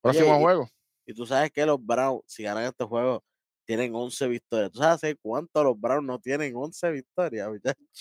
Próximo 0.00 0.36
y- 0.36 0.40
juego. 0.42 0.68
Y 1.06 1.14
tú 1.14 1.26
sabes 1.26 1.50
que 1.50 1.64
los 1.66 1.84
Browns, 1.84 2.22
si 2.26 2.42
ganan 2.42 2.64
este 2.64 2.84
juego, 2.84 3.24
tienen 3.68 3.94
11 3.94 4.28
victorias. 4.28 4.72
¿Tú 4.72 4.78
sabes 4.78 4.94
hace 4.94 5.16
cuánto 5.16 5.62
los 5.62 5.78
Browns 5.78 6.06
no 6.06 6.18
tienen 6.18 6.56
11 6.56 6.90
victorias? 6.90 7.50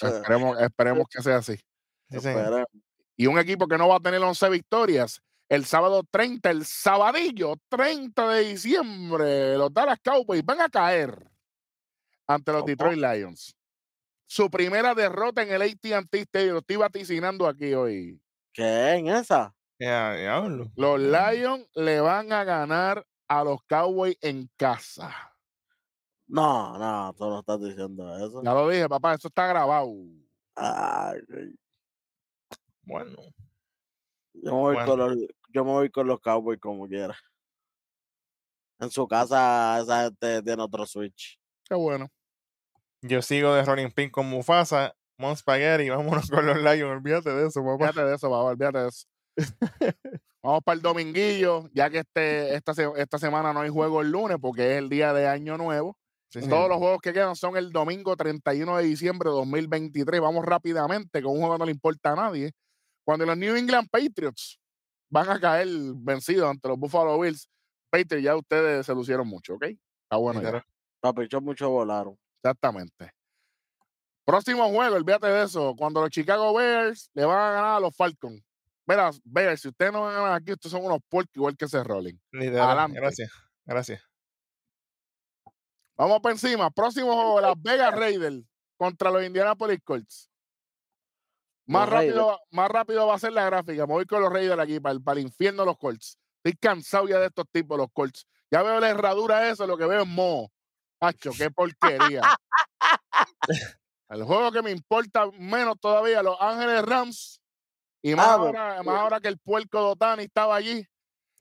Esperemos, 0.02 0.62
esperemos 0.62 1.06
que 1.10 1.22
sea 1.22 1.38
así. 1.38 1.60
Sí. 2.10 2.30
Y 3.18 3.28
un 3.28 3.38
equipo 3.38 3.68
que 3.68 3.78
no 3.78 3.90
va 3.90 3.98
a 3.98 4.00
tener 4.00 4.22
11 4.22 4.50
victorias 4.50 5.22
el 5.50 5.66
sábado 5.66 6.04
30, 6.10 6.50
el 6.52 6.64
sabadillo 6.64 7.56
30 7.68 8.30
de 8.30 8.44
diciembre, 8.46 9.58
los 9.58 9.74
Dallas 9.74 10.00
Cowboys 10.02 10.46
van 10.46 10.62
a 10.62 10.70
caer 10.70 11.30
ante 12.28 12.54
los 12.54 12.62
¿Cómo? 12.62 12.70
Detroit 12.70 12.98
Lions. 12.98 13.54
Su 14.26 14.50
primera 14.50 14.96
derrota 14.96 15.42
en 15.42 15.52
el 15.52 15.62
AT&T 15.64 16.20
Stadium, 16.22 16.54
lo 16.54 16.60
estoy 16.60 16.78
vaticinando 16.78 17.46
aquí 17.46 17.74
hoy. 17.74 18.22
¿Qué? 18.54 18.94
¿En 18.94 19.10
esa? 19.10 19.54
Ya, 19.78 20.14
diablo. 20.14 20.72
Los 20.78 21.02
Lions 21.02 21.68
le 21.76 22.00
van 22.00 22.32
a 22.32 22.46
ganar 22.46 23.06
a 23.28 23.44
los 23.44 23.62
Cowboys 23.68 24.18
en 24.22 24.50
casa. 24.56 25.37
No, 26.28 26.78
no, 26.78 27.14
tú 27.14 27.26
no 27.26 27.40
estás 27.40 27.62
diciendo 27.62 28.16
eso. 28.18 28.42
Ya 28.44 28.54
lo 28.54 28.68
dije, 28.70 28.90
papá, 28.90 29.14
eso 29.14 29.28
está 29.30 29.48
grabado. 29.48 29.88
Ay, 30.56 31.20
Bueno. 32.82 33.16
yo, 34.34 34.44
me 34.44 34.52
voy 34.52 34.76
Bueno. 34.76 34.90
con 34.90 35.00
los, 35.00 35.18
yo 35.54 35.66
me 35.66 35.72
voy 35.72 35.90
con 35.90 36.08
los 36.08 36.20
Cowboys 36.20 36.60
como 36.60 36.88
quiera. 36.88 37.16
En 38.80 38.92
su 38.92 39.08
casa 39.08 39.80
esa 39.82 40.04
gente 40.06 40.44
tiene 40.44 40.62
otro 40.62 40.86
switch. 40.86 41.40
Qué 41.64 41.76
bueno. 41.76 42.08
Yo 43.02 43.22
sigo 43.22 43.54
de 43.54 43.64
Rolling 43.64 43.92
Pin 43.92 44.10
con 44.10 44.28
Mufasa, 44.28 44.94
Mon 45.18 45.36
Spaghetti, 45.36 45.90
vámonos 45.90 46.30
con 46.30 46.46
los 46.46 46.58
Lions, 46.58 46.92
olvídate 46.92 47.30
de 47.32 47.48
eso, 47.48 47.64
papá. 47.64 47.90
Fíjate 47.92 48.08
de 48.10 48.16
eso, 48.16 48.30
papá, 48.30 48.44
olvídate 48.44 48.78
de 48.80 48.88
eso. 48.90 49.08
Vamos 50.44 50.62
para 50.64 50.76
el 50.76 50.82
dominguillo, 50.82 51.70
ya 51.74 51.90
que 51.90 52.00
este, 52.00 52.54
esta, 52.56 52.74
esta 52.98 53.18
semana 53.18 53.54
no 53.54 53.62
hay 53.62 53.70
juego 53.70 54.02
el 54.02 54.12
lunes 54.12 54.38
porque 54.42 54.74
es 54.74 54.78
el 54.78 54.90
día 54.90 55.14
de 55.14 55.28
Año 55.28 55.58
Nuevo 55.58 55.98
Sí, 56.30 56.42
sí. 56.42 56.50
Todos 56.50 56.68
los 56.68 56.78
juegos 56.78 57.02
que 57.02 57.14
quedan 57.14 57.36
son 57.36 57.56
el 57.56 57.72
domingo 57.72 58.16
31 58.16 58.78
de 58.78 58.84
diciembre 58.84 59.30
de 59.30 59.36
2023. 59.36 60.20
Vamos 60.20 60.46
rápidamente 60.46 61.22
con 61.22 61.34
un 61.34 61.40
juego 61.40 61.54
que 61.56 61.60
no 61.60 61.66
le 61.66 61.72
importa 61.72 62.12
a 62.12 62.16
nadie. 62.16 62.52
Cuando 63.06 63.26
los 63.26 63.38
New 63.38 63.56
England 63.56 63.88
Patriots 63.90 64.60
van 65.10 65.30
a 65.30 65.40
caer 65.40 65.68
vencidos 65.96 66.50
ante 66.50 66.68
los 66.68 66.78
Buffalo 66.78 67.18
Bills, 67.20 67.48
Patriots 67.90 68.24
ya 68.24 68.36
ustedes 68.36 68.86
se 68.86 68.94
lucieron 68.94 69.28
mucho, 69.28 69.56
¿ok? 69.56 69.64
Está 69.64 70.18
bueno. 70.18 70.42
Papi, 71.00 71.28
yo 71.30 71.40
mucho 71.40 71.70
volaron. 71.70 72.18
Exactamente. 72.44 73.12
Próximo 74.26 74.68
juego, 74.70 74.96
olvídate 74.96 75.28
de 75.28 75.44
eso. 75.44 75.74
Cuando 75.78 76.02
los 76.02 76.10
Chicago 76.10 76.54
Bears 76.54 77.10
le 77.14 77.24
van 77.24 77.40
a 77.40 77.52
ganar 77.52 77.78
a 77.78 77.80
los 77.80 77.96
Falcons. 77.96 78.44
Mira, 78.86 79.12
Bears, 79.24 79.62
si 79.62 79.70
ustedes 79.70 79.94
no 79.94 80.02
van 80.02 80.16
a 80.16 80.20
ganar 80.20 80.34
aquí, 80.34 80.52
ustedes 80.52 80.72
son 80.72 80.84
unos 80.84 81.00
puercos 81.08 81.36
igual 81.36 81.56
que 81.56 81.66
ese 81.66 81.84
Rolling. 81.84 82.18
Adelante. 82.34 83.00
Gracias. 83.00 83.32
Gracias. 83.66 84.07
Vamos 85.98 86.20
para 86.22 86.34
encima. 86.34 86.70
Próximo 86.70 87.14
juego, 87.16 87.42
Las 87.42 87.56
Vegas 87.62 87.94
Raiders 87.94 88.44
contra 88.78 89.10
los 89.12 89.24
Indianapolis 89.24 89.80
Colts. 89.84 90.30
Más 91.66 91.82
Los 91.82 91.90
rápido, 91.90 92.40
más 92.52 92.70
rápido 92.70 93.08
va 93.08 93.16
a 93.16 93.20
ser 93.20 93.34
la 93.34 93.46
gráfica. 93.46 93.86
Me 93.86 93.94
voy 93.94 94.06
con 94.06 94.22
los 94.22 94.32
Raiders 94.32 94.60
aquí 94.62 94.80
para 94.80 94.94
el, 94.94 95.04
para 95.04 95.20
el 95.20 95.26
infierno 95.26 95.64
de 95.64 95.66
los 95.66 95.78
Colts. 95.78 96.18
Estoy 96.44 96.58
cansado 96.58 97.08
ya 97.08 97.20
de 97.20 97.28
estos 97.28 97.46
tipos, 97.52 97.78
los 97.78 97.88
Colts. 97.92 98.26
Ya 98.50 98.64
veo 98.64 98.80
la 98.80 98.90
herradura 98.90 99.42
de 99.42 99.52
eso, 99.52 99.68
lo 99.68 99.78
que 99.78 99.86
veo 99.86 100.04
es 100.04 100.08
moho. 100.08 100.50
Hacho, 101.02 101.32
qué 101.38 101.52
porquería. 101.52 102.22
el 104.10 104.24
juego 104.24 104.52
que 104.52 104.62
me 104.62 104.72
importa 104.72 105.30
menos 105.38 105.78
todavía, 105.80 106.24
Los 106.24 106.38
Ángeles 106.40 106.84
Rams. 106.84 107.42
Y 108.02 108.16
más, 108.16 108.28
Ah, 108.28 108.34
ahora, 108.34 108.84
más 108.84 109.00
ahora 109.00 109.20
que 109.20 109.28
el 109.28 109.38
puerco 109.40 109.82
Dotani 109.82 110.24
estaba 110.24 110.56
allí 110.56 110.88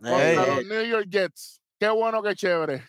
contra 0.01 0.47
los 0.47 0.67
New 0.67 0.83
York 0.83 1.07
Jets. 1.09 1.61
Qué 1.79 1.89
bueno, 1.89 2.23
qué 2.23 2.35
chévere. 2.35 2.89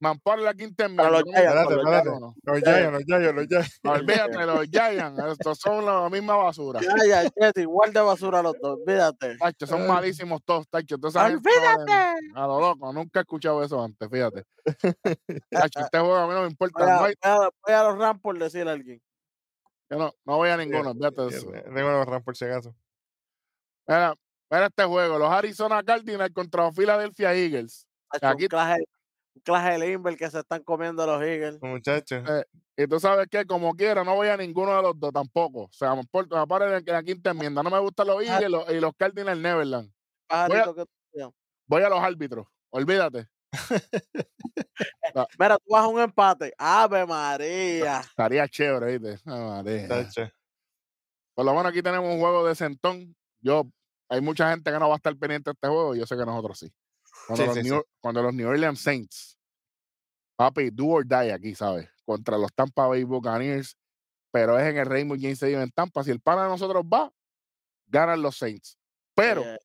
Mamparo 0.00 0.40
la 0.40 0.54
quinta 0.54 0.86
en 0.86 0.96
Para 0.96 1.10
los 1.10 1.24
medio. 1.26 1.50
Giants, 1.50 1.70
los 1.70 2.60
Giants, 2.62 2.92
los 2.92 3.04
Giants, 3.04 3.34
los 3.34 3.46
Giants. 3.46 3.80
Olvídate, 3.84 4.46
los 4.46 4.66
Giants, 4.70 5.18
estos 5.32 5.58
son 5.58 5.84
la 5.84 6.08
misma 6.08 6.36
basura. 6.36 6.80
Jet, 6.80 7.58
igual 7.58 7.92
de 7.92 8.00
basura 8.00 8.42
los 8.42 8.54
dos, 8.60 8.78
olvídate. 8.80 9.36
Tacho, 9.36 9.66
son 9.66 9.86
malísimos 9.86 10.40
todos, 10.42 10.66
tacho. 10.68 10.96
Olvídate. 10.96 11.92
A 12.34 12.46
lo 12.46 12.60
loco, 12.60 12.90
nunca 12.94 13.20
he 13.20 13.22
escuchado 13.22 13.62
eso 13.62 13.82
antes, 13.84 14.08
fíjate. 14.10 14.44
Tacho, 15.50 15.80
este 15.80 15.98
juego 15.98 16.16
a 16.16 16.26
mí 16.26 16.32
no 16.32 16.40
me 16.42 16.48
importa. 16.48 17.00
Voy 17.00 17.14
a, 17.74 17.82
los 17.84 17.98
Rams 17.98 18.20
por 18.22 18.38
decir 18.38 18.66
a 18.68 18.72
alguien. 18.72 19.02
yo 19.90 19.98
no, 19.98 20.12
no 20.24 20.36
voy 20.38 20.48
a 20.48 20.56
ninguno, 20.56 20.92
olvídate 20.92 21.22
de 21.22 21.28
eso. 21.28 21.50
Tengo 21.50 21.90
los 21.90 22.06
Rams 22.06 22.24
por 22.24 22.36
si 22.38 22.46
acaso. 22.46 22.74
Mira, 23.86 24.14
mira 24.50 24.66
este 24.66 24.84
juego, 24.84 25.18
los 25.18 25.30
Arizona 25.30 25.82
Cardinals 25.82 26.32
contra 26.32 26.64
los 26.64 26.74
Philadelphia 26.74 27.34
Eagles. 27.34 27.86
Aquí- 28.22 28.44
Un 28.44 28.99
clase, 29.30 29.36
un 29.36 29.42
clase 29.42 29.70
de 29.70 29.78
limber 29.86 30.16
que 30.16 30.30
se 30.30 30.38
están 30.40 30.62
comiendo 30.62 31.06
los 31.06 31.22
Eagles. 31.22 31.58
Muchachos. 31.62 32.22
Eh, 32.28 32.44
Y 32.76 32.86
tú 32.86 32.98
sabes 32.98 33.26
que, 33.28 33.44
como 33.44 33.74
quiera, 33.74 34.04
no 34.04 34.14
voy 34.14 34.28
a 34.28 34.36
ninguno 34.36 34.74
de 34.74 34.82
los 34.82 34.98
dos 34.98 35.12
tampoco. 35.12 35.64
O 35.64 35.72
sea, 35.72 35.94
me 35.94 36.00
importa, 36.00 36.44
me 36.46 36.76
en 36.78 36.84
la 36.86 37.02
quinta 37.02 37.30
enmienda. 37.30 37.62
No 37.62 37.70
me 37.70 37.78
gustan 37.78 38.06
los 38.06 38.22
Eagles 38.22 38.48
y 38.48 38.52
los- 38.52 38.70
y 38.70 38.80
los 38.80 38.92
Cardinals 38.96 39.40
Neverland. 39.40 39.92
Pajarito 40.26 40.74
que- 40.74 40.84
Voy 41.66 41.82
a 41.82 41.88
los 41.88 42.00
árbitros, 42.00 42.46
olvídate. 42.70 43.28
Mira, 45.38 45.56
tú 45.58 45.64
vas 45.72 45.84
a 45.84 45.88
un 45.88 46.00
empate. 46.00 46.52
Ave 46.58 47.06
María. 47.06 48.00
Estaría 48.00 48.48
chévere, 48.48 48.98
¿viste? 48.98 49.20
Ah, 49.26 49.62
María. 49.62 49.88
Por 51.34 51.44
lo 51.44 51.52
menos 51.52 51.66
aquí 51.66 51.82
tenemos 51.82 52.12
un 52.12 52.20
juego 52.20 52.46
de 52.46 52.54
centón. 52.54 53.14
Yo, 53.40 53.64
hay 54.08 54.20
mucha 54.20 54.50
gente 54.50 54.70
que 54.72 54.78
no 54.78 54.88
va 54.88 54.94
a 54.94 54.96
estar 54.96 55.16
pendiente 55.16 55.50
de 55.50 55.52
este 55.52 55.68
juego. 55.68 55.94
Yo 55.94 56.06
sé 56.06 56.16
que 56.16 56.24
nosotros 56.26 56.58
sí. 56.58 56.72
Cuando, 57.26 57.42
Sí, 57.42 57.46
los, 57.46 57.54
sí, 57.56 57.62
New, 57.62 57.80
sí. 57.80 57.86
cuando 58.00 58.22
los 58.22 58.34
New 58.34 58.48
Orleans 58.48 58.80
Saints, 58.80 59.38
papi, 60.36 60.70
do 60.70 60.86
or 60.86 61.06
die 61.06 61.32
aquí, 61.32 61.54
¿sabes? 61.54 61.88
Contra 62.04 62.38
los 62.38 62.52
Tampa 62.54 62.86
Bay 62.86 63.04
Buccaneers, 63.04 63.76
pero 64.32 64.58
es 64.58 64.66
en 64.68 64.78
el 64.78 64.86
Raymond 64.86 65.20
James 65.20 65.38
Stadium 65.38 65.62
en 65.62 65.70
Tampa. 65.70 66.02
Si 66.04 66.10
el 66.10 66.20
pana 66.20 66.44
de 66.44 66.48
nosotros 66.50 66.82
va, 66.84 67.12
ganan 67.86 68.22
los 68.22 68.36
Saints. 68.36 68.78
Pero, 69.14 69.42
Eh, 69.42 69.58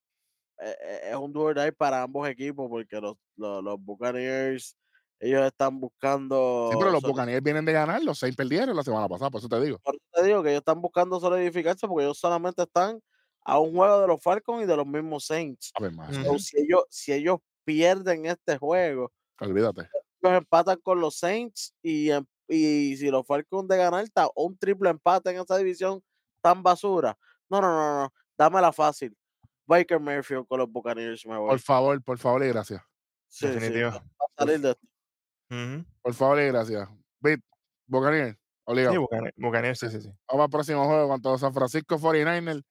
eh, 0.60 0.76
eh, 0.82 1.00
es 1.12 1.15
un 1.15 1.34
duel 1.34 1.58
ahí 1.60 1.72
para 1.72 2.02
ambos 2.04 2.28
equipos 2.28 2.68
porque 2.70 3.00
los, 3.02 3.15
los, 3.36 3.63
los 3.63 3.80
Buccaneers, 3.80 4.78
ellos 5.20 5.46
están 5.46 5.80
buscando. 5.80 6.70
sí, 6.72 6.78
pero 6.80 6.91
los 6.91 7.02
Buccaneers 7.02 7.41
vienen 7.44 7.65
de 7.65 7.74
ganar, 7.74 8.02
los 8.04 8.20
Saints 8.20 8.36
perdieron 8.38 8.76
la 8.76 8.84
semana 8.84 9.08
pasada, 9.08 9.30
por 9.32 9.39
eso 9.39 9.50
te 9.50 9.60
digo. 9.62 9.80
Por 9.80 9.96
eso 9.96 10.04
te 10.13 10.24
digo 10.24 10.44
que 10.44 10.50
ellos 10.50 10.60
están 10.62 10.82
buscando 10.82 11.20
solidificarse 11.20 11.88
porque 11.88 12.06
ellos 12.06 12.18
solamente 12.20 12.63
están 12.63 13.00
a 13.45 13.60
un 13.60 13.73
juego 13.75 14.01
de 14.01 14.08
los 14.08 14.21
Falcons 14.21 14.63
y 14.63 14.65
de 14.65 14.75
los 14.75 14.88
mismos 14.88 15.25
Saints. 15.25 15.71
A 15.75 15.81
ver. 15.84 15.93
So, 16.25 16.39
si, 16.39 16.58
ellos, 16.58 16.84
si 16.89 17.13
ellos 17.13 17.39
pierden 17.63 18.25
este 18.25 18.58
juego, 18.58 19.13
olvídate. 19.39 19.81
ellos 20.21 20.38
empatan 20.38 20.79
con 20.81 20.99
los 20.99 21.17
Saints 21.17 21.73
y, 21.81 22.10
em- 22.10 22.25
y 22.47 22.97
si 22.97 23.10
los 23.10 23.25
Falcons 23.25 23.67
de 23.67 23.77
ganar 23.77 24.03
está 24.03 24.27
un 24.36 24.58
triple 24.58 24.89
empate 24.89 25.29
en 25.29 25.39
esa 25.39 25.58
división 25.58 26.03
tan 26.41 26.63
basura. 26.63 27.17
No, 27.49 27.62
no, 27.62 27.67
no, 27.67 28.01
no. 28.03 28.13
Dámela 28.38 28.73
fácil. 28.73 29.15
Baker 29.67 29.99
Mayfield 29.99 30.47
con 30.47 30.60
los 30.60 30.71
Buccaneers 30.71 31.25
me 31.25 31.38
voy. 31.38 31.49
Por 31.49 31.60
favor, 31.60 32.03
por 32.03 32.17
favor 32.17 32.43
y 32.43 32.47
gracias. 32.49 32.81
Sí, 33.27 33.47
sí, 33.47 33.53
Definitivo. 33.53 33.89
va 33.91 33.97
a 33.97 34.43
salir 34.43 34.60
de 34.60 34.71
esto. 34.71 35.86
Por 36.01 36.13
favor 36.13 36.39
y 36.39 36.47
gracias. 36.47 36.89
Bit, 37.19 37.41
Buccaneers, 37.88 38.38
obligado. 38.65 38.93
Sí, 38.93 38.97
Buccaneers, 38.99 39.36
Buccaneers, 39.38 39.79
sí, 39.79 39.89
sí, 39.89 40.01
sí. 40.01 40.10
Vamos 40.27 40.43
al 40.45 40.49
próximo 40.49 40.86
juego 40.86 41.08
contra 41.08 41.31
los 41.31 41.41
San 41.41 41.53
Francisco 41.53 41.97
49ers. 41.97 42.63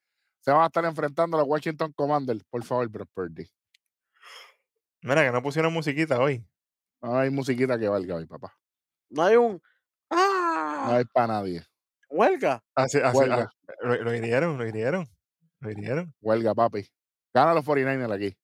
Se 0.44 0.50
van 0.50 0.62
a 0.62 0.66
estar 0.66 0.84
enfrentando 0.84 1.36
a 1.36 1.40
los 1.40 1.48
Washington 1.48 1.92
Commanders. 1.96 2.44
Por 2.50 2.62
favor, 2.64 2.86
Brock 2.88 3.08
Purdy. 3.14 3.48
Mira, 5.02 5.24
que 5.24 5.32
no 5.32 5.42
pusieron 5.42 5.72
musiquita 5.72 6.18
hoy. 6.20 6.44
No 7.00 7.16
hay 7.18 7.30
musiquita 7.30 7.78
que 7.78 7.88
valga 7.88 8.16
hoy, 8.16 8.26
papá. 8.26 8.54
No 9.08 9.22
hay 9.22 9.36
un. 9.36 9.52
No 9.52 9.60
¡Ah! 10.10 10.96
hay 10.96 11.04
para 11.06 11.26
nadie. 11.28 11.64
Huelga. 12.10 12.62
Así, 12.74 12.98
así, 12.98 13.16
Huelga. 13.16 13.50
ah, 13.68 13.72
lo, 13.82 14.02
lo 14.02 14.14
hirieron, 14.14 14.58
lo 14.58 14.66
hirieron. 14.66 15.08
Lo 15.60 15.70
hirieron. 15.70 16.14
Huelga, 16.20 16.54
papi. 16.54 16.86
Gana 17.32 17.54
los 17.54 17.64
49ers 17.64 18.12
aquí. 18.14 18.36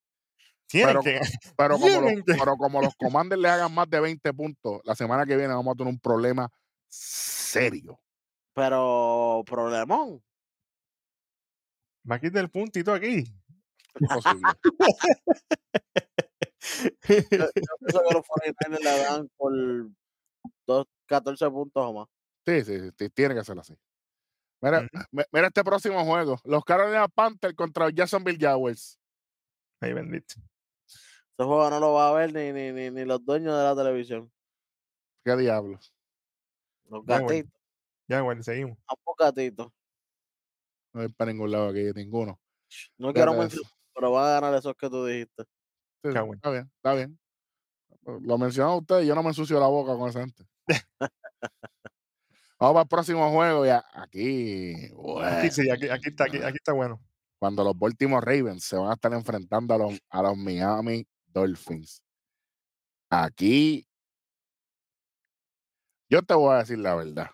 Pero- 0.73 1.03
que 1.03 1.21
Pero 1.57 1.79
como, 1.79 2.01
los, 2.01 2.13
pero 2.27 2.57
como 2.57 2.81
los 2.81 2.95
Commanders 2.97 3.41
le 3.43 3.49
hagan 3.49 3.75
más 3.75 3.89
de 3.91 4.01
20 4.01 4.33
puntos, 4.33 4.81
la 4.85 4.95
semana 4.95 5.27
que 5.27 5.37
viene 5.37 5.53
vamos 5.53 5.75
a 5.75 5.77
tener 5.77 5.93
un 5.93 6.01
problema 6.01 6.49
serio. 6.89 8.01
Pero 8.55 9.43
problemón. 9.47 10.23
Va 12.09 12.17
a 12.17 12.21
quitar 12.21 12.43
el 12.43 12.51
puntito 12.51 12.93
aquí. 12.93 13.25
Imposible. 13.99 14.43
Eso 16.61 17.29
que 17.29 17.39
los 18.15 18.25
49ers 18.27 18.81
le 18.81 18.99
dan 19.03 19.29
por 19.37 19.53
dos, 20.67 20.87
14 21.07 21.51
puntos 21.51 21.83
o 21.85 21.93
más. 21.93 22.09
Sí, 22.47 22.65
sí, 22.65 22.91
sí, 22.97 23.11
tiene 23.11 23.35
que 23.35 23.45
ser 23.45 23.59
así. 23.59 23.75
Mira, 24.63 24.87
mira 25.33 25.47
este 25.47 25.65
próximo 25.65 26.05
juego. 26.05 26.39
Los 26.45 26.65
Carolina 26.65 27.09
Panthers 27.09 27.55
contra 27.55 27.91
Jacksonville 27.91 28.39
Jaguars. 28.39 28.99
Ay, 29.81 29.95
bendito. 29.95 30.35
Ese 30.87 31.47
juego 31.47 31.71
no 31.71 31.81
lo 31.81 31.95
va 31.95 32.11
a 32.11 32.13
ver 32.13 32.33
ni, 32.35 32.53
ni, 32.53 32.71
ni, 32.73 32.91
ni 32.91 33.05
los 33.05 33.25
dueños 33.25 33.57
de 33.57 33.65
la 33.65 33.75
televisión. 33.75 34.31
¿Qué 35.25 35.37
diablos? 35.37 35.95
Los 36.89 37.05
gatitos. 37.05 37.53
Ya, 38.09 38.23
bueno, 38.23 38.43
seguimos. 38.43 38.77
Ambos 38.87 39.17
gatitos. 39.19 39.73
No 40.93 41.03
hay 41.03 41.09
para 41.09 41.33
ningún 41.33 41.51
lado 41.51 41.69
aquí, 41.69 41.91
ninguno. 41.95 42.39
No 42.99 43.13
quiero 43.13 43.35
mencionar, 43.35 43.71
pero 43.95 44.13
van 44.13 44.27
a 44.27 44.41
ganar 44.41 44.55
esos 44.55 44.75
que 44.77 44.89
tú 44.91 45.05
dijiste. 45.07 45.45
Sí. 46.03 46.09
Está 46.09 46.23
bien, 46.51 46.71
está 46.77 46.95
bien. 46.95 47.19
Lo 48.23 48.39
mencionan 48.39 48.77
ustedes, 48.79 49.07
yo 49.07 49.15
no 49.15 49.23
me 49.23 49.29
ensucio 49.29 49.61
la 49.61 49.67
boca 49.67 49.97
con 49.97 50.09
esa 50.09 50.21
gente. 50.21 50.45
Vamos 52.59 52.75
para 52.75 52.83
el 52.83 52.89
próximo 52.89 53.31
juego 53.31 53.65
ya. 53.67 53.85
Aquí, 53.93 54.89
bueno, 54.93 55.29
Aquí 55.39 55.51
sí, 55.51 55.71
aquí, 55.71 55.89
aquí 55.89 56.09
está, 56.09 56.25
aquí, 56.25 56.39
aquí 56.39 56.57
está 56.57 56.73
bueno. 56.73 57.01
cuando 57.39 57.65
los 57.65 57.79
Baltimore 57.79 58.25
Ravens 58.25 58.65
se 58.65 58.77
van 58.77 58.91
a 58.91 58.95
estar 58.95 59.13
enfrentando 59.13 59.75
a 59.75 59.79
los, 59.79 59.99
a 60.11 60.23
los 60.23 60.37
Miami 60.37 61.07
Dolphins. 61.27 62.03
Aquí, 63.11 63.87
yo 66.09 66.23
te 66.23 66.35
voy 66.35 66.55
a 66.55 66.59
decir 66.59 66.79
la 66.79 66.95
verdad. 66.95 67.31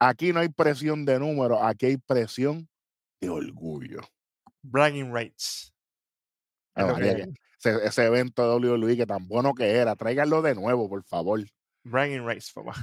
Aquí 0.00 0.32
no 0.32 0.40
hay 0.40 0.48
presión 0.48 1.04
de 1.04 1.18
número, 1.18 1.62
aquí 1.62 1.86
hay 1.86 1.96
presión 1.96 2.68
de 3.20 3.28
orgullo. 3.28 4.00
Bragging 4.62 5.14
rights. 5.14 5.72
Que 6.74 7.28
ese, 7.58 7.84
ese 7.84 8.04
evento 8.04 8.60
de 8.60 8.68
WWE 8.68 8.96
que 8.96 9.06
tan 9.06 9.26
bueno 9.26 9.52
que 9.54 9.68
era, 9.68 9.96
tráiganlo 9.96 10.42
de 10.42 10.54
nuevo, 10.54 10.88
por 10.88 11.02
favor. 11.02 11.40
Bragging 11.82 12.24
rights, 12.24 12.52
papá. 12.52 12.74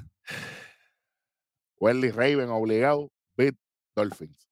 Welly 1.79 2.11
Raven 2.11 2.49
obligado, 2.49 3.09
beat 3.37 3.55
Dolphins. 3.95 4.49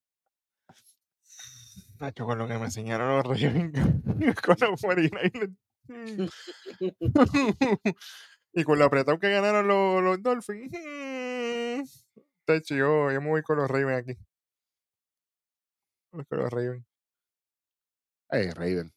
Nacho, 1.99 2.25
con 2.25 2.37
lo 2.37 2.47
que 2.47 2.57
me 2.57 2.65
enseñaron 2.65 3.17
los 3.17 3.25
Ravens 3.25 3.73
con 4.41 4.55
los 4.59 4.81
49ers. 4.81 5.57
y 8.53 8.63
con 8.63 8.79
lo 8.79 8.85
apretado 8.85 9.19
que 9.19 9.29
ganaron 9.29 9.67
los, 9.67 10.01
los 10.03 10.21
Dolphins. 10.21 12.02
Tacho, 12.45 12.75
yo, 12.75 13.11
yo 13.11 13.21
me 13.21 13.29
voy 13.29 13.41
con 13.41 13.57
los 13.57 13.69
Ravens 13.69 13.99
aquí. 14.01 14.17
Voy 16.11 16.25
con 16.25 16.39
los 16.39 16.49
Ravens. 16.51 16.85
Hey, 18.29 18.49
Raven. 18.51 18.93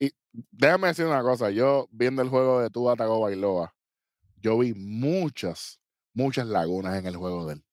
Y 0.00 0.10
déjame 0.32 0.88
decir 0.88 1.06
una 1.06 1.22
cosa, 1.22 1.50
yo 1.50 1.88
viendo 1.90 2.22
el 2.22 2.28
juego 2.28 2.60
de 2.60 2.70
Tua 2.70 2.96
Tagovailoa, 2.96 3.74
yo 4.36 4.58
vi 4.58 4.74
muchas, 4.74 5.80
muchas 6.14 6.46
lagunas 6.46 6.98
en 6.98 7.06
el 7.06 7.16
juego 7.16 7.46
de 7.46 7.54
él. 7.54 7.64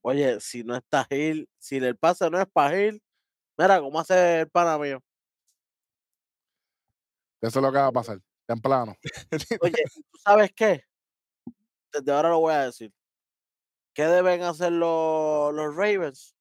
Oye, 0.00 0.40
si 0.40 0.64
no 0.64 0.76
está 0.76 1.04
Gil, 1.04 1.48
si 1.58 1.76
el 1.76 1.96
pase 1.96 2.30
no 2.30 2.40
es 2.40 2.46
para 2.46 2.76
Gil, 2.76 3.02
mira 3.56 3.80
cómo 3.80 4.00
hace 4.00 4.40
el 4.40 4.50
pana 4.50 4.78
mío. 4.78 5.02
Eso 7.40 7.58
es 7.58 7.62
lo 7.62 7.70
que 7.70 7.78
va 7.78 7.86
a 7.86 7.92
pasar, 7.92 8.20
temprano. 8.46 8.96
Oye, 9.60 9.84
¿tú 9.94 10.18
sabes 10.18 10.50
qué? 10.54 10.82
Desde 11.92 12.12
ahora 12.12 12.30
lo 12.30 12.40
voy 12.40 12.54
a 12.54 12.66
decir. 12.66 12.92
¿Qué 13.98 14.06
deben 14.06 14.44
hacer 14.44 14.70
los, 14.70 15.52
los 15.52 15.74
Ravens? 15.74 16.36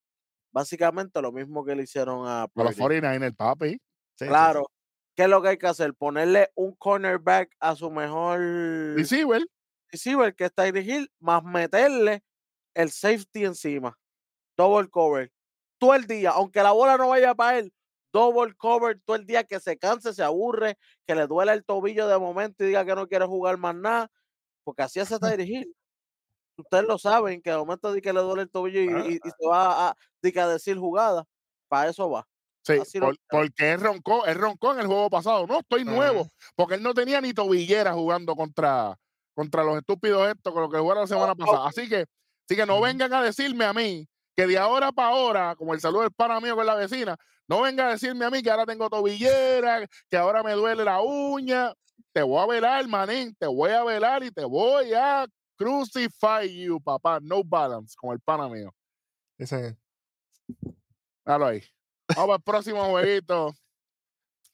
Básicamente 0.53 1.19
lo 1.23 1.31
mismo 1.31 1.65
que 1.65 1.75
le 1.75 1.81
hicieron 1.81 2.27
a 2.27 2.43
A 2.43 2.49
los 2.53 2.75
Purdy. 2.75 2.99
49ers, 2.99 3.35
papi. 3.35 3.69
Sí, 3.71 3.79
sí, 3.79 4.25
sí. 4.25 4.27
Claro. 4.27 4.67
¿Qué 5.15 5.23
es 5.23 5.29
lo 5.29 5.41
que 5.41 5.47
hay 5.49 5.57
que 5.57 5.65
hacer? 5.65 5.95
Ponerle 5.95 6.51
un 6.53 6.75
cornerback 6.75 7.55
a 7.59 7.75
su 7.75 7.89
mejor 7.89 8.39
Receiver, 8.95 9.41
receiver, 9.91 10.35
que 10.35 10.45
está 10.45 10.67
Hill, 10.67 11.11
más 11.19 11.43
meterle 11.43 12.23
el 12.75 12.91
safety 12.91 13.45
encima. 13.45 13.97
Double 14.55 14.87
cover. 14.87 15.31
Todo 15.79 15.95
el 15.95 16.05
día, 16.05 16.33
aunque 16.35 16.61
la 16.61 16.73
bola 16.73 16.95
no 16.95 17.07
vaya 17.07 17.33
para 17.33 17.57
él, 17.57 17.73
double 18.13 18.53
cover 18.53 19.01
todo 19.03 19.15
el 19.15 19.25
día 19.25 19.45
que 19.45 19.59
se 19.59 19.79
canse, 19.79 20.13
se 20.13 20.21
aburre, 20.21 20.77
que 21.07 21.15
le 21.15 21.25
duele 21.25 21.53
el 21.53 21.65
tobillo 21.65 22.07
de 22.07 22.19
momento 22.19 22.63
y 22.63 22.67
diga 22.67 22.85
que 22.85 22.93
no 22.93 23.07
quiere 23.07 23.25
jugar 23.25 23.57
más 23.57 23.73
nada. 23.73 24.11
Porque 24.63 24.83
así 24.83 24.99
hace 24.99 25.17
Tyreek 25.41 25.49
Hill. 25.49 25.75
Ustedes 26.57 26.85
lo 26.85 26.97
saben, 26.97 27.41
que 27.41 27.51
de 27.51 27.57
momento 27.57 27.93
di 27.93 28.01
que 28.01 28.11
le 28.13 28.19
duele 28.21 28.43
el 28.43 28.49
tobillo 28.49 28.81
y, 28.81 28.87
Ah. 28.89 29.03
y- 29.07 29.13
y 29.15 29.29
se 29.29 29.47
va 29.47 29.89
a, 29.89 29.95
que 30.21 30.39
a 30.39 30.47
decir 30.47 30.77
jugada. 30.77 31.23
Para 31.69 31.89
eso 31.89 32.09
va. 32.09 32.25
sí, 32.85 32.99
lo 32.99 33.07
por- 33.07 33.15
porque 33.29 33.71
él 33.71 33.79
roncó, 33.79 34.25
él 34.25 34.35
roncó 34.35 34.73
en 34.73 34.79
el 34.79 34.87
juego 34.87 35.09
pasado. 35.09 35.47
No, 35.47 35.59
estoy 35.59 35.85
nuevo, 35.85 36.27
porque 36.55 36.75
él 36.75 36.83
no 36.83 36.93
tenía 36.93 37.21
ni 37.21 37.33
tobillera 37.33 37.93
jugando 37.93 38.35
contra, 38.35 38.97
contra 39.33 39.63
los 39.63 39.77
estúpidos 39.77 40.27
estos 40.27 40.51
con 40.51 40.63
los 40.63 40.71
que 40.71 40.77
jugaron 40.79 41.03
la 41.03 41.07
semana 41.07 41.33
pasada. 41.35 41.67
Así 41.69 41.87
que, 41.87 42.01
así 42.45 42.55
que 42.57 42.65
no 42.65 42.81
vengan 42.81 43.13
a 43.13 43.21
decirme 43.23 43.63
a 43.63 43.71
mí 43.73 44.05
que 44.35 44.47
de 44.47 44.57
ahora 44.57 44.91
para 44.91 45.09
ahora, 45.09 45.55
como 45.55 45.73
el 45.73 45.79
saludo 45.79 46.01
del 46.01 46.11
pana 46.11 46.41
mío 46.41 46.55
con 46.57 46.65
la 46.65 46.75
vecina, 46.75 47.15
no 47.47 47.61
venga 47.61 47.87
a 47.87 47.91
decirme 47.91 48.25
a 48.25 48.29
mí 48.29 48.41
que 48.43 48.51
ahora 48.51 48.65
tengo 48.65 48.89
tobillera, 48.89 49.87
que 50.09 50.17
ahora 50.17 50.43
me 50.43 50.51
duele 50.53 50.83
la 50.83 50.99
uña. 51.01 51.73
Te 52.13 52.21
voy 52.21 52.41
a 52.43 52.45
velar, 52.47 52.85
manín, 52.87 53.33
te 53.39 53.47
voy 53.47 53.71
a 53.71 53.83
velar 53.85 54.23
y 54.23 54.31
te 54.31 54.43
voy 54.43 54.93
a 54.93 55.25
crucify 55.57 56.47
you, 56.47 56.79
papá. 56.79 57.19
No 57.21 57.43
balance, 57.43 57.95
como 57.97 58.13
el 58.13 58.19
pana 58.19 58.47
mío. 58.47 58.73
Ese- 59.37 59.77
Dalo 61.25 61.47
ahí. 61.47 61.61
Vamos 62.15 62.35
al 62.35 62.41
próximo 62.41 62.83
jueguito. 62.89 63.53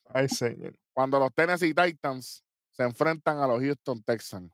Ay, 0.06 0.28
señor. 0.28 0.76
Cuando 0.92 1.18
los 1.18 1.32
Tennessee 1.34 1.74
Titans 1.74 2.44
se 2.72 2.82
enfrentan 2.82 3.38
a 3.38 3.46
los 3.46 3.60
Houston 3.60 4.02
Texans. 4.02 4.52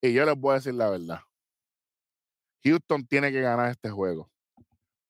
Y 0.00 0.12
yo 0.12 0.24
les 0.24 0.36
voy 0.36 0.52
a 0.52 0.54
decir 0.56 0.74
la 0.74 0.90
verdad. 0.90 1.20
Houston 2.64 3.06
tiene 3.06 3.30
que 3.30 3.40
ganar 3.40 3.70
este 3.70 3.90
juego. 3.90 4.30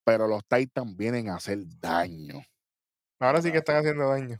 Pero 0.04 0.26
los 0.28 0.44
Titans 0.46 0.94
vienen 0.96 1.30
a 1.30 1.36
hacer 1.36 1.58
daño. 1.80 2.42
Ahora 3.18 3.40
sí 3.40 3.50
que 3.50 3.58
están 3.58 3.76
haciendo 3.76 4.08
daño. 4.08 4.38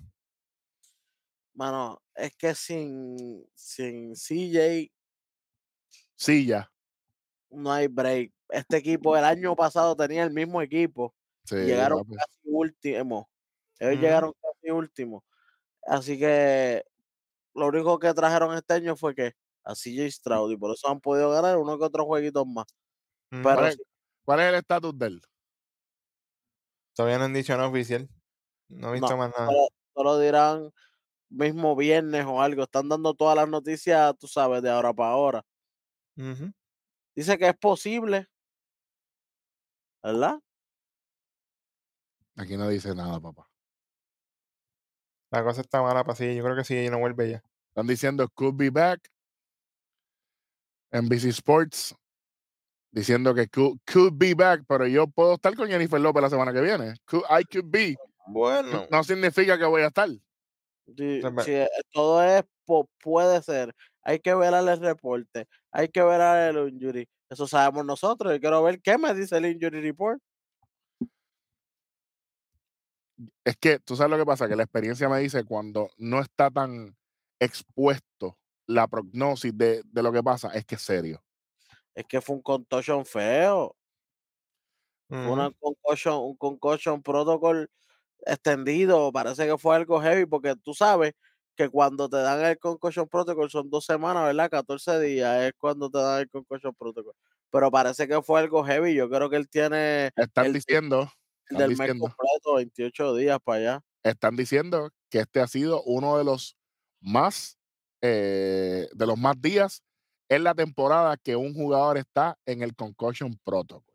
Mano, 1.54 2.02
es 2.14 2.34
que 2.36 2.54
sin, 2.54 3.46
sin 3.54 4.14
CJ 4.14 4.92
Ya. 6.26 6.70
no 7.50 7.72
hay 7.72 7.86
break. 7.86 8.32
Este 8.48 8.76
equipo 8.76 9.16
el 9.16 9.24
año 9.24 9.56
pasado 9.56 9.96
tenía 9.96 10.22
el 10.22 10.30
mismo 10.30 10.60
equipo 10.62 11.14
Sí, 11.44 11.56
llegaron 11.56 12.04
casi 12.04 12.40
últimos. 12.44 13.26
Ellos 13.78 14.00
llegaron 14.00 14.32
casi 14.40 14.70
últimos. 14.70 15.22
Así 15.86 16.18
que 16.18 16.84
lo 17.54 17.66
único 17.66 17.98
que 17.98 18.14
trajeron 18.14 18.56
este 18.56 18.74
año 18.74 18.96
fue 18.96 19.14
que 19.14 19.32
a 19.64 19.74
CJ 19.74 20.10
Stroud 20.10 20.52
y 20.52 20.56
por 20.56 20.72
eso 20.72 20.88
han 20.88 21.00
podido 21.00 21.30
ganar 21.30 21.58
uno 21.58 21.78
que 21.78 21.84
otros 21.84 22.06
jueguitos 22.06 22.46
más. 22.46 22.66
Pero 23.30 23.42
¿Cuál 23.42 23.66
es, 23.66 23.74
sí, 23.74 23.82
cuál 24.24 24.40
es 24.40 24.46
el 24.46 24.54
estatus 24.54 24.98
de 24.98 25.06
él? 25.06 25.22
Todavía 26.94 27.18
no 27.18 27.24
han 27.24 27.34
dicho 27.34 27.54
nada 27.56 27.68
oficial. 27.68 28.08
No 28.68 28.90
he 28.90 28.92
visto 28.92 29.10
No, 29.10 29.16
más 29.16 29.30
nada. 29.30 29.46
solo, 29.46 29.68
solo 29.94 30.18
dirán 30.18 30.70
mismo 31.28 31.76
viernes 31.76 32.24
o 32.26 32.40
algo. 32.40 32.62
Están 32.62 32.88
dando 32.88 33.14
todas 33.14 33.36
las 33.36 33.48
noticias, 33.48 34.14
tú 34.18 34.28
sabes, 34.28 34.62
de 34.62 34.70
ahora 34.70 34.94
para 34.94 35.10
ahora. 35.10 35.44
Ujú. 36.16 36.52
Dice 37.16 37.38
que 37.38 37.48
es 37.48 37.56
posible, 37.56 38.28
¿verdad? 40.02 40.40
Aquí 42.36 42.56
no 42.56 42.68
dice 42.68 42.94
nada, 42.94 43.20
papá. 43.20 43.48
La 45.30 45.42
cosa 45.44 45.60
está 45.60 45.82
mala 45.82 46.04
para 46.04 46.16
sí. 46.16 46.34
Yo 46.34 46.42
creo 46.44 46.56
que 46.56 46.64
sí, 46.64 46.88
no 46.90 46.98
vuelve 46.98 47.30
ya. 47.30 47.42
Están 47.68 47.86
diciendo 47.86 48.28
could 48.34 48.56
be 48.56 48.70
back. 48.70 49.08
NBC 50.92 51.26
Sports 51.30 51.94
diciendo 52.92 53.34
que 53.34 53.48
could, 53.48 53.78
could 53.92 54.12
be 54.16 54.34
back, 54.34 54.64
pero 54.68 54.86
yo 54.86 55.08
puedo 55.08 55.34
estar 55.34 55.56
con 55.56 55.68
Jennifer 55.68 56.00
López 56.00 56.22
la 56.22 56.30
semana 56.30 56.52
que 56.52 56.60
viene. 56.60 56.94
Could- 57.04 57.24
I 57.28 57.44
could 57.44 57.68
be. 57.68 57.96
Bueno. 58.28 58.86
No 58.90 59.02
significa 59.02 59.58
que 59.58 59.64
voy 59.64 59.82
a 59.82 59.88
estar. 59.88 60.08
Sí, 60.86 61.20
sí, 61.44 61.52
eh, 61.52 61.68
todo 61.92 62.22
es, 62.22 62.44
puede 62.64 63.42
ser. 63.42 63.74
Hay 64.02 64.20
que 64.20 64.34
ver 64.34 64.52
el 64.54 64.80
reporte, 64.80 65.46
hay 65.72 65.88
que 65.88 66.02
ver 66.02 66.20
el 66.54 66.68
injury. 66.68 67.08
Eso 67.30 67.46
sabemos 67.46 67.84
nosotros. 67.86 68.32
Yo 68.32 68.40
quiero 68.40 68.62
ver 68.62 68.80
qué 68.82 68.98
me 68.98 69.14
dice 69.14 69.36
el 69.36 69.46
injury 69.46 69.80
report. 69.80 70.20
Es 73.44 73.56
que 73.56 73.78
tú 73.78 73.96
sabes 73.96 74.10
lo 74.10 74.18
que 74.18 74.26
pasa, 74.26 74.48
que 74.48 74.56
la 74.56 74.64
experiencia 74.64 75.08
me 75.08 75.20
dice 75.20 75.44
cuando 75.44 75.88
no 75.96 76.20
está 76.20 76.50
tan 76.50 76.96
expuesto 77.40 78.38
la 78.66 78.88
prognosis 78.88 79.56
de, 79.56 79.82
de 79.84 80.02
lo 80.02 80.12
que 80.12 80.22
pasa, 80.22 80.48
es 80.54 80.64
que 80.64 80.74
es 80.74 80.82
serio. 80.82 81.22
Es 81.94 82.04
que 82.06 82.20
fue 82.20 82.36
un 82.36 82.42
contusion 82.42 83.04
feo. 83.04 83.76
Fue 85.08 85.30
una 85.30 85.50
concussion, 85.52 86.14
un 86.16 86.36
concussion 86.36 87.02
protocol 87.02 87.70
extendido. 88.26 89.12
Parece 89.12 89.46
que 89.46 89.58
fue 89.58 89.76
algo 89.76 90.00
heavy 90.00 90.26
porque 90.26 90.56
tú 90.56 90.74
sabes 90.74 91.12
que 91.56 91.68
cuando 91.68 92.08
te 92.08 92.16
dan 92.18 92.44
el 92.44 92.58
concussion 92.58 93.08
protocol 93.08 93.50
son 93.50 93.70
dos 93.70 93.84
semanas, 93.86 94.24
¿verdad? 94.26 94.50
14 94.50 95.00
días 95.00 95.42
es 95.44 95.52
cuando 95.58 95.90
te 95.90 95.98
dan 95.98 96.20
el 96.22 96.30
concussion 96.30 96.74
protocol. 96.74 97.14
Pero 97.50 97.70
parece 97.70 98.08
que 98.08 98.22
fue 98.22 98.40
algo 98.40 98.64
heavy. 98.64 98.94
Yo 98.94 99.08
creo 99.10 99.30
que 99.30 99.36
él 99.36 99.48
tiene 99.48 100.10
Están 100.16 100.46
el, 100.46 100.52
diciendo, 100.52 101.08
el 101.48 101.56
están 101.56 101.58
del 101.58 101.74
mes 101.74 101.92
diciendo, 101.92 102.16
completo, 102.16 102.54
28 102.56 103.14
días 103.16 103.38
para 103.44 103.58
allá. 103.58 103.80
están 104.02 104.36
diciendo 104.36 104.90
que 105.10 105.20
este 105.20 105.40
ha 105.40 105.46
sido 105.46 105.82
uno 105.84 106.18
de 106.18 106.24
los 106.24 106.56
más, 107.00 107.58
eh, 108.02 108.88
de 108.92 109.06
los 109.06 109.18
más 109.18 109.40
días 109.40 109.82
en 110.28 110.44
la 110.44 110.54
temporada 110.54 111.16
que 111.16 111.36
un 111.36 111.54
jugador 111.54 111.98
está 111.98 112.38
en 112.46 112.62
el 112.62 112.74
concussion 112.74 113.38
protocol. 113.44 113.94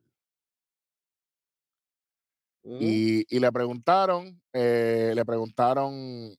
Ujú. 2.64 3.00
Y, 3.00 3.26
y 3.36 3.40
le 3.40 3.52
preguntaron, 3.52 4.42
eh, 4.54 5.12
le 5.16 5.26
preguntaron 5.26 6.36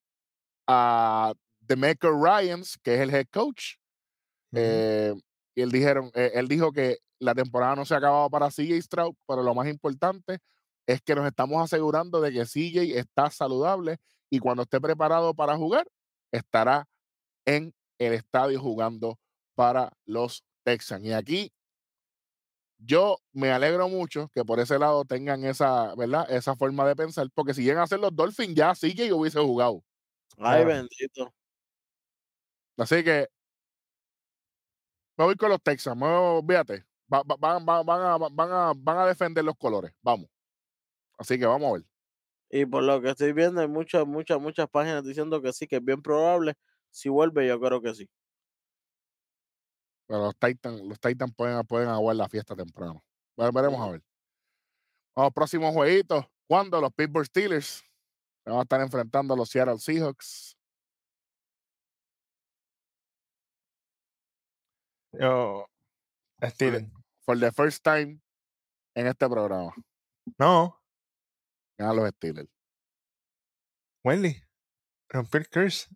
a 0.73 1.35
Demeco 1.59 2.11
Ryans, 2.13 2.79
que 2.79 2.95
es 2.95 3.01
el 3.01 3.13
head 3.13 3.27
coach, 3.33 3.75
eh, 4.53 5.13
y 5.57 5.63
él 5.63 5.73
dijeron, 5.73 6.13
eh, 6.15 6.31
él 6.35 6.47
dijo 6.47 6.71
que 6.71 6.99
la 7.19 7.35
temporada 7.35 7.75
no 7.75 7.85
se 7.85 7.95
ha 7.95 7.97
acabado 7.97 8.31
para 8.31 8.51
CJ 8.51 8.81
Stroud, 8.81 9.17
pero 9.27 9.43
lo 9.43 9.53
más 9.53 9.67
importante 9.67 10.39
es 10.87 11.03
que 11.03 11.17
nos 11.17 11.27
estamos 11.27 11.61
asegurando 11.61 12.21
de 12.21 12.33
que 12.33 12.45
CJ 12.45 12.99
está 12.99 13.31
saludable 13.31 13.99
y 14.31 14.39
cuando 14.39 14.63
esté 14.63 14.81
preparado 14.81 15.35
para 15.35 15.57
jugar, 15.57 15.89
estará 16.31 16.87
en 17.45 17.75
el 17.99 18.13
estadio 18.13 18.61
jugando 18.61 19.19
para 19.57 19.93
los 20.07 20.45
Texans. 20.63 21.05
Y 21.05 21.13
aquí 21.13 21.53
yo 22.79 23.19
me 23.33 23.51
alegro 23.51 23.89
mucho 23.89 24.31
que 24.33 24.45
por 24.45 24.61
ese 24.61 24.79
lado 24.79 25.05
tengan 25.05 25.45
esa, 25.45 25.97
¿verdad? 25.97 26.31
Esa 26.31 26.55
forma 26.55 26.87
de 26.87 26.95
pensar, 26.95 27.29
porque 27.35 27.55
si 27.55 27.65
llegan 27.65 27.83
a 27.83 27.89
ser 27.89 27.99
los 27.99 28.15
Dolphins, 28.15 28.55
ya 28.55 28.73
CJ 28.73 29.13
hubiese 29.13 29.41
jugado. 29.41 29.83
Ay, 30.39 30.65
bendito. 30.65 31.33
Así 32.77 33.05
que 33.05 33.29
me 35.17 35.25
voy 35.25 35.37
con 35.37 35.51
los 35.51 35.61
voy- 35.63 36.47
fíjate, 36.47 36.85
va- 37.13 37.23
va- 37.23 37.37
van, 37.37 38.01
a, 38.01 38.17
van, 38.19 38.51
a, 38.53 38.73
van 38.75 38.99
a 38.99 39.07
defender 39.07 39.45
los 39.45 39.57
colores. 39.57 39.93
Vamos. 40.03 40.29
Así 41.19 41.39
que 41.39 41.45
vamos 41.47 41.69
a 41.69 41.73
ver. 41.75 41.85
Y 42.49 42.67
por 42.67 42.83
lo 42.83 43.01
que 43.01 43.11
estoy 43.11 43.33
viendo, 43.33 43.61
hay 43.61 43.69
muchas, 43.69 44.07
muchas, 44.07 44.41
muchas 44.41 44.69
páginas 44.69 45.05
diciendo 45.05 45.41
que 45.43 45.53
sí, 45.53 45.67
que 45.67 45.77
es 45.77 45.85
bien 45.85 46.01
probable. 46.03 46.55
Si 46.91 47.09
vuelve, 47.09 47.47
yo 47.47 47.61
creo 47.61 47.81
que 47.83 47.95
sí. 47.95 48.11
Pero 50.07 50.25
los 50.25 50.37
Titans, 50.39 50.81
los 50.81 50.99
Titans 50.99 51.33
pueden, 51.37 51.65
pueden 51.67 51.89
aguar 51.89 52.17
la 52.17 52.29
fiesta 52.29 52.57
temprano. 52.57 53.05
Ve- 53.37 53.51
Veremos 53.53 53.81
a 53.87 53.93
ver. 53.93 54.03
Vamos, 55.15 55.33
próximo 55.35 55.71
jueguito. 55.73 56.29
Cuando 56.49 56.81
los 56.81 56.93
Pittsburgh 56.93 57.27
Steelers 57.27 57.85
van 58.47 58.59
a 58.59 58.63
estar 58.63 58.81
enfrentando 58.81 59.35
a 59.35 59.37
los 59.37 59.49
Seattle 59.51 59.79
Seahawks. 59.79 60.57
Yo. 65.13 65.67
Steelers. 66.45 66.85
For 67.27 67.37
the 67.39 67.53
first 67.53 67.83
time 67.85 68.21
en 68.95 69.07
este 69.07 69.29
programa. 69.29 69.73
No. 70.39 70.77
Ganan 71.79 71.97
los 71.97 72.09
Steelers. 72.17 72.49
Wendy. 74.05 74.37
Rompió 75.09 75.41
el 75.41 75.49
curse. 75.49 75.89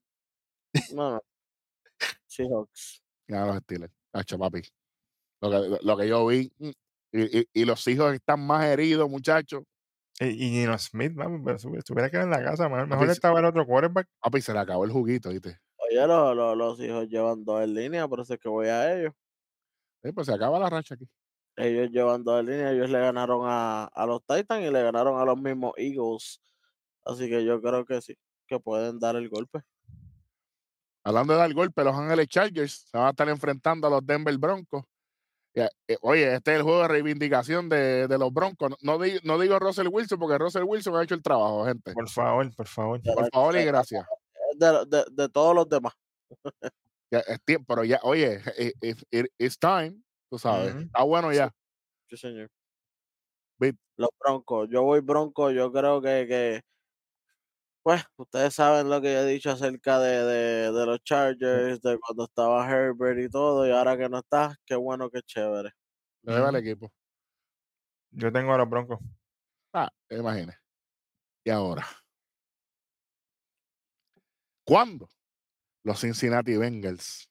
No, 0.93 1.13
no. 1.13 1.21
Seahawks. 2.27 3.03
Ganan 3.29 3.49
los 3.49 3.59
Steelers. 3.63 3.93
Hacho, 4.13 4.39
papi. 4.39 4.63
Lo 5.41 5.51
que, 5.51 5.79
lo, 5.85 5.97
que 5.97 6.09
yo 6.09 6.27
vi. 6.27 6.53
mm, 6.59 6.71
Y, 7.13 7.39
y- 7.41 7.49
y 7.53 7.65
los 7.65 7.87
hijos 7.87 8.13
están 8.15 8.45
más 8.47 8.65
heridos, 8.65 9.09
muchachos. 9.09 9.63
Y, 10.21 10.27
y 10.27 10.51
Gino 10.51 10.79
Smith, 10.79 11.13
vamos, 11.15 11.41
pero 11.45 11.59
si 11.59 11.69
estuviera 11.77 12.09
quedado 12.09 12.27
en 12.27 12.31
la 12.31 12.43
casa, 12.43 12.69
mejor, 12.69 13.09
estaba 13.11 13.41
el 13.41 13.47
otro 13.47 13.67
quarterback. 13.67 14.09
Papi, 14.21 14.41
se 14.41 14.53
le 14.53 14.61
acabó 14.61 14.85
el 14.85 14.93
juguito, 14.93 15.31
¿viste? 15.31 15.59
Oye, 15.77 16.07
los, 16.07 16.37
los, 16.37 16.57
los 16.57 16.81
hijos 16.81 17.09
llevan 17.09 17.45
dos 17.45 17.63
en 17.63 17.75
línea, 17.75 18.07
por 18.07 18.21
eso 18.21 18.35
es 18.35 18.41
que 18.41 18.49
voy 18.49 18.69
a 18.69 18.97
ellos. 18.97 19.13
Sí, 20.03 20.13
pues 20.13 20.27
se 20.27 20.35
acaba 20.35 20.59
la 20.59 20.71
racha 20.71 20.95
aquí. 20.95 21.09
Ellos 21.57 21.91
llevan 21.91 22.25
dos 22.25 22.41
en 22.41 22.47
línea, 22.47 22.73
ellos 22.73 22.91
le 22.91 23.01
ganaron 23.01 23.43
a, 23.45 23.85
a 23.85 24.07
los 24.07 24.25
Titans 24.25 24.65
y 24.65 24.71
le 24.71 24.83
ganaron 24.83 25.21
a 25.21 25.25
los 25.25 25.37
mismos 25.37 25.73
Eagles. 25.77 26.41
Así 27.05 27.29
que 27.29 27.45
yo 27.45 27.61
creo 27.61 27.85
que 27.85 28.01
sí, 28.01 28.17
que 28.47 28.59
pueden 28.59 28.99
dar 28.99 29.17
el 29.17 29.29
golpe. 29.29 29.61
Hablando 31.05 31.35
de 31.35 31.39
dar 31.41 31.53
golpe, 31.53 31.85
los 31.85 31.95
Ángeles 31.95 32.29
Chargers 32.29 32.89
se 32.91 32.97
van 32.97 33.09
a 33.09 33.11
estar 33.11 33.29
enfrentando 33.29 33.87
a 33.87 33.91
los 33.91 34.07
Denver 34.07 34.37
Broncos. 34.39 34.85
Y, 35.55 35.61
eh, 35.61 35.97
oye, 36.01 36.35
este 36.35 36.53
es 36.53 36.57
el 36.59 36.63
juego 36.65 36.83
de 36.83 36.89
reivindicación 36.89 37.69
de, 37.69 38.09
de 38.09 38.19
los 38.19 38.33
Broncos. 38.33 38.71
No, 38.71 38.77
no 38.83 38.99
di- 39.03 39.21
no 39.23 39.39
digo 39.39 39.59
Russell 39.59 39.89
Wilson 39.89 40.19
porque 40.19 40.37
Russell 40.39 40.65
Wilson 40.65 40.97
ha 40.97 41.03
hecho 41.05 41.15
el 41.15 41.23
trabajo, 41.23 41.65
gente. 41.65 41.93
Por 41.93 42.09
favor, 42.09 42.55
por 42.57 42.67
favor. 42.67 43.01
Por 43.03 43.31
favor 43.31 43.57
y 43.57 43.65
gracias. 43.65 44.05
De, 44.57 44.85
de, 44.87 45.05
de 45.13 45.29
todos 45.29 45.55
los 45.55 45.69
demás. 45.69 45.93
Ya 47.11 47.21
es 47.21 47.41
tiempo, 47.45 47.67
pero 47.75 47.85
ya, 47.85 48.01
oye, 48.03 48.41
it- 48.59 48.75
it- 48.83 49.03
it- 49.13 49.33
it's 49.39 49.59
time, 49.59 49.95
tú 50.29 50.39
sabes. 50.39 50.75
Está 50.75 51.03
bueno 51.05 51.33
ya. 51.33 51.53
Sí, 52.09 52.17
señor. 52.17 52.49
Los 53.97 54.11
Broncos. 54.19 54.69
Yo 54.73 54.83
voy 54.83 54.99
Bronco. 55.01 55.53
Yo 55.53 55.71
creo 55.73 56.03
que, 56.03 56.27
que, 56.29 56.61
pues, 57.85 58.03
ustedes 58.17 58.55
saben 58.55 58.89
lo 58.89 59.03
que 59.03 59.13
yo 59.13 59.19
he 59.21 59.27
dicho 59.27 59.51
acerca 59.51 59.99
de, 59.99 60.25
de, 60.25 60.73
de 60.73 60.87
los 60.87 61.05
Chargers, 61.05 61.83
de 61.83 61.99
cuando 61.99 62.25
estaba 62.25 62.67
Herbert 62.67 63.21
y 63.21 63.29
todo, 63.29 63.67
y 63.67 63.73
ahora 63.73 63.99
que 63.99 64.09
no 64.09 64.21
está, 64.21 64.57
qué 64.65 64.75
bueno, 64.75 65.11
qué 65.11 65.21
chévere. 65.21 65.71
Le 66.23 66.33
debe 66.33 66.49
al 66.49 66.57
equipo. 66.57 66.91
Yo 68.11 68.33
tengo 68.33 68.55
a 68.55 68.57
los 68.57 68.71
Broncos. 68.71 68.99
Ah, 69.75 69.91
te 70.09 70.17
imagines. 70.17 70.57
Y 71.45 71.51
ahora. 71.51 71.87
¿Cuándo? 74.65 75.11
Los 75.83 76.01
Cincinnati 76.01 76.57
Bengals. 76.57 77.31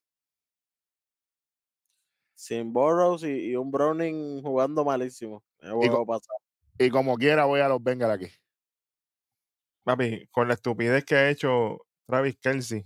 Sin 2.36 2.72
Burrows 2.72 3.24
y, 3.24 3.50
y 3.50 3.56
un 3.56 3.72
Browning 3.72 4.44
jugando 4.44 4.86
malísimo. 4.86 5.44
El 5.62 5.72
juego 5.72 6.06
pasado. 6.06 6.38
Y 6.78 6.92
como 6.92 7.18
quiera 7.18 7.46
voy 7.46 7.62
a 7.62 7.70
los 7.70 7.82
Bengals 7.82 8.14
aquí. 8.14 8.43
Papi, 9.84 10.28
con 10.32 10.48
la 10.48 10.54
estupidez 10.56 11.04
que 11.06 11.16
ha 11.16 11.30
hecho 11.30 11.80
Travis 12.08 12.38
Kelsey 12.40 12.84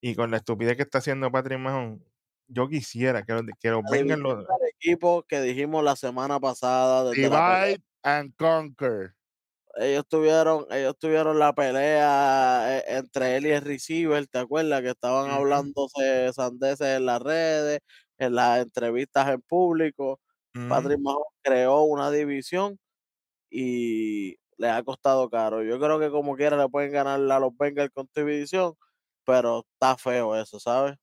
y 0.00 0.14
con 0.14 0.30
la 0.30 0.38
estupidez 0.38 0.76
que 0.76 0.82
está 0.82 0.98
haciendo 0.98 1.30
Patrick 1.30 1.58
Mahomes, 1.58 2.00
yo 2.48 2.68
quisiera 2.68 3.22
que, 3.22 3.40
que 3.60 3.70
los 3.70 3.82
división 3.90 4.20
los- 4.22 4.44
equipo 4.68 5.22
que 5.22 5.40
dijimos 5.40 5.82
la 5.82 5.96
semana 5.96 6.38
pasada. 6.40 7.04
La 7.04 7.10
Divide 7.12 7.82
and 8.02 8.34
conquer. 8.36 9.14
ellos 9.76 10.04
tuvieron, 10.08 10.66
ellos 10.70 10.96
tuvieron 10.98 11.38
la 11.38 11.54
pelea 11.54 12.78
eh, 12.78 12.84
entre 12.88 13.36
él 13.36 13.46
y 13.46 13.50
el 13.52 13.62
receiver, 13.64 14.26
¿te 14.26 14.38
acuerdas? 14.38 14.82
Que 14.82 14.90
estaban 14.90 15.30
hablándose 15.30 16.32
sandeces 16.34 16.98
en 16.98 17.06
las 17.06 17.22
redes, 17.22 17.80
en 18.18 18.34
las 18.34 18.60
entrevistas 18.60 19.28
en 19.30 19.40
público. 19.42 20.20
Patrick 20.68 21.00
Mahomes 21.00 21.26
creó 21.42 21.82
una 21.82 22.10
división 22.12 22.78
y 23.50 24.36
le 24.58 24.70
ha 24.70 24.82
costado 24.82 25.28
caro. 25.30 25.62
Yo 25.62 25.78
creo 25.78 25.98
que 25.98 26.10
como 26.10 26.36
quiera 26.36 26.56
le 26.56 26.68
pueden 26.68 26.92
ganar 26.92 27.20
a 27.20 27.38
los 27.40 27.56
Bengals 27.56 27.90
con 27.92 28.06
tu 28.08 28.24
división, 28.24 28.74
pero 29.24 29.64
está 29.74 29.96
feo 29.96 30.36
eso, 30.36 30.58
¿sabes? 30.60 30.96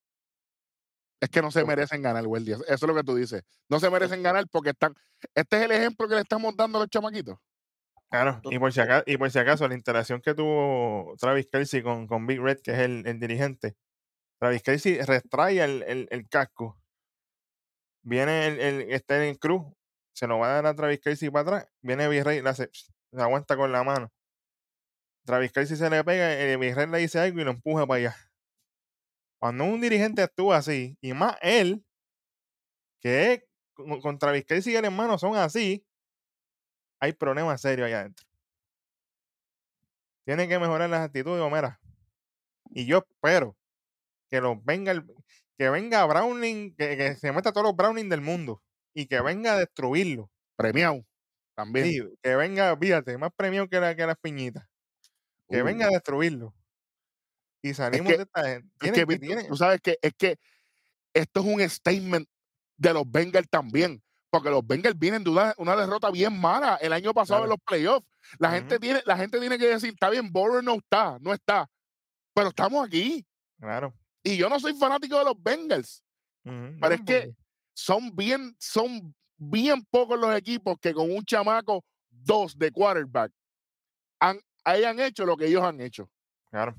Es 1.20 1.30
que 1.30 1.42
no 1.42 1.52
se 1.52 1.64
merecen 1.66 2.02
ganar, 2.02 2.26
Wendy. 2.26 2.52
Eso 2.54 2.64
es 2.68 2.82
lo 2.82 2.96
que 2.96 3.04
tú 3.04 3.16
dices. 3.16 3.44
No 3.70 3.80
se 3.80 3.90
merecen 3.92 4.24
ganar 4.24 4.46
porque 4.52 4.72
están. 4.72 4.96
Este 5.36 5.58
es 5.58 5.64
el 5.64 5.72
ejemplo 5.72 6.08
que 6.08 6.16
le 6.16 6.22
estamos 6.22 6.56
dando 6.58 6.80
a 6.80 6.82
los 6.82 6.90
chamaquitos. 6.90 7.38
Claro, 8.10 8.42
y 8.44 8.60
por, 8.60 8.74
si 8.74 8.82
acaso, 8.82 9.04
y 9.06 9.16
por 9.18 9.32
si 9.32 9.40
acaso, 9.40 9.68
la 9.68 9.76
interacción 9.76 10.20
que 10.20 10.34
tuvo 10.34 11.16
Travis 11.18 11.48
Kelsey 11.50 11.82
con, 11.82 12.08
con 12.08 12.28
Big 12.28 12.42
Red, 12.42 12.60
que 12.62 12.72
es 12.72 12.80
el, 12.80 13.08
el 13.08 13.20
dirigente, 13.20 13.78
Travis 14.40 14.64
Kelsey 14.64 15.00
retrae 15.02 15.64
el, 15.64 15.84
el- 15.84 16.08
el 16.12 16.28
casco. 16.28 16.78
Viene 18.04 18.48
el, 18.48 18.60
el, 18.60 18.82
está 18.92 19.16
en 19.18 19.30
el 19.30 19.40
cruz, 19.40 19.62
se 20.14 20.28
lo 20.28 20.40
va 20.40 20.48
a 20.48 20.54
dar 20.56 20.66
a 20.66 20.76
Travis 20.76 21.00
Kelsey 21.00 21.30
para 21.30 21.42
atrás. 21.58 21.72
Viene 21.82 22.08
Virrey, 22.10 22.42
le 22.42 22.50
hace, 22.50 22.70
se 23.12 23.22
aguanta 23.22 23.56
con 23.56 23.72
la 23.72 23.84
mano. 23.84 24.12
Travis 25.26 25.52
Kelsey 25.52 25.78
se 25.78 25.90
le 25.90 26.04
pega, 26.04 26.34
el 26.34 26.58
Virrey 26.58 26.88
le 26.88 26.98
dice 26.98 27.20
algo 27.20 27.40
y 27.40 27.44
lo 27.44 27.52
empuja 27.52 27.86
para 27.86 28.00
allá. 28.00 28.16
Cuando 29.40 29.66
un 29.66 29.82
dirigente 29.82 30.22
actúa 30.22 30.58
así, 30.58 30.98
y 31.02 31.14
más 31.14 31.38
él, 31.42 31.84
que 33.00 33.48
con, 33.74 34.20
Travis 34.20 34.46
Kelsey 34.46 34.74
y 34.74 34.76
el 34.76 34.86
hermano 34.86 35.18
son 35.18 35.36
así, 35.36 35.86
hay 37.00 37.14
problemas 37.14 37.62
serios 37.62 37.88
allá 37.88 38.02
adentro. 38.02 38.26
Tiene 40.26 40.48
que 40.48 40.60
mejorar 40.60 40.90
las 40.90 41.02
actitudes, 41.02 41.42
Homera. 41.42 41.80
Y 42.70 42.86
yo 42.86 43.00
espero 43.00 43.58
que 44.30 44.42
los 44.42 44.64
venga 44.64 44.92
el- 44.92 45.06
que 45.58 45.70
venga 45.70 46.06
Browning, 46.06 46.76
que, 46.76 47.16
se 47.16 47.32
meta 47.32 47.52
todos 47.52 47.68
los 47.68 47.76
Browning 47.76 48.10
del 48.10 48.22
mundo 48.22 48.64
y 48.94 49.08
que 49.08 49.22
venga 49.22 49.54
a 49.54 49.58
destruirlo. 49.58 50.30
Premiado. 50.56 51.06
También. 51.56 51.86
Sí, 51.86 52.02
que 52.22 52.36
venga, 52.36 52.76
fíjate, 52.78 53.18
más 53.18 53.32
premio 53.36 53.68
que, 53.68 53.80
la, 53.80 53.96
que 53.96 54.06
las 54.06 54.18
piñitas. 54.18 54.66
Que 55.50 55.62
Uh, 55.62 55.66
venga 55.66 55.88
a 55.88 55.90
destruirlo. 55.90 56.54
Y 57.62 57.74
salimos 57.74 58.08
que- 58.08 58.18
de 58.18 58.24
esta 58.24 58.44
gente. 58.44 58.70
es 58.82 58.92
que, 58.92 59.06
que- 59.06 59.20
tienen- 59.20 59.48
tú 59.48 59.56
sabes 59.58 59.82
que 59.82 59.98
es 60.02 60.14
que 60.18 60.38
esto 61.14 61.40
es 61.42 61.46
un 61.46 61.70
statement 61.70 62.28
de 62.78 62.94
los 62.94 63.04
Bengals 63.10 63.50
también. 63.50 64.02
Porque 64.32 64.50
los 64.50 64.66
Bengals 64.66 64.98
vienen 64.98 65.26
de 65.26 65.30
una, 65.30 65.54
una 65.58 65.76
derrota 65.76 66.10
bien 66.10 66.40
mala 66.40 66.78
el 66.78 66.94
año 66.94 67.14
pasado 67.14 67.44
en 67.44 67.50
los 67.50 67.60
playoffs. 67.68 68.08
La, 68.40 68.50
gente 68.52 68.80
tiene, 68.80 69.02
la 69.06 69.18
gente 69.18 69.38
tiene 69.42 69.58
que 69.58 69.68
decir, 69.68 69.90
está 69.90 70.10
bien, 70.10 70.32
Burrow 70.32 70.62
no 70.62 70.76
está, 70.76 71.18
no 71.20 71.34
está. 71.34 71.70
Pero 72.34 72.48
estamos 72.48 72.88
aquí. 72.88 73.28
Claro. 73.60 73.94
Y 74.24 74.38
yo 74.38 74.48
no 74.48 74.58
soy 74.58 74.74
fanático 74.76 75.18
de 75.20 75.26
los 75.26 75.34
Bengals. 75.44 76.02
Pero 76.44 76.96
es 76.96 77.02
que 77.02 77.36
son 77.74 78.16
bien, 78.16 78.56
son 78.58 79.14
bien 79.42 79.84
pocos 79.90 80.20
los 80.20 80.36
equipos 80.36 80.78
que 80.80 80.94
con 80.94 81.12
un 81.12 81.24
chamaco 81.26 81.84
dos 82.10 82.58
de 82.58 82.72
quarterback 82.72 83.32
han, 84.20 84.40
hayan 84.64 85.00
hecho 85.00 85.26
lo 85.26 85.36
que 85.36 85.48
ellos 85.48 85.64
han 85.64 85.82
hecho. 85.82 86.10
Claro. 86.52 86.76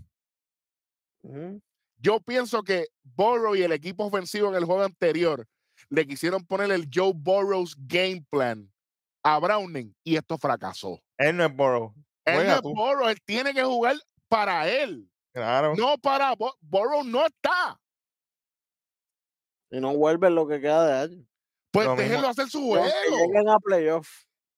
Yo 1.97 2.21
pienso 2.21 2.63
que 2.63 2.87
Burrow 3.03 3.55
y 3.57 3.63
el 3.63 3.73
equipo 3.73 4.05
ofensivo 4.05 4.49
en 4.49 4.55
el 4.55 4.65
juego 4.65 4.83
anterior 4.83 5.47
le 5.89 6.07
quisieron 6.07 6.45
poner 6.45 6.71
el 6.71 6.89
Joe 6.93 7.13
Burrows 7.15 7.75
game 7.79 8.25
plan 8.31 8.71
a 9.25 9.39
Browning 9.39 9.95
y 10.05 10.17
esto 10.17 10.39
fracasó. 10.39 11.01
Él 11.19 11.37
no 11.37 11.45
es 11.45 11.55
Burrow. 11.55 11.95
Él 12.25 12.35
Juega 12.35 12.51
no 12.51 12.57
es 12.57 12.63
tú. 12.63 12.75
Burrow, 12.75 13.09
él 13.09 13.19
tiene 13.25 13.53
que 13.55 13.63
jugar 13.65 13.97
para 14.29 14.69
él, 14.69 15.09
Claro. 15.33 15.75
no 15.77 15.97
para 15.99 16.35
Burrow 16.61 17.03
no 17.05 17.27
está. 17.27 17.81
Y 19.71 19.81
no 19.81 19.97
vuelven 19.97 20.35
lo 20.35 20.47
que 20.47 20.61
queda 20.61 20.87
de 20.87 21.15
año. 21.15 21.27
Pues 21.73 21.87
Lo 21.87 21.97
mismo- 21.97 22.29
hacer 22.29 22.49
su 22.49 22.59
Y 22.61 22.69
juego. 22.69 22.85
lleguen 22.85 23.49
a 23.49 23.59
playoff. 23.59 24.09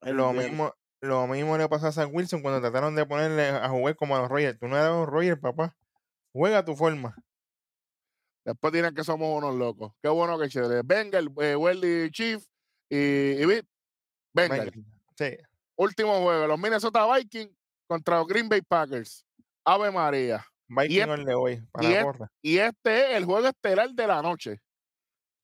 Lo 0.03 0.33
mismo, 0.33 0.75
lo 1.01 1.27
mismo 1.27 1.57
le 1.57 1.69
pasó 1.69 1.87
a 1.87 1.93
San 1.93 2.11
Wilson 2.13 2.43
cuando 2.43 2.61
trataron 2.61 2.95
de 2.95 3.07
ponerle 3.07 3.49
a 3.49 3.69
jugar 3.71 3.97
como 3.97 4.17
a 4.17 4.21
los 4.21 4.29
Rogers. 4.29 4.59
Tú 4.59 4.67
no 4.69 4.77
eres 4.77 4.91
un 4.91 5.07
Roger, 5.07 5.39
papá. 5.41 5.77
Juega 6.33 6.59
a 6.59 6.65
tu 6.65 6.75
forma. 6.77 7.17
Después 8.45 8.73
dirán 8.75 8.95
que 8.95 9.05
somos 9.05 9.39
unos 9.39 9.55
locos. 9.55 9.93
Qué 10.03 10.09
bueno 10.09 10.39
que 10.39 10.49
chévere. 10.49 10.83
Venga 10.85 11.19
el 11.19 11.31
eh, 11.41 11.57
Welly 11.57 12.11
Chief 12.11 12.45
y, 12.91 12.97
y 12.97 13.45
Venga. 13.47 14.65
Venga. 14.65 14.73
Sí. 15.17 15.37
Último 15.77 16.21
juego. 16.21 16.47
Los 16.47 16.59
Minnesota 16.59 17.07
Vikings 17.15 17.51
contra 17.87 18.19
los 18.19 18.27
Green 18.27 18.49
Bay 18.49 18.61
Packers. 18.61 19.25
Ave 19.65 19.91
María. 19.91 20.45
Viking 20.69 20.99
este- 21.01 21.11
all 21.13 21.25
the 21.25 21.37
way, 21.37 21.61
para 21.73 21.89
y 21.89 21.93
la 21.93 22.01
este-. 22.01 22.25
Y 22.43 22.59
este 22.59 23.11
es 23.13 23.17
el 23.17 23.25
juego 23.25 23.47
estelar 23.49 23.91
de 23.91 24.07
la 24.07 24.21
noche. 24.21 24.51
Un 24.51 24.61
bajón 24.61 24.61
de 24.61 24.61
azúcar. 24.61 24.63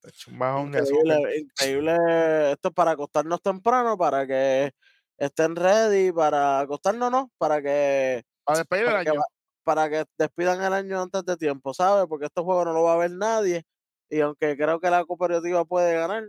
Increíble, 0.03 1.39
increíble. 1.39 2.51
Esto 2.51 2.67
es 2.69 2.73
para 2.73 2.91
acostarnos 2.91 3.41
temprano, 3.41 3.97
para 3.97 4.25
que 4.25 4.71
estén 5.17 5.55
ready, 5.55 6.11
para 6.11 6.59
acostarnos, 6.61 7.11
no, 7.11 7.31
para 7.37 7.61
que, 7.61 8.23
Para 8.43 8.59
despedir 8.59 8.85
el 8.85 8.91
para 8.91 9.03
que, 9.03 9.09
año. 9.11 9.19
va- 9.19 9.25
para 9.63 9.89
que 9.89 10.05
despidan 10.17 10.61
el 10.63 10.73
año 10.73 11.01
antes 11.03 11.23
de 11.23 11.37
tiempo, 11.37 11.73
¿sabes? 11.73 12.07
Porque 12.07 12.25
este 12.25 12.41
juego 12.41 12.65
no 12.65 12.73
lo 12.73 12.83
va 12.83 12.93
a 12.93 12.97
ver 12.97 13.11
nadie. 13.11 13.63
Y 14.09 14.19
aunque 14.21 14.57
creo 14.57 14.79
que 14.79 14.89
la 14.89 15.05
cooperativa 15.05 15.63
puede 15.65 15.93
ganar, 15.93 16.27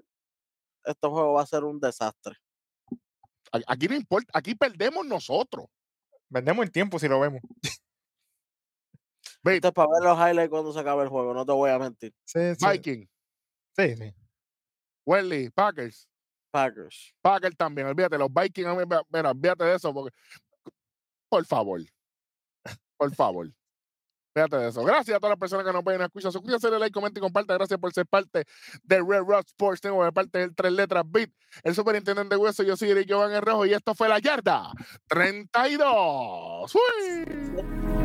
este 0.84 1.08
juego 1.08 1.32
va 1.32 1.42
a 1.42 1.46
ser 1.46 1.64
un 1.64 1.80
desastre. 1.80 2.36
Aquí 3.66 3.88
no 3.88 3.94
importa. 3.94 4.30
Aquí 4.34 4.54
perdemos 4.54 5.06
nosotros. 5.06 5.66
Vendemos 6.28 6.64
el 6.64 6.70
tiempo 6.72 6.98
si 6.98 7.08
lo 7.08 7.20
vemos. 7.20 7.40
Ve, 9.42 9.56
Esto 9.56 9.68
es 9.68 9.74
para 9.74 9.88
ver 9.92 10.02
los 10.02 10.18
highlights 10.18 10.50
cuando 10.50 10.72
se 10.72 10.80
acabe 10.80 11.02
el 11.02 11.08
juego, 11.08 11.34
no 11.34 11.44
te 11.44 11.52
voy 11.52 11.70
a 11.70 11.78
mentir. 11.78 12.14
Sí, 12.24 12.54
sí. 12.54 12.66
Viking, 12.66 13.08
sí, 13.76 13.96
sí. 13.96 14.14
Welly, 15.04 15.50
Packers. 15.50 16.08
Packers. 16.50 17.14
Packers 17.22 17.56
también. 17.56 17.86
Olvídate, 17.88 18.18
los 18.18 18.32
Vikings. 18.32 18.68
a 18.68 19.04
Mira, 19.10 19.30
olvídate 19.30 19.64
de 19.64 19.74
eso. 19.76 19.92
Porque, 19.92 20.14
por 21.28 21.44
favor. 21.46 21.80
Por 22.98 23.14
favor. 23.14 23.50
Fíjate 24.34 24.56
de 24.56 24.68
eso. 24.68 24.82
Gracias 24.82 25.16
a 25.16 25.20
todas 25.20 25.32
las 25.32 25.38
personas 25.38 25.66
que 25.66 25.72
nos 25.72 25.84
ven 25.84 26.00
escuchan. 26.00 26.32
Suscríbase, 26.32 26.68
dale 26.68 26.78
like, 26.78 26.92
comenta 26.92 27.18
y 27.18 27.22
comparte. 27.22 27.52
Gracias 27.52 27.78
por 27.78 27.92
ser 27.92 28.06
parte 28.06 28.44
de 28.82 29.02
Red 29.02 29.24
Rock 29.26 29.46
Sports. 29.48 29.80
Tengo 29.80 30.04
de 30.04 30.12
parte 30.12 30.38
del 30.38 30.54
tres 30.54 30.72
letras 30.72 31.04
Beat, 31.06 31.30
el 31.62 31.74
superintendente 31.74 32.36
Hueso. 32.36 32.62
Yo 32.62 32.76
soy 32.76 32.90
Eric 32.90 33.10
Jovan 33.10 33.32
el 33.32 33.42
Rojo 33.42 33.66
y 33.66 33.74
esto 33.74 33.94
fue 33.94 34.08
La 34.08 34.20
Yarda 34.20 34.72
32. 35.08 36.74
¡Uy! 36.74 38.01